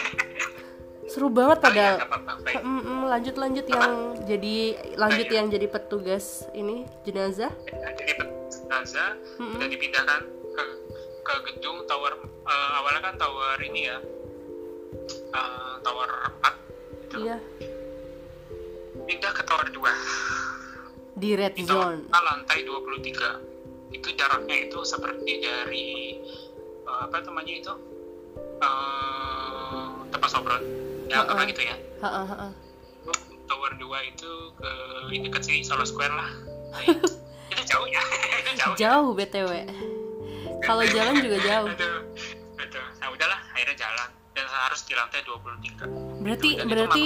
Seru 1.11 1.33
banget 1.33 1.59
pada 1.65 2.05
oh, 2.05 2.37
iya, 2.45 2.61
lanjut 3.09 3.35
lanjut 3.41 3.67
yang 3.67 4.15
jadi 4.29 4.57
lanjut 4.95 5.29
yang 5.33 5.47
jadi 5.51 5.67
petugas 5.67 6.47
ini 6.55 6.87
jenazah. 7.03 7.51
Jadi 7.67 8.13
jenazah 8.53 9.17
mm 9.41 9.43
-mm. 9.43 9.57
udah 9.57 9.69
dipindahkan 9.73 10.21
ke 10.29 10.65
ke 11.25 11.35
gedung 11.49 11.83
tower 11.89 12.13
uh, 12.45 12.71
awalnya 12.79 13.03
kan 13.03 13.15
tower 13.19 13.59
ini 13.65 13.89
ya. 13.91 13.99
Uh, 15.33 15.81
tower 15.81 16.09
4 16.45 16.68
gitu. 17.09 17.25
Iya. 17.25 17.37
Pindah 19.09 19.33
ke 19.33 19.43
tower 19.49 19.69
2 19.73 19.81
di 21.19 21.35
red 21.35 21.57
di 21.57 21.65
zone. 21.65 22.05
lantai 22.13 22.63
23 22.69 23.97
itu 23.97 24.09
jaraknya 24.13 24.69
itu 24.69 24.79
seperti 24.85 25.33
dari 25.41 25.89
uh, 26.85 27.09
apa 27.09 27.25
namanya 27.25 27.55
itu? 27.57 27.75
Uh, 28.61 30.05
tempat 30.13 30.29
sobron. 30.29 30.61
Ya 31.09 31.25
uh 31.25 31.33
-uh. 31.33 31.49
gitu 31.49 31.65
ya? 31.65 31.77
Uh 32.05 32.07
-uh. 32.07 32.53
Uh 32.53 32.53
tower 33.49 33.73
2 33.81 34.13
itu 34.13 34.33
ke 34.61 34.71
ini 35.09 35.25
dekat 35.25 35.43
sini 35.49 35.65
Solo 35.65 35.89
Square 35.89 36.13
lah. 36.13 36.31
Itu 37.49 37.63
jauh 37.65 37.89
ya. 37.89 38.03
Jauh, 38.61 38.77
jauh 38.77 39.11
btw 39.17 39.65
kalau 40.63 40.85
jalan 40.85 41.17
juga 41.23 41.39
jauh 41.41 41.71
harus 44.67 44.81
di 44.83 44.93
lantai 44.99 45.21
23 45.23 46.25
berarti 46.25 46.49
dan 46.59 46.67
berarti 46.67 47.03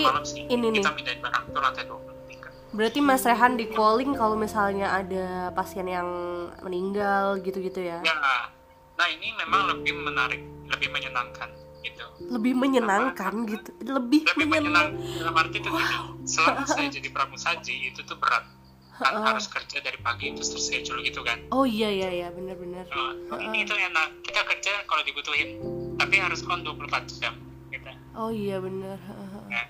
ini 0.48 0.66
nih. 0.72 0.82
kita 0.82 0.92
pindahin 0.96 1.20
barang 1.20 1.44
itu 1.52 1.58
lantai 1.60 1.84
23 1.84 2.12
berarti 2.72 2.98
Mas 3.04 3.22
Rehan 3.28 3.52
di 3.60 3.66
calling 3.68 4.16
kalau 4.16 4.32
misalnya 4.32 4.88
ada 4.88 5.52
pasien 5.52 5.84
yang 5.84 6.08
meninggal 6.64 7.36
gitu-gitu 7.44 7.84
ya? 7.84 8.00
Ya. 8.00 8.14
Nah 8.96 9.06
ini 9.12 9.28
memang 9.36 9.68
lebih 9.68 9.92
menarik 10.00 10.40
lebih 10.72 10.88
menyenangkan 10.88 11.52
gitu. 11.84 12.06
Lebih 12.32 12.56
menyenangkan 12.56 13.44
gitu. 13.44 13.70
Lebih, 13.84 14.24
lebih 14.24 14.46
menyenangkan 14.48 14.96
dalam 15.20 15.34
arti 15.36 15.58
itu 15.60 15.68
wow. 15.68 16.16
selama 16.24 16.64
saya 16.64 16.88
jadi 16.88 17.08
pramusaji 17.12 17.92
itu 17.92 18.00
tuh 18.06 18.16
berat 18.16 18.46
kan 19.00 19.12
uh. 19.16 19.24
harus 19.32 19.48
kerja 19.48 19.80
dari 19.80 19.98
pagi 20.04 20.32
itu 20.32 20.42
terschedule 20.44 21.00
gitu 21.06 21.24
kan. 21.24 21.40
Oh 21.48 21.64
iya 21.64 21.88
iya 21.88 22.08
iya 22.12 22.28
benar-benar 22.28 22.84
uh, 22.92 23.16
uh. 23.32 23.40
ini 23.40 23.64
itu 23.64 23.72
enak. 23.72 24.20
Kita 24.26 24.44
kerja 24.44 24.84
kalau 24.84 25.02
dibutuhin 25.06 25.56
tapi 25.96 26.20
harus 26.20 26.44
on 26.50 26.60
24 26.66 27.08
jam 27.20 27.34
gitu. 27.72 27.88
oh 28.18 28.28
iya 28.28 28.60
benar 28.60 29.00
nah, 29.48 29.64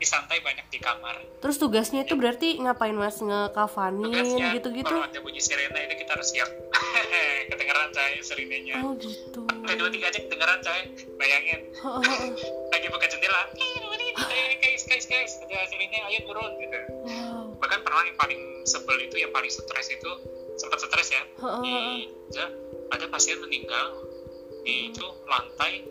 di 0.00 0.06
santai 0.08 0.40
banyak 0.40 0.64
di 0.72 0.80
kamar. 0.80 1.12
Terus 1.44 1.60
tugasnya 1.60 2.08
itu 2.08 2.16
berarti 2.16 2.56
ngapain 2.56 2.96
mas? 2.96 3.20
Ngekafanin 3.20 4.08
Tugasnya, 4.08 4.56
gitu-gitu? 4.56 4.88
kalau 4.88 5.04
ada 5.04 5.20
bunyi 5.20 5.44
sirene 5.44 5.76
itu 5.92 5.94
kita 6.00 6.16
harus 6.16 6.32
siap. 6.32 6.48
Kedengeran 7.52 7.92
coy 7.92 8.12
sirenenya. 8.24 8.80
Oh 8.80 8.96
gitu. 8.96 9.44
Sampai 9.44 9.76
dua 9.76 9.92
tiga 9.92 10.08
aja 10.08 10.24
kedengeran 10.24 10.58
coy. 10.64 10.80
Bayangin. 11.20 11.60
Heeh, 11.68 12.02
heeh. 12.16 12.30
lagi 12.72 12.86
buka 12.88 13.06
jendela. 13.12 13.42
"Eh, 13.60 14.56
guys 14.56 14.88
guys 14.88 15.04
guys. 15.04 15.32
Ada 15.44 15.68
sirene 15.68 16.00
ayo 16.08 16.18
turun 16.24 16.52
gitu 16.56 16.78
bahkan 17.60 17.80
pernah 17.84 18.02
yang 18.08 18.18
paling 18.18 18.40
sebel 18.64 18.96
itu 19.04 19.20
yang 19.20 19.30
paling 19.30 19.52
stres 19.52 19.88
itu 19.92 20.10
sempat 20.56 20.80
stres 20.80 21.08
ya. 21.12 21.22
Heeh, 21.40 21.60
di 21.62 21.74
ada- 22.90 23.08
pasien 23.10 23.42
meninggal. 23.42 24.06
Di 24.64 24.92
itu 24.92 25.06
lantai 25.26 25.82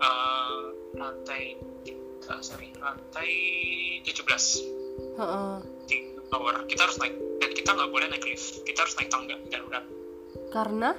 eh, 0.00 0.62
lantai 0.96 1.42
tiga 1.84 2.40
sorry 2.40 2.72
lantai 2.80 3.30
17 4.02 4.16
Heeh. 5.20 5.56
di 5.86 5.96
tower. 6.32 6.64
Kita 6.64 6.88
harus 6.88 6.96
naik 6.96 7.14
dan 7.42 7.50
kita 7.52 7.70
nggak 7.76 7.90
boleh 7.92 8.06
naik 8.08 8.24
lift. 8.24 8.64
Kita 8.64 8.86
harus 8.86 8.94
naik 8.96 9.10
tangga 9.12 9.36
darurat. 9.52 9.84
Karena? 10.50 10.90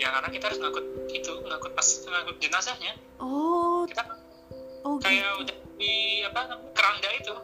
Ya 0.00 0.08
karena 0.10 0.28
kita 0.32 0.44
harus 0.50 0.58
ngangkut 0.58 0.86
itu 1.12 1.32
ngangkut 1.44 1.72
pas 1.76 1.88
ngangkut 2.08 2.36
jenazahnya. 2.40 2.92
Oh. 3.20 3.84
Kita 3.84 4.02
oh 4.82 4.96
kayak 4.98 5.22
gitu. 5.22 5.40
udah 5.46 5.56
di 5.78 5.94
apa 6.26 6.40
keranda 6.74 7.10
itu 7.14 7.34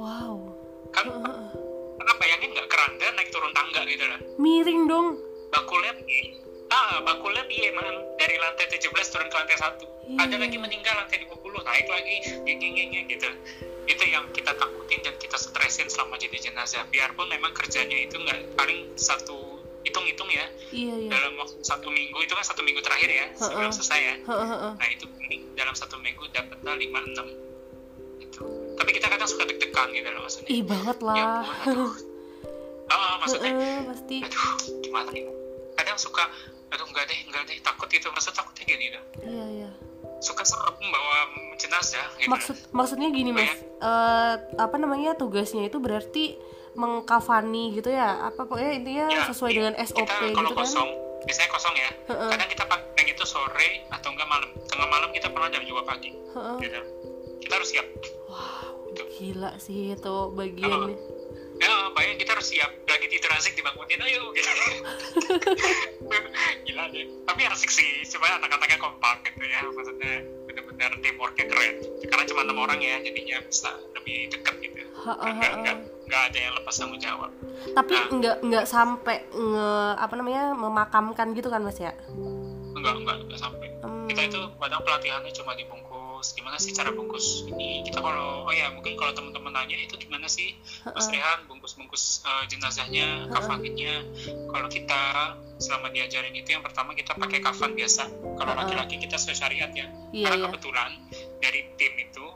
wow. 0.00 0.36
Kan 0.90 1.06
heeh. 1.06 1.48
pernah 2.00 2.14
bayangin 2.16 2.50
nggak 2.56 2.68
keranda 2.72 3.06
naik 3.14 3.28
turun 3.28 3.52
tangga 3.52 3.84
gitu 3.84 4.04
lah 4.08 4.20
miring 4.40 4.88
dong. 4.88 5.20
Bakulnya 5.52 5.92
ah 6.72 7.04
bakulnya 7.04 7.44
piye 7.50 7.68
man 7.76 7.86
dari 8.16 8.40
lantai 8.40 8.72
17 8.72 8.88
turun 8.88 9.28
ke 9.28 9.36
lantai 9.36 9.58
satu. 9.60 9.86
Iya. 10.10 10.26
ada 10.26 10.36
lagi 10.42 10.58
meninggal 10.58 10.90
lantai 10.98 11.22
20 11.22 11.38
naik 11.38 11.86
lagi 11.86 12.16
geng 12.42 12.58
geng 12.58 12.74
geng 12.74 13.06
gitu. 13.06 13.28
Itu 13.86 14.04
yang 14.10 14.26
kita 14.34 14.56
takutin 14.58 15.06
dan 15.06 15.14
kita 15.22 15.38
stresin 15.38 15.86
selama 15.86 16.18
jadi 16.18 16.50
jenazah. 16.50 16.82
Biarpun 16.90 17.30
memang 17.30 17.54
kerjanya 17.54 17.94
itu 17.94 18.18
nggak 18.18 18.58
paling 18.58 18.90
satu 18.98 19.62
hitung-hitung 19.86 20.26
ya. 20.32 20.46
Iya 20.74 20.94
iya. 21.06 21.10
Dalam 21.14 21.38
waktu 21.38 21.62
satu 21.62 21.92
minggu 21.92 22.18
itu 22.26 22.32
kan 22.34 22.42
satu 22.42 22.66
minggu 22.66 22.82
terakhir 22.82 23.10
ya 23.10 23.26
sebelum 23.38 23.70
selesai 23.70 24.00
ya. 24.00 24.14
Nah 24.74 24.88
itu 24.90 25.06
dalam 25.54 25.74
satu 25.76 26.00
minggu 26.00 26.24
dapatnya 26.32 26.72
lima 26.74 27.04
enam 27.04 27.49
tapi 28.80 28.90
kita 28.90 29.06
kadang 29.06 29.28
suka 29.28 29.44
deg-degan 29.44 29.88
gitu 29.92 30.08
loh 30.08 30.24
maksudnya 30.24 30.48
ih 30.48 30.62
banget 30.64 30.96
ya 30.98 31.04
lah. 31.06 31.44
aduh. 31.62 31.92
Oh, 32.90 33.14
maksudnya 33.22 33.54
Heeh, 33.54 33.86
pasti. 33.86 34.16
aduh 34.18 34.50
gimana 34.82 35.08
nih? 35.14 35.22
Kadang 35.78 35.94
suka 35.94 36.26
aduh 36.70 36.86
enggak 36.86 37.06
deh 37.06 37.18
enggak 37.22 37.42
deh 37.46 37.58
takut 37.62 37.86
gitu. 37.86 38.10
Maksud 38.10 38.34
takutnya 38.34 38.64
gini 38.66 38.90
dah. 38.90 39.02
Iya 39.22 39.46
iya. 39.46 39.70
Suka 40.18 40.42
serem 40.42 40.74
bawa 40.74 41.16
jenazah 41.54 42.02
gitu 42.18 42.26
maksud 42.26 42.56
maksudnya 42.74 43.14
gini 43.14 43.30
mas. 43.30 43.46
Eh, 43.78 44.34
apa 44.58 44.74
namanya 44.74 45.14
tugasnya 45.14 45.70
itu 45.70 45.78
berarti 45.78 46.34
mengkafani 46.74 47.78
gitu 47.78 47.94
ya? 47.94 48.26
Apa 48.26 48.42
pokoknya 48.42 48.72
intinya 48.74 49.06
Ya, 49.06 49.22
sesuai 49.30 49.52
dengan 49.52 49.74
SOP 49.78 50.02
kita 50.02 50.34
kalau 50.34 50.50
gitu 50.50 50.54
kan? 50.56 50.66
kosong 50.66 50.88
biasanya 51.22 51.50
kosong 51.52 51.74
ya. 51.76 51.90
Heeh. 52.10 52.30
kadang 52.32 52.50
kita 52.50 52.64
pakai 52.66 53.04
itu 53.06 53.24
sore 53.24 53.70
atau 53.86 54.08
enggak 54.10 54.26
malam. 54.26 54.50
Tengah 54.66 54.88
malam 54.88 55.10
kita 55.14 55.30
pernah 55.30 55.46
jam 55.46 55.62
2 55.62 55.78
pagi. 55.86 56.10
Heeh. 56.10 56.56
gitu. 56.58 56.80
Kita 57.38 57.52
harus 57.54 57.68
siap. 57.70 57.86
Wow 58.26 58.69
Gitu. 58.90 59.02
gila 59.20 59.54
sih 59.56 59.94
itu 59.94 60.14
bagiannya 60.34 60.96
ya. 61.60 61.92
Bayang 61.94 62.16
kita 62.16 62.32
harus 62.32 62.48
siap. 62.48 62.72
Lagi 62.88 63.06
tidur 63.06 63.30
asik 63.36 63.52
dibangunin 63.54 64.00
ayo. 64.00 64.32
Gitu 64.32 64.50
gila 66.66 66.84
deh. 66.90 67.06
Tapi 67.26 67.40
asik 67.46 67.70
sih 67.70 68.02
supaya 68.02 68.40
anak-anaknya 68.40 68.78
kompak 68.80 69.22
gitu 69.26 69.44
ya. 69.44 69.60
Maksudnya 69.68 70.24
benar-benar 70.48 70.90
teamworknya 70.98 71.44
keren. 71.46 71.74
Karena 72.02 72.24
cuma 72.26 72.40
enam 72.42 72.58
orang 72.58 72.80
ya 72.80 72.96
jadinya 73.04 73.36
bisa 73.44 73.70
lebih 73.94 74.32
dekat 74.32 74.54
gitu. 74.64 74.80
Ha, 75.00 75.12
ha, 75.12 75.28
nggak 75.32 75.52
ha, 75.52 75.60
nggak 75.60 75.76
ha. 75.76 75.84
nggak 76.08 76.22
ada 76.32 76.38
yang 76.38 76.54
lepas 76.58 76.74
tanggung 76.76 77.00
jawab. 77.00 77.30
Tapi 77.70 77.94
Nah. 77.94 78.06
nggak 78.16 78.36
nggak 78.42 78.64
sampai 78.66 79.16
nge 79.30 79.70
apa 79.96 80.14
namanya 80.16 80.44
memakamkan 80.56 81.26
gitu 81.36 81.48
kan 81.48 81.62
mas 81.62 81.78
ya? 81.78 81.92
Enggak 82.74 82.94
enggak 83.04 83.16
enggak 83.28 83.40
sampai. 83.40 83.68
Hmm. 83.80 84.04
kita 84.10 84.26
itu 84.26 84.40
kadang 84.58 84.82
pelatihannya 84.82 85.30
cuma 85.30 85.54
dibungkus 85.54 86.09
gimana 86.30 86.60
sih 86.60 86.76
cara 86.76 86.92
bungkus 86.92 87.48
ini? 87.48 87.80
Kita 87.88 88.04
kalau 88.04 88.44
oh 88.44 88.52
ya 88.52 88.68
mungkin 88.68 88.94
kalau 89.00 89.16
teman-teman 89.16 89.56
nanya 89.56 89.80
itu 89.80 89.96
gimana 89.96 90.28
sih? 90.28 90.52
Mas. 90.84 91.08
Rehan 91.08 91.48
bungkus-bungkus 91.48 92.20
eh, 92.28 92.44
jenazahnya 92.52 93.32
kafaninnya 93.32 94.04
kalau 94.52 94.68
kita 94.68 95.00
selama 95.56 95.88
diajarin 95.88 96.36
itu 96.36 96.52
yang 96.52 96.60
pertama 96.60 96.92
kita 96.92 97.16
pakai 97.16 97.40
kafan 97.40 97.72
biasa. 97.72 98.12
Kalau 98.36 98.52
laki-laki 98.52 99.00
kita 99.00 99.16
sesuai 99.16 99.36
syariat 99.40 99.70
ya. 99.72 99.88
Iya, 100.12 100.24
karena 100.28 100.36
iya. 100.36 100.44
kebetulan 100.52 100.90
dari 101.40 101.60
tim 101.80 101.94
itu 101.96 102.26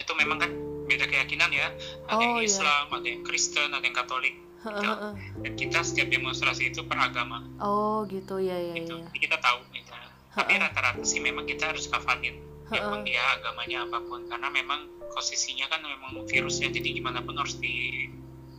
itu 0.00 0.12
memang 0.16 0.38
kan 0.40 0.50
beda 0.88 1.04
keyakinan 1.04 1.52
ya. 1.52 1.68
Ada 2.08 2.16
Oh, 2.16 2.20
yang 2.24 2.34
iya. 2.40 2.48
Islam 2.48 2.84
ada 2.88 3.06
yang 3.06 3.22
Kristen 3.22 3.68
ada 3.76 3.84
yang 3.84 3.96
Katolik 3.96 4.34
gitu. 4.60 4.92
dan 5.40 5.52
kita 5.56 5.78
setiap 5.80 6.08
demonstrasi 6.12 6.68
itu 6.68 6.84
per 6.84 7.00
agama 7.00 7.44
oh 7.60 8.04
gitu. 8.08 8.40
Ya 8.40 8.56
ya 8.56 8.74
gitu. 8.76 8.96
ya 9.00 9.08
Jadi 9.12 9.18
kita 9.20 9.36
tahu 9.40 9.60
gitu. 9.72 9.92
Tapi 10.30 10.52
rata-rata 10.62 11.02
sih 11.02 11.18
memang 11.18 11.42
kita 11.42 11.74
harus 11.74 11.90
kafanin 11.90 12.49
Walaupun 12.70 13.02
dia 13.02 13.22
agamanya 13.34 13.78
apa 13.84 13.98
pun 14.06 14.30
karena 14.30 14.48
memang 14.48 14.80
posisinya 15.10 15.66
kan 15.66 15.82
memang 15.82 16.22
virusnya 16.24 16.70
jadi 16.70 16.88
gimana 16.94 17.20
pun 17.26 17.34
harus 17.34 17.58
di 17.58 18.06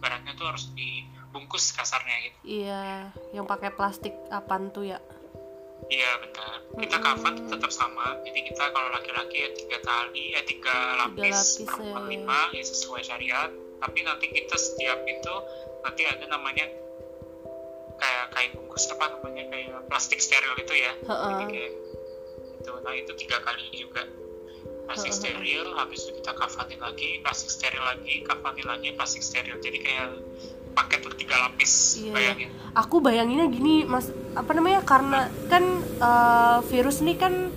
baratnya 0.04 0.36
tuh 0.36 0.52
harus 0.52 0.68
dibungkus 0.76 1.72
kasarnya 1.72 2.16
gitu. 2.28 2.38
iya 2.44 3.14
yang 3.32 3.48
pakai 3.48 3.72
plastik 3.72 4.12
apaan 4.34 4.74
tuh 4.74 4.92
ya 4.92 5.00
Iya 5.90 6.12
benar. 6.24 6.56
Kita 6.78 6.98
kafan 7.04 7.52
tetap 7.52 7.72
sama. 7.74 8.16
Jadi 8.24 8.54
kita 8.54 8.70
kalau 8.70 8.94
laki-laki 8.94 9.44
ya 9.44 9.50
tiga 9.52 9.82
tali, 9.82 10.38
ya 10.38 10.42
tiga 10.46 10.78
lapis, 11.04 11.58
lapis, 11.58 11.68
perempuan 11.68 12.04
ya. 12.06 12.10
lima, 12.16 12.42
ya 12.54 12.64
sesuai 12.64 13.02
syariat. 13.02 13.50
Tapi 13.82 14.00
nanti 14.06 14.30
kita 14.30 14.56
setiap 14.56 15.02
itu 15.04 15.36
nanti 15.82 16.06
ada 16.06 16.26
namanya 16.30 16.70
kayak 17.98 18.26
kain 18.32 18.52
bungkus 18.56 18.88
apa 18.94 19.20
namanya 19.20 19.44
kayak 19.52 19.84
plastik 19.90 20.22
steril 20.22 20.54
itu 20.56 20.74
ya. 20.80 20.94
Heeh. 21.02 21.30
Jadi 21.34 21.44
kayak 21.50 21.72
itu. 22.62 22.72
Nah 22.86 22.94
itu 22.94 23.12
tiga 23.18 23.42
kali 23.42 23.66
juga. 23.74 24.06
Plastik 24.86 25.16
steril, 25.16 25.72
habis 25.74 26.04
itu 26.04 26.20
kita 26.20 26.36
kafanin 26.36 26.78
lagi, 26.78 27.24
plastik 27.24 27.48
steril 27.50 27.80
lagi, 27.80 28.22
kafanin 28.28 28.68
lagi, 28.68 28.92
plastik 28.94 29.24
steril. 29.24 29.56
Jadi 29.58 29.80
kayak 29.80 30.20
paket 30.72 31.00
bertiga 31.04 31.36
lapis, 31.36 32.00
Iya. 32.00 32.14
bayangin. 32.16 32.50
aku 32.72 33.04
bayanginnya 33.04 33.52
gini 33.52 33.84
mas 33.84 34.08
apa 34.40 34.56
namanya 34.56 34.80
karena 34.88 35.28
kan 35.52 35.64
eh, 35.84 36.60
virus 36.72 37.04
ini 37.04 37.20
kan 37.20 37.52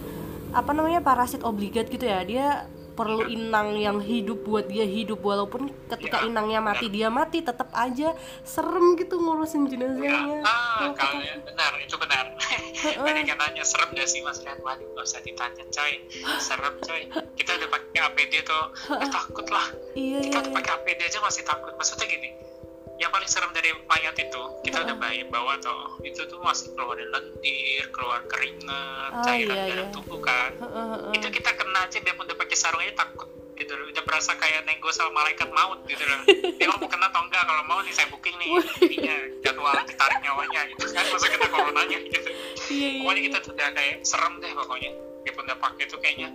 apa 0.50 0.70
namanya 0.74 0.98
parasit 0.98 1.46
obligat 1.46 1.86
gitu 1.86 2.06
ya 2.06 2.26
dia 2.26 2.66
perlu 2.94 3.26
inang 3.26 3.74
yang 3.74 3.98
hidup 3.98 4.42
buat 4.42 4.64
dia 4.64 4.82
hidup 4.82 5.18
walaupun 5.18 5.68
ketika 5.90 6.22
Ya, 6.22 6.30
inangnya 6.30 6.62
mati 6.62 6.86
dia 6.86 7.10
mati 7.10 7.42
tetap 7.42 7.68
aja 7.74 8.14
serem 8.40 8.94
gitu 8.94 9.18
ngurusin 9.18 9.66
Ya, 9.66 9.70
jenazahnya 9.72 10.40
ah, 10.40 10.78
Kalau 10.78 10.94
kalau 10.94 11.18
kita- 11.18 11.42
benar, 11.44 11.72
itu 11.76 11.96
benar. 11.98 12.24
Yang 12.84 13.34
nanya, 13.34 13.64
serem 13.64 13.90
gak 13.90 14.06
sih 14.06 14.20
mas 14.20 14.38
Rian? 14.38 14.58
Waduh, 14.60 14.86
gak 14.94 15.04
usah 15.04 15.20
ditanya 15.20 15.64
coy. 15.66 15.92
Serem 16.38 16.74
coy. 16.78 17.02
Kita 17.34 17.50
udah 17.52 17.68
pakai 17.68 18.00
APD 18.00 18.32
tuh, 18.40 18.64
eh, 18.94 19.08
takut 19.08 19.46
lah. 19.48 19.66
iya 19.92 20.20
Kita 20.20 20.30
iya 20.30 20.40
udah 20.40 20.44
iya. 20.44 20.54
pakai 20.54 20.70
APD 20.72 21.00
aja 21.04 21.18
masih 21.18 21.42
takut. 21.42 21.72
Maksudnya 21.74 22.06
gini, 22.06 22.30
yang 22.94 23.10
paling 23.10 23.26
serem 23.26 23.50
dari 23.50 23.74
mayat 23.90 24.14
itu, 24.14 24.42
kita 24.62 24.86
udah 24.86 24.96
bayi 24.96 25.26
bawa 25.26 25.58
tuh, 25.58 25.98
itu 26.06 26.22
tuh 26.24 26.38
masih 26.38 26.70
keluar 26.78 26.94
lendir, 26.94 27.84
keluar 27.90 28.22
keringat, 28.30 29.10
Oh, 29.10 29.22
cairan 29.26 29.56
iya, 29.56 29.66
dalam 29.66 29.86
iya. 29.90 29.94
tubuh 29.94 30.20
kan. 30.22 30.50
Heeh, 30.62 30.86
heeh. 30.94 31.12
Itu 31.18 31.26
kita 31.28 31.50
kena 31.54 31.86
aja, 31.86 31.98
biarpun 31.98 32.24
udah 32.24 32.38
pakai 32.38 32.54
sarung 32.54 32.82
aja 32.82 32.94
takut 33.02 33.26
gitu 33.54 33.70
loh. 33.74 33.86
Udah 33.90 34.02
berasa 34.02 34.34
kayak 34.34 34.66
nego 34.66 34.90
sama 34.90 35.22
malaikat 35.22 35.50
maut 35.50 35.82
gitu 35.86 36.02
loh. 36.02 36.20
Dia 36.54 36.66
mau 36.70 36.86
kena 36.86 37.06
atau 37.10 37.22
enggak, 37.26 37.42
kalau 37.42 37.62
mau 37.66 37.78
nih 37.82 37.94
saya 37.94 38.06
booking 38.10 38.34
nih, 38.38 38.50
ininya, 38.82 39.16
jadwal 39.42 39.74
ditarik 39.86 40.18
nyawanya 40.22 40.60
gitu 40.70 40.84
kan. 40.90 41.04
Masa 41.06 41.26
kena 41.30 41.46
coronanya 41.50 41.98
gitu. 41.98 42.18
iya 42.70 42.88
iya 42.90 43.00
Pokoknya 43.02 43.22
kita 43.26 43.38
tuh 43.42 43.52
udah 43.54 43.68
kayak 43.74 43.94
serem 44.02 44.32
deh 44.38 44.52
pokoknya. 44.54 44.90
Biarpun 45.24 45.44
udah 45.48 45.58
pakai 45.58 45.84
tuh 45.88 45.98
kayaknya, 45.98 46.28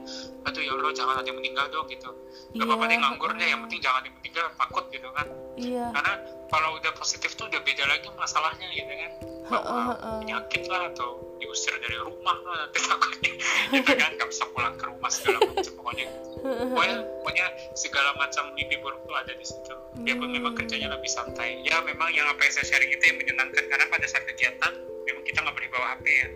aduh 0.44 0.62
ya 0.62 0.74
Allah 0.74 0.94
jangan 0.94 1.16
ada 1.22 1.28
yang 1.30 1.38
meninggal 1.38 1.66
dong 1.70 1.86
gitu. 1.88 2.10
Gak 2.58 2.66
apa-apa 2.66 2.84
Iya, 2.84 2.90
deh 2.90 2.98
nganggur 2.98 3.32
deh, 3.38 3.48
yang 3.48 3.62
penting 3.64 3.80
jangan 3.80 3.98
ada 4.02 4.08
yang 4.10 4.18
meninggal, 4.18 4.46
takut 4.58 4.86
gitu 4.90 5.08
kan. 5.14 5.28
iya. 5.56 5.86
Karena 5.94 6.14
kalau 6.50 6.70
udah 6.76 6.92
positif 6.98 7.38
tuh 7.38 7.46
udah 7.46 7.62
beda 7.62 7.86
lagi 7.86 8.08
masalahnya 8.18 8.68
gitu 8.74 8.90
kan. 8.90 9.12
Bahwa 9.50 9.98
penyakit 10.22 10.64
lah 10.70 10.90
atau 10.94 11.22
diusir 11.38 11.74
dari 11.78 11.98
rumah 12.02 12.38
lah 12.44 12.66
nanti 12.66 12.80
takutnya. 12.90 13.32
Gitu 13.70 13.92
kan 13.94 14.10
gak 14.18 14.30
bisa 14.30 14.44
pulang 14.50 14.74
ke 14.74 14.86
rumah 14.86 15.10
segala 15.14 15.38
macam 15.46 15.74
pokoknya. 15.78 16.08
Pokoknya, 16.40 16.98
pokoknya 17.22 17.46
segala 17.76 18.10
macam 18.16 18.44
mimpi 18.56 18.76
buruk 18.82 19.02
tuh 19.06 19.14
ada 19.14 19.34
di 19.34 19.46
situ. 19.46 19.74
Biarpun 20.02 20.30
memang 20.32 20.54
kerjanya 20.56 20.90
lebih 20.90 21.12
santai. 21.12 21.62
Ya 21.62 21.78
memang 21.84 22.10
yang 22.10 22.26
apa 22.26 22.42
yang 22.42 22.54
saya 22.54 22.66
sharing 22.66 22.90
itu 22.90 23.04
yang 23.06 23.18
menyenangkan 23.22 23.64
karena 23.68 23.86
pada 23.86 24.06
saat 24.08 24.24
kegiatan 24.26 24.72
memang 25.06 25.24
kita 25.26 25.42
nggak 25.42 25.54
boleh 25.54 25.70
bawa 25.70 25.86
HP 25.98 26.06
ya 26.08 26.28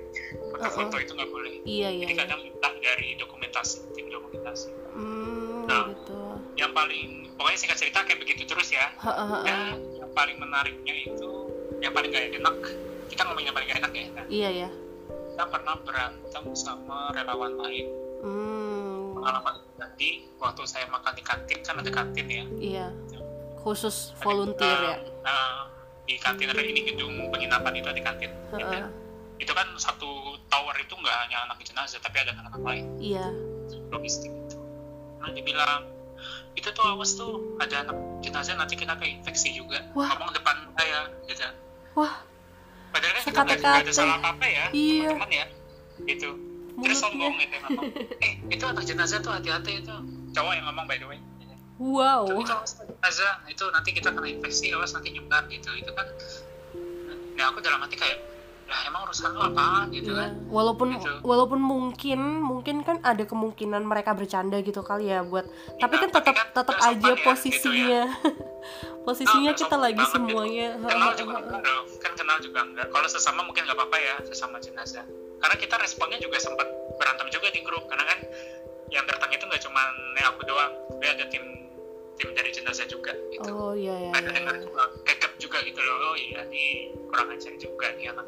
foto-foto 0.54 0.96
itu 1.02 1.12
nggak 1.18 1.30
boleh. 1.34 1.54
Iya 1.66 1.90
iya 1.90 2.06
jadi 2.06 2.14
iya. 2.14 2.22
kadang 2.22 2.40
minta 2.46 2.70
dari 2.78 3.10
dokumentasi 3.18 3.78
tim 3.98 4.06
dokumentasi. 4.14 4.70
Hmm 4.94 5.44
Nah. 5.64 5.96
gitu. 5.96 6.20
yang 6.60 6.72
paling 6.76 7.34
pokoknya 7.34 7.58
singkat 7.58 7.78
cerita 7.82 8.06
kayak 8.06 8.20
begitu 8.22 8.46
terus 8.46 8.70
ya. 8.70 8.94
Heeh. 9.02 9.42
dan 9.48 9.80
yang 9.98 10.12
paling 10.14 10.38
menariknya 10.38 10.96
itu 11.10 11.32
yang 11.82 11.96
paling 11.96 12.14
gak 12.14 12.30
enak 12.30 12.56
kita 13.10 13.22
ngomongin 13.26 13.50
yang 13.50 13.56
paling 13.58 13.68
gak 13.72 13.80
enak 13.82 13.92
ya. 13.96 14.06
Nah, 14.14 14.26
iya 14.30 14.50
ya 14.54 14.70
kita 15.34 15.50
pernah 15.50 15.76
berantem 15.82 16.46
sama 16.54 17.10
relawan 17.18 17.58
lain. 17.58 17.90
Hmm. 18.22 19.18
Pengalaman 19.18 19.56
tadi 19.82 20.30
waktu 20.38 20.62
saya 20.70 20.86
makan 20.94 21.14
di 21.18 21.24
kantin 21.26 21.60
kan 21.66 21.82
ada 21.82 21.90
kantin 21.90 22.28
ya. 22.30 22.46
Iya. 22.62 22.88
Khusus 23.66 24.14
volunteer 24.22 24.78
uh, 24.78 24.94
ya? 24.94 24.96
uh, 25.26 25.62
di 26.06 26.22
kantin 26.22 26.54
ada 26.54 26.62
ini 26.62 26.86
gedung 26.86 27.34
penginapan 27.34 27.74
itu 27.82 27.90
di 27.98 28.04
kantin. 28.06 28.30
Uh 28.54 28.62
-uh. 28.62 28.86
Gitu. 29.38 29.50
itu 29.50 29.52
kan 29.52 29.68
satu 29.76 30.40
tower 30.48 30.76
itu 30.78 30.94
nggak 30.94 31.18
hanya 31.28 31.38
anak 31.50 31.58
jenazah 31.66 32.00
tapi 32.00 32.22
ada 32.22 32.32
anak-anak 32.38 32.64
lain. 32.64 32.86
Iya. 33.02 33.28
Logistik 33.90 34.32
itu. 34.32 34.58
Nah 35.20 35.30
dibilang 35.34 35.90
itu 36.54 36.70
tuh 36.72 36.86
awas 36.86 37.18
tuh 37.18 37.58
ada 37.60 37.84
anak 37.84 37.98
jenazah 38.24 38.56
nanti 38.56 38.78
kita 38.78 38.94
infeksi 39.02 39.52
juga. 39.58 39.84
Wah. 39.98 40.14
ngomong 40.16 40.32
depan 40.32 40.56
saya 40.78 41.00
gitu. 41.28 41.44
Wah. 41.98 42.14
Padahal 42.94 43.14
kan 43.18 43.24
kita 43.26 43.42
nggak 43.58 43.84
ada 43.90 43.94
salah 43.94 44.22
apa 44.22 44.38
apa 44.38 44.46
ya 44.46 44.66
iya. 44.70 45.10
teman-teman 45.10 45.32
ya 45.34 45.46
itu 46.06 46.30
terus 46.74 46.98
sombong 47.02 47.38
gitu 47.42 47.56
ngomong 47.66 47.90
eh 48.22 48.34
itu 48.50 48.64
anak 48.66 48.86
jenazah 48.86 49.18
tuh 49.20 49.34
hati-hati 49.34 49.82
itu. 49.82 49.96
Cowok 50.34 50.54
yang 50.54 50.66
ngomong 50.70 50.86
by 50.86 50.98
the 51.02 51.08
way. 51.10 51.20
Wow. 51.82 52.30
Itu, 52.30 52.46
itu 52.46 52.54
jenazah 53.02 53.34
itu 53.50 53.66
nanti 53.74 53.90
kita 53.98 54.14
kena 54.14 54.30
infeksi 54.30 54.70
awas 54.78 54.94
nanti 54.94 55.10
nyebar 55.10 55.50
gitu. 55.50 55.74
Itu 55.74 55.92
kan 55.98 56.08
nah 57.34 57.50
aku 57.50 57.66
dalam 57.66 57.82
hati 57.82 57.98
kayak 57.98 58.33
lah 58.74 58.82
emang 58.90 59.02
urusan 59.06 59.32
lo 59.38 59.42
apaan 59.54 59.86
gitu 59.94 60.12
yeah. 60.18 60.26
kan 60.26 60.32
walaupun 60.50 60.88
gitu. 60.98 61.10
walaupun 61.22 61.60
mungkin 61.62 62.20
mungkin 62.42 62.82
kan 62.82 62.98
ada 63.06 63.22
kemungkinan 63.22 63.86
mereka 63.86 64.18
bercanda 64.18 64.58
gitu 64.66 64.82
kali 64.82 65.14
ya 65.14 65.22
buat 65.22 65.46
ya, 65.46 65.86
tapi 65.86 65.96
kan 66.02 66.10
tetap 66.10 66.34
kan 66.34 66.50
tetap 66.50 66.78
aja 66.82 67.12
ya, 67.14 67.22
posisinya 67.22 67.70
gitu 67.70 67.94
ya. 67.94 68.06
posisinya 69.06 69.52
nah, 69.54 69.60
kita 69.62 69.76
lagi 69.78 70.02
gitu. 70.02 70.14
semuanya 70.18 70.70
gitu. 70.74 70.88
kenal 70.90 71.12
juga 71.14 71.36
enggak 71.46 71.82
kan 72.02 72.12
kenal 72.18 72.38
juga 72.42 72.60
enggak 72.66 72.88
kalau 72.90 73.08
sesama 73.08 73.46
mungkin 73.46 73.62
nggak 73.70 73.78
apa-apa 73.78 73.98
ya 74.02 74.16
sesama 74.26 74.58
jenazah 74.58 75.06
karena 75.38 75.56
kita 75.62 75.76
responnya 75.78 76.18
juga 76.18 76.42
sempat 76.42 76.66
berantem 76.98 77.30
juga 77.30 77.54
di 77.54 77.62
grup 77.62 77.86
karena 77.86 78.10
kan 78.10 78.20
yang 78.90 79.06
datang 79.06 79.30
itu 79.30 79.44
nggak 79.46 79.62
cuma 79.62 79.82
aku 80.34 80.42
doang 80.50 80.74
tapi 80.90 81.06
ada 81.06 81.26
tim 81.30 81.44
tim 82.18 82.30
dari 82.34 82.50
jenazah 82.50 82.88
juga 82.90 83.14
gitu 83.30 83.50
oh 83.54 83.74
iya 83.78 84.10
iya 84.10 84.12
ada 84.18 84.30
dengar 84.34 84.56
juga 84.58 84.84
kekep 85.06 85.34
juga 85.38 85.58
gitu 85.66 85.80
loh 85.82 85.96
oh 86.14 86.16
iya 86.18 86.42
ini 86.48 86.96
kurang 87.12 87.30
ajar 87.34 87.54
juga 87.60 87.88
nih 87.98 88.08
anak 88.14 88.28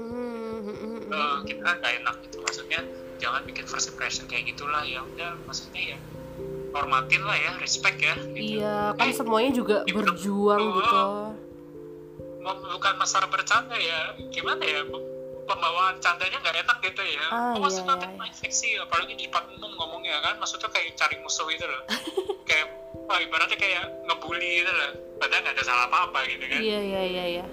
mm-hmm. 0.00 1.12
uh, 1.12 1.38
kita 1.44 1.70
nggak 1.80 1.92
enak 2.04 2.16
gitu 2.28 2.36
maksudnya 2.44 2.80
jangan 3.16 3.42
bikin 3.48 3.64
first 3.64 3.88
impression 3.92 4.28
kayak 4.28 4.48
gitulah 4.52 4.84
ya 4.84 5.00
udah 5.02 5.36
maksudnya 5.48 5.96
ya 5.96 5.98
hormatin 6.76 7.24
lah 7.24 7.36
ya 7.36 7.52
respect 7.56 7.98
ya 8.00 8.14
gitu. 8.36 8.60
iya 8.60 8.92
kan 8.92 9.08
eh, 9.08 9.16
semuanya 9.16 9.52
juga 9.56 9.76
berjuang 9.88 10.60
oh, 10.60 10.74
gitu 10.76 10.98
bukan 12.46 12.94
masalah 13.00 13.26
bercanda 13.32 13.74
ya 13.74 14.14
gimana 14.30 14.62
ya 14.62 14.84
pembawaan 15.46 15.96
candanya 16.02 16.42
nggak 16.42 16.58
enak 16.66 16.78
gitu 16.82 17.02
ya. 17.06 17.26
Ah, 17.30 17.54
oh, 17.54 17.62
maksudnya 17.62 17.94
iya, 17.96 18.10
iya. 18.10 18.26
infeksi, 18.26 18.68
apalagi 18.82 19.14
di 19.14 19.30
depan 19.30 19.46
umum 19.54 19.72
ngomongnya 19.78 20.18
kan, 20.20 20.34
maksudnya 20.42 20.68
kayak 20.74 20.98
cari 20.98 21.16
musuh 21.22 21.46
gitu 21.46 21.64
loh. 21.70 21.82
kayak, 22.50 22.66
wah 23.06 23.18
ibaratnya 23.22 23.54
kayak 23.54 23.86
ngebully 24.10 24.66
gitu 24.66 24.72
loh. 24.74 24.90
Padahal 25.22 25.40
nggak 25.46 25.54
ada 25.54 25.64
salah 25.64 25.86
apa-apa 25.86 26.18
gitu 26.26 26.44
kan. 26.50 26.60
Iya, 26.60 26.78
iya, 26.82 27.02
iya, 27.06 27.24
iya. 27.40 27.44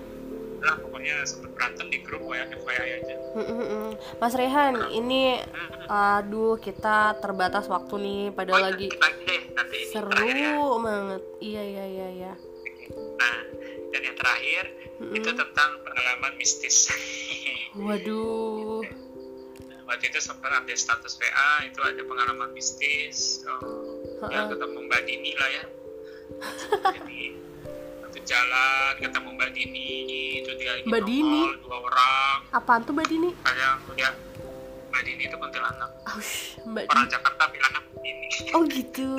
Nah, 0.63 0.75
pokoknya 0.79 1.27
sempet 1.27 1.51
berantem 1.51 1.91
di 1.91 1.99
grup 1.99 2.23
ya, 2.31 2.47
FYI 2.47 2.89
aja. 3.03 3.15
Mas 4.23 4.33
Rehan, 4.33 4.95
ini, 4.95 5.43
aduh 5.91 6.55
kita 6.55 7.19
terbatas 7.19 7.67
waktu 7.67 7.95
nih, 7.99 8.21
pada 8.31 8.55
oh, 8.55 8.61
lagi 8.63 8.87
deh, 9.27 9.41
nanti 9.51 9.77
seru 9.91 10.11
ya. 10.23 10.55
banget. 10.79 11.21
Iya, 11.43 11.63
iya, 11.63 11.85
iya, 11.85 12.07
iya. 12.15 12.33
Nah, 12.93 13.37
dan 13.91 14.01
yang 14.01 14.17
terakhir 14.17 14.63
mm-hmm. 14.99 15.17
itu 15.19 15.29
tentang 15.35 15.71
pengalaman 15.83 16.33
mistis. 16.39 16.89
Waduh. 17.77 18.83
Waktu 19.83 20.09
itu 20.09 20.19
sempat 20.23 20.49
update 20.63 20.79
status 20.79 21.19
WA 21.19 21.67
itu 21.67 21.79
ada 21.83 22.01
pengalaman 22.07 22.55
mistis. 22.55 23.43
Oh, 23.45 24.31
ya 24.31 24.47
ketemu 24.47 24.79
Mbak 24.87 25.01
Dini 25.05 25.31
lah 25.35 25.49
ya. 25.51 25.63
Jadi 26.97 27.35
waktu 28.13 28.29
jalan 28.29 28.93
ketemu 29.01 29.29
Mbak 29.33 29.49
Dini 29.57 29.89
itu 30.45 30.51
dia 30.61 30.85
Mbak 30.85 31.01
Dini? 31.01 31.41
dua 31.65 31.77
orang. 31.81 32.37
Apaan 32.53 32.85
tuh 32.85 32.93
Mbak 32.93 33.09
Dini? 33.09 33.33
Ada 33.41 33.81
ya 33.97 34.09
Mbak 34.93 35.01
Dini 35.01 35.23
itu 35.25 35.33
kuntilanak. 35.41 35.89
Oh, 36.05 36.21
Mbak 36.69 36.83
Orang 36.93 37.09
Dini. 37.09 37.09
Jakarta 37.09 37.43
bilang 37.49 37.73
Dini. 38.05 38.27
Oh 38.53 38.61
gitu. 38.69 39.09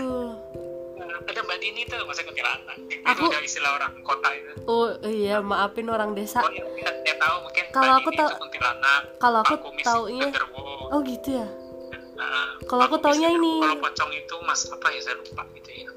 Ada 1.26 1.40
Mbak 1.42 1.58
Dini 1.58 1.80
tuh 1.90 2.06
masa 2.06 2.22
kuntilanak. 2.22 2.78
Aku, 3.02 3.10
itu 3.18 3.22
udah 3.34 3.42
istilah 3.42 3.70
orang 3.82 3.98
kota 4.06 4.28
itu. 4.30 4.52
Oh 4.70 4.86
iya 5.02 5.42
maafin 5.42 5.90
orang 5.90 6.14
desa. 6.14 6.38
Oh 6.46 6.54
iya 6.54 6.94
dia 7.02 7.18
tahu 7.18 7.50
mungkin 7.50 7.64
kalau 7.74 7.98
aku 7.98 8.10
tahu 8.14 8.30
kalau 9.18 9.38
aku 9.42 9.54
taunya 9.82 10.30
oh 10.94 11.02
gitu 11.02 11.42
ya? 11.42 11.46
Nah, 12.14 12.62
kalau 12.70 12.86
aku 12.86 13.02
taunya 13.02 13.26
ini 13.26 13.58
kalau 13.58 13.82
pocong 13.90 14.10
itu 14.14 14.34
mas 14.46 14.70
apa 14.70 14.86
ya 14.86 15.02
saya 15.02 15.18
lupa 15.18 15.42
gitu 15.58 15.70
ya. 15.82 15.90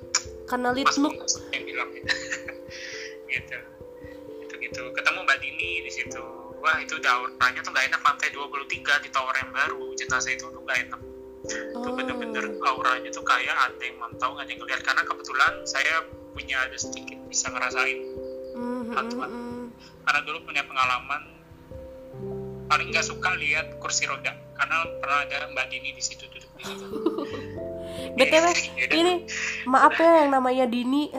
Karena 0.50 0.74
litnuk 0.74 1.14
yang 1.54 1.62
bilang. 1.62 1.94
gitu 1.94 2.10
gitu. 3.30 3.58
Itu 4.48 4.54
gitu. 4.60 4.82
Ketemu 4.96 5.20
Mbak 5.24 5.38
Dini 5.44 5.72
di 5.84 5.92
situ. 5.92 6.24
Wah 6.58 6.82
itu 6.82 6.98
auranya 6.98 7.62
tuh 7.62 7.72
gak 7.72 7.86
enak 7.94 8.02
lantai 8.02 8.34
23 8.34 9.06
di 9.06 9.10
tower 9.14 9.36
yang 9.38 9.52
baru. 9.54 9.94
Jenazah 9.94 10.32
itu 10.34 10.50
tuh 10.50 10.62
gak 10.66 10.80
enak. 10.90 11.02
Oh. 11.48 11.80
itu 11.80 11.90
bener-bener 11.96 12.60
auranya 12.60 13.08
tuh 13.14 13.24
kayak 13.24 13.56
ada 13.56 13.80
yang 13.80 13.96
mantau 14.02 14.36
ada 14.36 14.50
yang 14.50 14.60
ngeliat. 14.60 14.82
Karena 14.84 15.06
kebetulan 15.06 15.54
saya 15.64 16.04
punya 16.34 16.58
ada 16.66 16.78
sedikit 16.80 17.20
bisa 17.30 17.48
ngerasain. 17.54 18.00
Mm-hmm. 18.58 19.70
karena 20.02 20.20
dulu 20.26 20.50
punya 20.50 20.66
pengalaman 20.66 21.30
paling 22.66 22.90
nggak 22.90 23.06
suka 23.06 23.38
lihat 23.38 23.78
kursi 23.78 24.10
roda. 24.10 24.34
Karena 24.58 24.82
pernah 24.98 25.20
ada 25.30 25.38
mbak 25.54 25.70
Dini 25.70 25.94
di 25.94 26.02
situ 26.02 26.26
duduk 26.26 26.50
di 26.58 26.64
situ 26.66 26.86
btw 28.18 28.46
ini 28.98 29.14
maaf 29.70 29.94
ya 29.96 30.26
yang 30.26 30.34
namanya 30.34 30.66
Dini. 30.66 31.14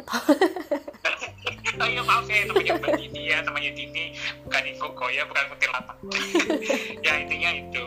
Oh 1.79 1.87
iya 1.87 2.03
maaf 2.03 2.27
ya 2.27 2.43
namanya 2.43 2.75
Mbak 2.81 2.91
Dini 2.99 3.23
ya 3.31 3.39
namanya 3.47 3.71
Dini 3.71 4.11
bukan 4.43 4.63
Koko 4.83 5.07
ya 5.15 5.23
bukan 5.31 5.45
kuntilanak 5.53 5.97
ya 7.07 7.13
intinya 7.23 7.51
itu. 7.55 7.87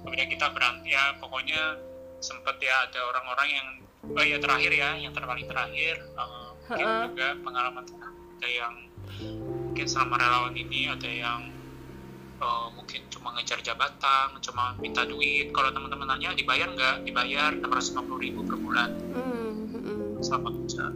Kemudian 0.00 0.28
kita 0.32 0.46
berhenti 0.56 0.96
ya 0.96 1.12
pokoknya 1.20 1.76
sempet 2.24 2.56
ya 2.64 2.88
ada 2.88 3.00
orang-orang 3.12 3.48
yang 3.52 3.68
oh 4.16 4.24
ya 4.24 4.40
terakhir 4.40 4.72
ya 4.72 4.96
yang 4.96 5.12
terpaling 5.12 5.44
terakhir. 5.44 6.00
Uh, 6.16 6.56
mungkin 6.64 6.86
juga 7.12 7.28
pengalaman 7.44 7.84
ada 7.84 8.48
yang 8.48 8.74
mungkin 9.68 9.86
selama 9.86 10.16
relawan 10.16 10.54
ini 10.56 10.80
ada 10.88 11.10
yang 11.10 11.40
uh, 12.40 12.68
mungkin 12.74 13.04
cuma 13.12 13.32
ngejar 13.36 13.60
jabatan 13.64 14.36
cuma 14.40 14.76
minta 14.80 15.02
duit. 15.04 15.52
Kalau 15.52 15.72
teman-teman 15.72 16.06
nanya 16.08 16.36
dibayar 16.36 16.68
nggak? 16.68 17.06
Dibayar 17.06 17.50
650 17.58 18.24
ribu 18.24 18.40
per 18.44 18.56
bulan. 18.58 18.90
Mm-hmm. 19.12 20.24
sama 20.24 20.48
kerja 20.48 20.88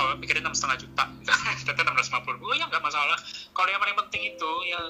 awal 0.00 0.16
pikirin 0.18 0.42
enam 0.42 0.56
setengah 0.56 0.80
juta. 0.80 1.04
Ternyata 1.68 1.80
enam 1.84 1.94
ratus 1.94 2.08
lima 2.08 2.20
puluh 2.24 2.40
oh 2.40 2.56
ya 2.56 2.64
nggak 2.66 2.82
masalah. 2.82 3.18
Kalau 3.52 3.68
yang 3.68 3.80
paling 3.84 3.96
penting 4.06 4.22
itu 4.32 4.50
ya 4.64 4.80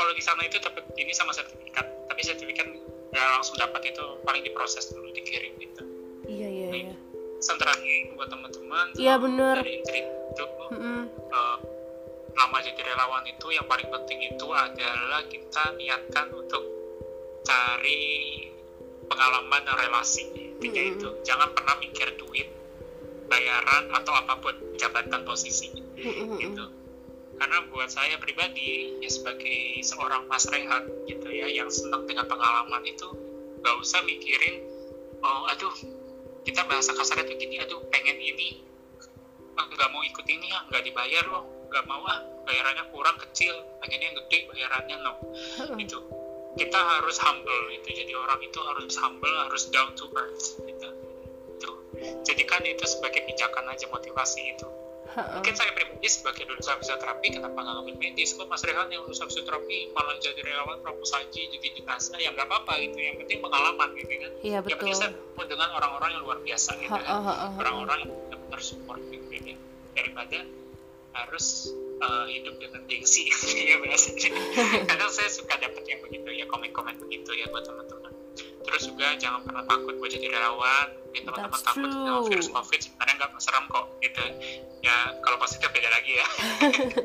kalau 0.00 0.12
di 0.16 0.22
sana 0.24 0.40
itu 0.48 0.56
dapat 0.58 0.88
ini 0.96 1.12
sama 1.12 1.36
sertifikat. 1.36 1.84
Tapi 2.08 2.20
sertifikat 2.24 2.66
nggak 3.12 3.28
langsung 3.36 3.60
dapat 3.60 3.92
itu 3.92 4.04
paling 4.24 4.42
diproses 4.42 4.88
dulu 4.90 5.12
dikirim 5.12 5.52
gitu. 5.60 5.82
Iya 6.24 6.48
iya 6.48 6.68
iya. 6.72 6.94
pesan 7.36 7.56
terakhir 7.60 8.16
buat 8.16 8.28
teman-teman. 8.32 8.86
Iya 8.96 9.14
benar 9.20 9.54
dari 9.60 9.84
itu 9.84 10.44
mm 10.70 10.78
-hmm. 10.78 11.02
uh, 11.34 11.56
lama 12.36 12.58
jadi 12.62 12.80
relawan 12.82 13.24
itu 13.26 13.46
yang 13.52 13.66
paling 13.66 13.88
penting 13.90 14.18
itu 14.30 14.46
adalah 14.50 15.22
kita 15.26 15.64
niatkan 15.76 16.30
untuk 16.34 16.62
cari 17.42 18.46
pengalaman 19.10 19.60
dan 19.66 19.76
relasi 19.76 20.30
intinya 20.30 20.82
mm 20.82 20.88
-hmm. 20.88 20.96
itu. 21.00 21.08
Jangan 21.26 21.50
pernah 21.56 21.74
mikir 21.82 22.14
duit 22.20 22.48
bayaran 23.30 23.94
atau 23.94 24.12
apa 24.12 24.42
pun 24.42 24.54
jabatan 24.74 25.22
posisi 25.22 25.70
gitu. 26.42 26.64
karena 27.38 27.58
buat 27.70 27.86
saya 27.86 28.18
pribadi 28.18 28.98
ya 28.98 29.08
sebagai 29.08 29.80
seorang 29.86 30.26
Mas 30.26 30.50
Rehan 30.50 31.06
gitu 31.06 31.30
ya 31.30 31.46
yang 31.46 31.70
senang 31.70 32.04
dengan 32.10 32.26
pengalaman 32.26 32.82
itu 32.84 33.06
gak 33.62 33.76
usah 33.78 34.02
mikirin 34.02 34.66
oh 35.22 35.46
aduh 35.46 35.72
kita 36.42 36.66
bahasa 36.66 36.90
kasarnya 36.90 37.30
tuh 37.30 37.36
gini 37.38 37.62
aduh 37.62 37.80
pengen 37.92 38.18
ini 38.18 38.66
nggak 39.54 39.88
mau 39.92 40.00
ikut 40.00 40.24
ini 40.24 40.50
ya 40.50 40.60
nggak 40.72 40.82
dibayar 40.88 41.24
loh 41.28 41.44
nggak 41.70 41.84
mau 41.86 42.02
ah 42.10 42.20
bayarannya 42.44 42.84
kurang 42.90 43.16
kecil 43.30 43.54
pengennya 43.78 44.10
yang 44.10 44.16
gede 44.26 44.38
bayarannya 44.50 44.96
no. 45.06 45.12
Itu 45.78 45.98
kita 46.58 46.76
harus 46.76 47.16
humble 47.22 47.70
itu 47.70 47.88
jadi 47.94 48.12
orang 48.18 48.42
itu 48.42 48.58
harus 48.58 48.94
humble 48.98 49.34
harus 49.46 49.70
down 49.70 49.94
to 49.94 50.10
earth 50.18 50.58
gitu. 50.66 50.90
Jadikan 52.26 52.64
itu 52.64 52.84
sebagai 52.88 53.22
pijakan 53.28 53.68
aja 53.70 53.86
motivasi 53.92 54.56
itu. 54.56 54.66
Mungkin 55.10 55.54
saya 55.58 55.74
pribadi 55.74 56.06
sebagai 56.06 56.46
lulusan 56.46 56.78
fisioterapi 56.78 57.34
kenapa 57.34 57.58
nggak 57.58 57.74
ngambil 57.82 57.96
medis? 57.98 58.30
Kok 58.38 58.46
Mas 58.46 58.62
Rehan 58.62 58.88
yang 58.94 59.02
lulusan 59.02 59.26
fisioterapi 59.26 59.90
malah 59.90 60.14
jadi 60.22 60.38
relawan 60.38 60.78
pramus 60.86 61.10
haji 61.10 61.50
jadi 61.50 61.68
jenazah? 61.82 62.14
Ya 62.22 62.30
nggak 62.30 62.46
apa-apa 62.46 62.78
gitu. 62.78 62.94
Yang 62.94 63.26
penting 63.26 63.38
pengalaman 63.42 63.88
gitu 63.98 64.06
kan. 64.06 64.32
Iya, 64.40 64.58
betul. 64.62 64.70
yang 64.70 64.78
penting 64.78 64.96
saya 64.96 65.10
bertemu 65.10 65.42
dengan 65.50 65.68
orang-orang 65.76 66.10
yang 66.14 66.22
luar 66.22 66.38
biasa 66.40 66.70
gitu 66.78 66.94
kan. 66.94 67.16
orang-orang 67.58 67.98
yang 68.06 68.10
benar-benar 68.14 68.60
support 68.62 69.02
gitu 69.10 69.26
ya. 69.34 69.56
daripada 69.98 70.38
harus 71.14 71.74
uh, 72.00 72.26
hidup 72.26 72.56
dengan 72.58 72.82
gengsi 72.86 73.28
ya 73.70 73.76
biasanya 73.82 74.28
kadang 74.90 75.10
saya 75.12 75.28
suka 75.30 75.54
dapat 75.58 75.84
yang 75.86 76.00
begitu 76.02 76.28
ya 76.32 76.44
komen-komen 76.48 76.96
begitu 77.02 77.30
ya 77.36 77.46
buat 77.52 77.64
teman-teman 77.66 78.12
terus 78.60 78.82
juga 78.86 79.16
jangan 79.18 79.40
pernah 79.44 79.64
takut 79.66 79.94
buat 79.98 80.10
jadi 80.10 80.26
relawan 80.30 80.86
mungkin 81.10 81.22
teman-teman 81.26 81.60
takut 81.60 81.88
dengan 81.90 82.22
virus 82.28 82.48
covid 82.52 82.80
sebenarnya 82.80 83.14
nggak 83.18 83.30
serem 83.42 83.64
kok 83.66 83.86
gitu 83.98 84.22
ya 84.80 84.96
kalau 85.26 85.36
positif 85.42 85.68
beda 85.74 85.90
lagi 85.90 86.12
ya 86.14 86.26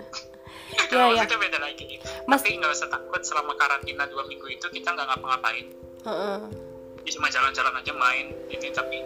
kalau 0.92 1.16
ya, 1.16 1.26
positif 1.26 1.38
ya. 1.38 1.44
beda 1.50 1.60
lagi 1.60 1.86
Mas... 2.30 2.42
tapi 2.46 2.58
nggak 2.62 2.72
usah 2.72 2.90
takut 2.92 3.22
selama 3.26 3.54
karantina 3.58 4.06
dua 4.06 4.24
minggu 4.30 4.46
itu 4.52 4.68
kita 4.70 4.94
nggak 4.94 5.08
ngapa-ngapain 5.10 5.66
uh 6.06 6.10
-uh. 6.10 6.40
cuma 7.06 7.28
jalan-jalan 7.30 7.74
aja 7.82 7.94
main 7.98 8.34
ini 8.50 8.68
tapi 8.70 9.02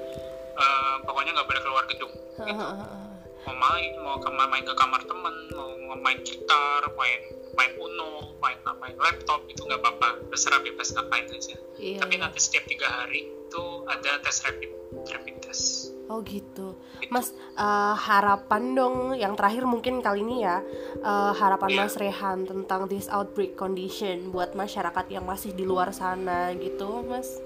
uh, 0.59 0.95
pokoknya 1.07 1.35
nggak 1.35 1.47
boleh 1.47 1.61
keluar 1.63 1.83
gedung 1.87 2.13
gitu. 2.13 2.43
uh 2.43 2.59
-uh. 2.75 3.08
Mau 3.47 3.55
main 3.55 3.91
mau 4.03 4.17
main 4.49 4.63
ke 4.65 4.73
kamar 4.75 5.01
temen 5.07 5.35
mau 5.55 5.95
main 5.99 6.19
gitar 6.23 6.83
main 6.95 7.21
main 7.59 7.71
Uno, 7.75 8.39
main 8.39 8.55
main 8.79 8.95
laptop 8.95 9.43
itu 9.51 9.67
nggak 9.67 9.83
apa-apa, 9.83 10.31
terserah 10.31 10.63
bebas 10.63 10.95
ngapain 10.95 11.27
aja. 11.27 11.59
Iya, 11.75 11.99
Tapi 11.99 12.15
nanti 12.15 12.39
setiap 12.39 12.63
tiga 12.71 12.87
hari 12.87 13.27
itu 13.27 13.63
ada 13.83 14.21
tes 14.23 14.39
rapid 14.47 14.71
rapid 15.11 15.35
test. 15.43 15.91
Oh 16.09 16.25
gitu, 16.25 16.73
gitu. 17.03 17.11
Mas 17.13 17.35
uh, 17.59 17.93
harapan 17.93 18.73
dong 18.73 19.13
yang 19.13 19.37
terakhir 19.37 19.67
mungkin 19.67 20.01
kali 20.01 20.25
ini 20.25 20.41
ya 20.41 20.63
uh, 21.05 21.37
harapan 21.37 21.69
yeah. 21.69 21.79
Mas 21.85 21.93
Rehan 21.99 22.49
tentang 22.49 22.89
this 22.89 23.05
outbreak 23.13 23.53
condition 23.53 24.33
buat 24.33 24.57
masyarakat 24.57 25.05
yang 25.11 25.27
masih 25.27 25.53
di 25.53 25.67
luar 25.67 25.93
sana 25.93 26.55
gitu, 26.57 27.05
Mas. 27.05 27.43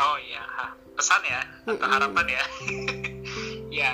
Oh 0.00 0.16
iya, 0.18 0.42
pesan 0.96 1.22
ya 1.28 1.40
atau 1.68 1.86
harapan 1.86 2.26
ya. 2.26 2.44
ya, 3.84 3.92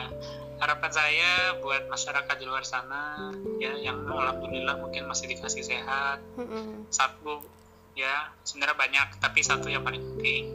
harapan 0.57 0.93
saya 0.93 1.33
buat 1.61 1.89
masyarakat 1.93 2.37
di 2.41 2.45
luar 2.49 2.65
sana 2.65 3.33
ya 3.61 3.77
yang 3.77 4.09
alhamdulillah 4.09 4.81
mungkin 4.81 5.05
masih 5.05 5.29
dikasih 5.29 5.65
sehat 5.65 6.25
mm-hmm. 6.41 6.89
satu 6.89 7.45
ya 7.97 8.33
sebenarnya 8.45 8.77
banyak 8.77 9.09
tapi 9.21 9.41
satu 9.45 9.69
yang 9.69 9.85
paling 9.85 10.01
penting 10.17 10.53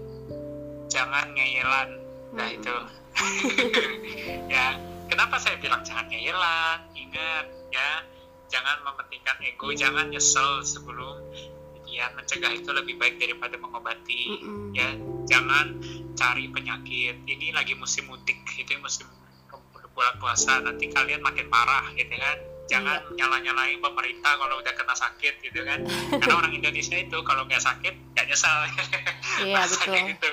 jangan 0.89 1.30
ngeyelan 1.38 2.02
nah 2.34 2.49
mm-hmm. 2.49 2.58
itu 2.58 2.76
ya 4.54 4.78
kenapa 5.06 5.38
saya 5.38 5.62
bilang 5.62 5.86
jangan 5.86 6.10
ngeyelan 6.10 6.80
ingat 6.97 7.45
ya 7.70 7.89
jangan 8.49 8.82
mementingkan 8.84 9.38
ego 9.45 9.70
jangan 9.78 10.10
nyesel 10.10 10.66
sebelum 10.66 11.22
ya 11.91 12.08
mencegah 12.16 12.56
itu 12.56 12.72
lebih 12.72 12.97
baik 12.97 13.22
daripada 13.22 13.54
mengobati 13.60 14.41
mm-hmm. 14.41 14.68
ya 14.74 14.89
jangan 15.30 15.78
cari 16.18 16.49
penyakit 16.49 17.22
ini 17.30 17.54
lagi 17.54 17.78
musim 17.78 18.10
mudik 18.10 18.41
itu 18.58 18.74
musim 18.82 19.06
bulan 19.92 20.16
puasa 20.20 20.64
nanti 20.64 20.88
kalian 20.89 21.22
makin 21.22 21.48
parah 21.52 21.86
gitu 21.96 22.16
kan 22.16 22.38
jangan 22.72 23.04
iya. 23.04 23.16
nyala-nyalain 23.20 23.80
pemerintah 23.84 24.34
kalau 24.39 24.56
udah 24.64 24.74
kena 24.74 24.96
sakit 24.96 25.34
gitu 25.44 25.60
kan 25.68 25.84
karena 26.22 26.36
orang 26.39 26.54
Indonesia 26.56 26.96
itu 26.96 27.18
kalau 27.28 27.44
nggak 27.44 27.60
sakit 27.60 27.94
nggak 28.16 28.26
nyesal 28.32 28.58
iya 29.44 29.62
betul 29.72 29.96
gitu. 30.08 30.30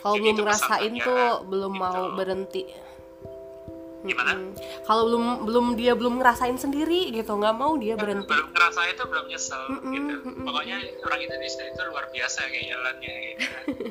kalau 0.00 0.14
belum 0.16 0.36
ngerasain 0.40 0.92
tuh 1.04 1.24
belum 1.46 1.72
gitu. 1.76 1.82
mau 1.84 2.00
berhenti 2.16 2.64
gimana? 4.00 4.32
Hmm. 4.32 4.56
Kalau 4.88 5.02
belum 5.12 5.24
belum 5.44 5.66
dia 5.76 5.92
belum 5.92 6.24
ngerasain 6.24 6.56
sendiri 6.56 7.12
gitu, 7.12 7.36
nggak 7.36 7.52
mau 7.52 7.76
dia 7.76 8.00
berhenti. 8.00 8.32
Belum 8.32 8.48
ngerasain 8.56 8.96
itu 8.96 9.04
belum 9.04 9.24
nyesel 9.28 9.60
mm 9.60 9.76
-mm, 9.76 9.92
gitu. 9.92 10.14
Mm 10.16 10.24
-mm. 10.24 10.44
Pokoknya 10.48 10.76
orang 11.04 11.20
Indonesia 11.20 11.62
itu 11.68 11.80
luar 11.84 12.04
biasa 12.08 12.40
kayak 12.48 12.64
jalannya 12.72 13.12
gitu. 13.12 13.44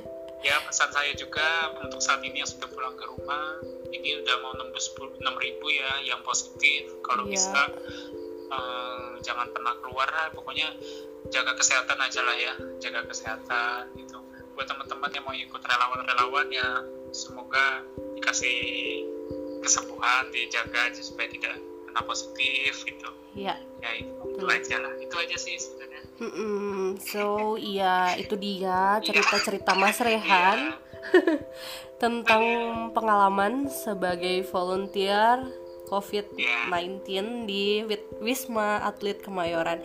ya 0.40 0.56
pesan 0.64 0.90
saya 0.92 1.12
juga 1.20 1.76
untuk 1.84 2.00
saat 2.00 2.24
ini 2.24 2.40
yang 2.40 2.50
sudah 2.50 2.72
pulang 2.72 2.96
ke 2.96 3.04
rumah 3.04 3.60
ini 3.92 4.22
udah 4.24 4.36
mau 4.40 4.54
nembus 4.56 4.94
6 4.96 5.20
ribu 5.20 5.66
ya 5.74 5.92
yang 6.06 6.22
positif. 6.24 6.96
Kalau 7.04 7.28
yeah. 7.28 7.34
bisa 7.34 7.62
uh, 8.54 9.12
jangan 9.20 9.52
pernah 9.52 9.76
keluar 9.84 10.08
lah 10.08 10.32
pokoknya 10.32 10.72
jaga 11.30 11.54
kesehatan 11.58 12.00
aja 12.00 12.22
lah 12.24 12.38
ya 12.38 12.54
jaga 12.80 13.06
kesehatan 13.06 13.92
itu 14.00 14.18
buat 14.56 14.66
teman-teman 14.66 15.12
yang 15.12 15.24
mau 15.28 15.36
ikut 15.36 15.62
relawan-relawan 15.62 16.48
ya 16.52 16.68
semoga 17.12 17.84
dikasih 18.18 18.60
kesembuhan 19.64 20.32
dijaga 20.32 20.88
aja 20.92 21.02
supaya 21.04 21.28
tidak 21.28 21.60
kena 21.88 22.02
positif 22.08 22.74
gitu. 22.88 23.10
Ya 23.36 23.60
ya 23.84 23.92
itu, 24.00 24.14
itu 24.36 24.46
aja 24.48 24.76
lah 24.80 24.94
itu 25.00 25.16
aja 25.16 25.36
sih 25.38 25.56
sebenarnya 25.60 25.89
mm 26.20 26.32
-mm. 26.32 26.84
so 27.00 27.56
iya 27.56 28.14
itu 28.20 28.36
dia 28.36 29.00
cerita-cerita 29.00 29.74
Mas 29.76 30.00
Rehan 30.04 30.76
tentang 32.04 32.44
pengalaman 32.96 33.68
sebagai 33.68 34.44
volunteer 34.48 35.44
COVID-19 35.90 37.50
di 37.50 37.82
Wisma 38.22 38.86
Atlet 38.86 39.18
Kemayoran. 39.26 39.82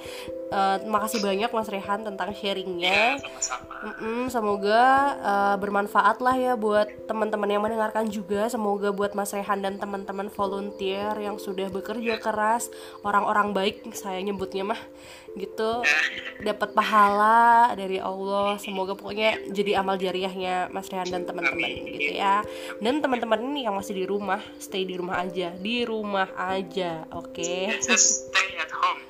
Uh, 0.52 0.78
makasih 0.86 1.24
banyak 1.24 1.48
Mas 1.50 1.66
Rehan 1.72 2.04
tentang 2.04 2.30
sharingnya. 2.36 3.18
Ya, 3.18 3.18
sama-sama. 3.18 4.28
semoga 4.28 4.82
uh, 5.24 5.56
bermanfaat 5.56 6.20
lah 6.20 6.36
ya 6.36 6.52
buat 6.54 6.86
teman-teman 7.08 7.48
yang 7.48 7.64
mendengarkan 7.64 8.06
juga. 8.12 8.46
Semoga 8.52 8.92
buat 8.92 9.16
Mas 9.16 9.32
Rehan 9.32 9.64
dan 9.64 9.80
teman-teman 9.80 10.28
volunteer 10.30 11.16
yang 11.16 11.40
sudah 11.40 11.72
bekerja 11.72 12.20
keras, 12.20 12.68
orang-orang 13.02 13.56
baik 13.56 13.88
saya 13.96 14.20
nyebutnya 14.20 14.76
mah 14.76 14.80
gitu. 15.34 15.82
Dapat 16.42 16.74
pahala 16.74 17.72
dari 17.74 17.98
Allah. 17.98 18.58
Semoga 18.58 18.94
pokoknya 18.94 19.50
jadi 19.50 19.82
amal 19.82 19.98
jariahnya 19.98 20.70
Mas 20.70 20.90
Rehan 20.90 21.10
dan 21.10 21.22
teman-teman 21.26 21.70
gitu 21.86 22.18
ya. 22.18 22.42
Dan 22.78 23.02
teman-teman 23.02 23.40
ini 23.42 23.66
yang 23.66 23.74
masih 23.74 23.94
di 23.98 24.04
rumah 24.06 24.40
stay 24.58 24.86
di 24.86 24.94
rumah 24.98 25.22
aja. 25.22 25.54
Di 25.54 25.82
rumah 25.86 26.30
aja 26.34 27.06
oke? 27.10 27.34
Okay? 27.34 27.74
stay 27.98 28.48
at 28.58 28.70
home. 28.70 29.00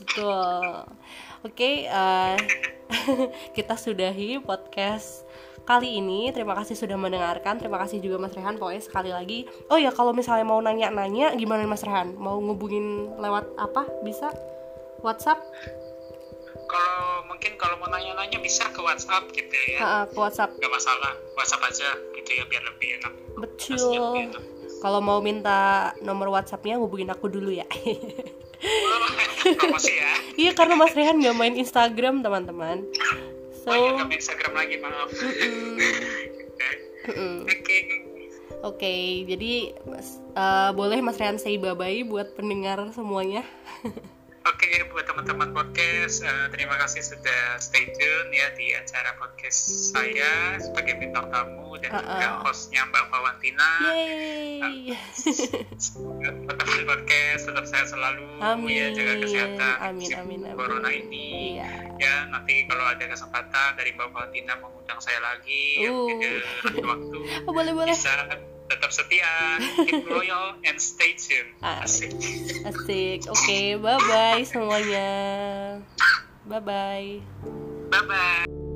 Betul. 0.00 0.88
Oke 1.42 1.58
okay, 1.58 1.74
uh, 1.90 2.38
eh, 2.38 3.26
kita 3.56 3.74
sudahi 3.74 4.38
podcast 4.38 5.26
kali 5.62 5.98
ini. 5.98 6.30
Terima 6.30 6.54
kasih 6.58 6.74
sudah 6.78 6.94
mendengarkan. 6.98 7.58
Terima 7.58 7.78
kasih 7.82 8.02
juga 8.02 8.18
Mas 8.18 8.34
Rehan 8.34 8.58
pokoknya 8.58 8.82
sekali 8.82 9.10
lagi. 9.10 9.46
Oh 9.70 9.78
ya 9.78 9.90
kalau 9.94 10.14
misalnya 10.14 10.46
mau 10.46 10.58
nanya-nanya 10.62 11.34
gimana 11.38 11.66
Mas 11.66 11.82
Rehan? 11.82 12.14
Mau 12.18 12.38
ngubungin 12.38 13.16
lewat 13.18 13.58
apa? 13.58 13.86
Bisa 14.02 14.30
WhatsApp? 15.02 15.38
Kalau 16.70 17.28
mungkin 17.28 17.52
kalau 17.60 17.76
mau 17.76 17.90
nanya-nanya 17.92 18.40
bisa 18.40 18.64
ke 18.72 18.80
WhatsApp 18.80 19.28
gitu 19.36 19.52
ya. 19.76 19.78
Ha, 19.82 19.88
ke 20.08 20.16
WhatsApp. 20.16 20.56
Gak 20.56 20.72
masalah, 20.72 21.12
WhatsApp 21.36 21.62
aja 21.68 21.88
gitu 22.16 22.30
ya 22.40 22.44
biar 22.48 22.64
lebih 22.64 23.02
enak. 23.02 23.12
Betul. 23.36 24.32
Kalau 24.80 24.98
mau 25.04 25.20
minta 25.20 25.92
nomor 26.00 26.32
WhatsAppnya 26.32 26.80
hubungin 26.80 27.12
aku 27.12 27.28
dulu 27.28 27.52
ya. 27.52 27.68
Promosi 29.42 29.90
ya. 29.98 30.12
iya 30.38 30.50
karena 30.54 30.78
Mas 30.78 30.94
Rehan 30.94 31.18
nggak 31.18 31.34
main 31.34 31.58
Instagram 31.58 32.22
teman-teman. 32.22 32.86
So, 33.62 33.74
oh 33.74 33.74
iya 33.74 33.90
main 33.98 34.14
Instagram 34.14 34.54
lagi 34.54 34.78
maaf. 34.78 35.10
Oke. 37.50 37.78
Oke, 38.62 39.26
jadi 39.26 39.74
uh, 40.38 40.70
boleh 40.70 41.02
Mas 41.02 41.18
Rehan 41.18 41.42
say 41.42 41.58
bye 41.58 41.74
bye 41.74 42.06
buat 42.06 42.38
pendengar 42.38 42.78
semuanya. 42.94 43.42
Oke, 44.42 44.66
okay, 44.66 44.82
buat 44.90 45.06
teman-teman 45.06 45.54
podcast, 45.54 46.26
uh, 46.26 46.50
terima 46.50 46.74
kasih 46.82 46.98
sudah 46.98 47.62
stay 47.62 47.94
tune 47.94 48.34
ya 48.34 48.50
di 48.58 48.74
acara 48.74 49.14
podcast 49.14 49.94
saya 49.94 50.58
sebagai 50.58 50.98
bintang 50.98 51.30
tamu 51.30 51.78
dan 51.78 51.94
uh 51.94 52.02
-uh. 52.02 52.10
juga 52.10 52.28
hostnya 52.42 52.82
Mbak 52.90 53.06
Fawantina. 53.06 53.70
Yeay. 53.86 54.98
Uh, 54.98 56.42
teman 56.58 56.80
podcast 56.90 57.42
tetap 57.46 57.64
sehat 57.70 57.86
selalu 57.94 58.26
amin. 58.42 58.74
ya 58.74 58.86
jaga 58.90 59.14
kesehatan 59.22 59.74
amin, 59.78 60.10
amin, 60.10 60.40
amin. 60.42 60.58
corona 60.58 60.90
ini. 60.90 61.62
Iya. 61.62 61.70
Ya 62.02 62.14
nanti 62.26 62.66
kalau 62.66 62.82
ada 62.82 63.04
kesempatan 63.06 63.78
dari 63.78 63.94
Mbak 63.94 64.10
Fawantina 64.10 64.58
mengundang 64.58 64.98
saya 64.98 65.22
lagi, 65.22 65.86
uh. 65.86 66.18
ya, 66.18 66.82
waktu 66.82 67.18
oh, 67.46 67.52
boleh 67.54 67.70
boleh. 67.70 67.94
Bisa 67.94 68.10
tetap 68.72 68.90
setia, 68.90 69.60
keep 69.84 70.08
loyal, 70.12 70.56
and 70.64 70.80
stay 70.80 71.12
tuned. 71.12 71.52
Ah, 71.60 71.84
asik. 71.84 72.16
Asik. 72.64 73.28
Oke, 73.28 73.36
okay, 73.36 73.76
bye 73.76 74.00
bye 74.08 74.42
semuanya. 74.48 75.10
Bye 76.48 76.62
bye. 76.64 77.10
Bye 77.92 78.04
bye. 78.08 78.71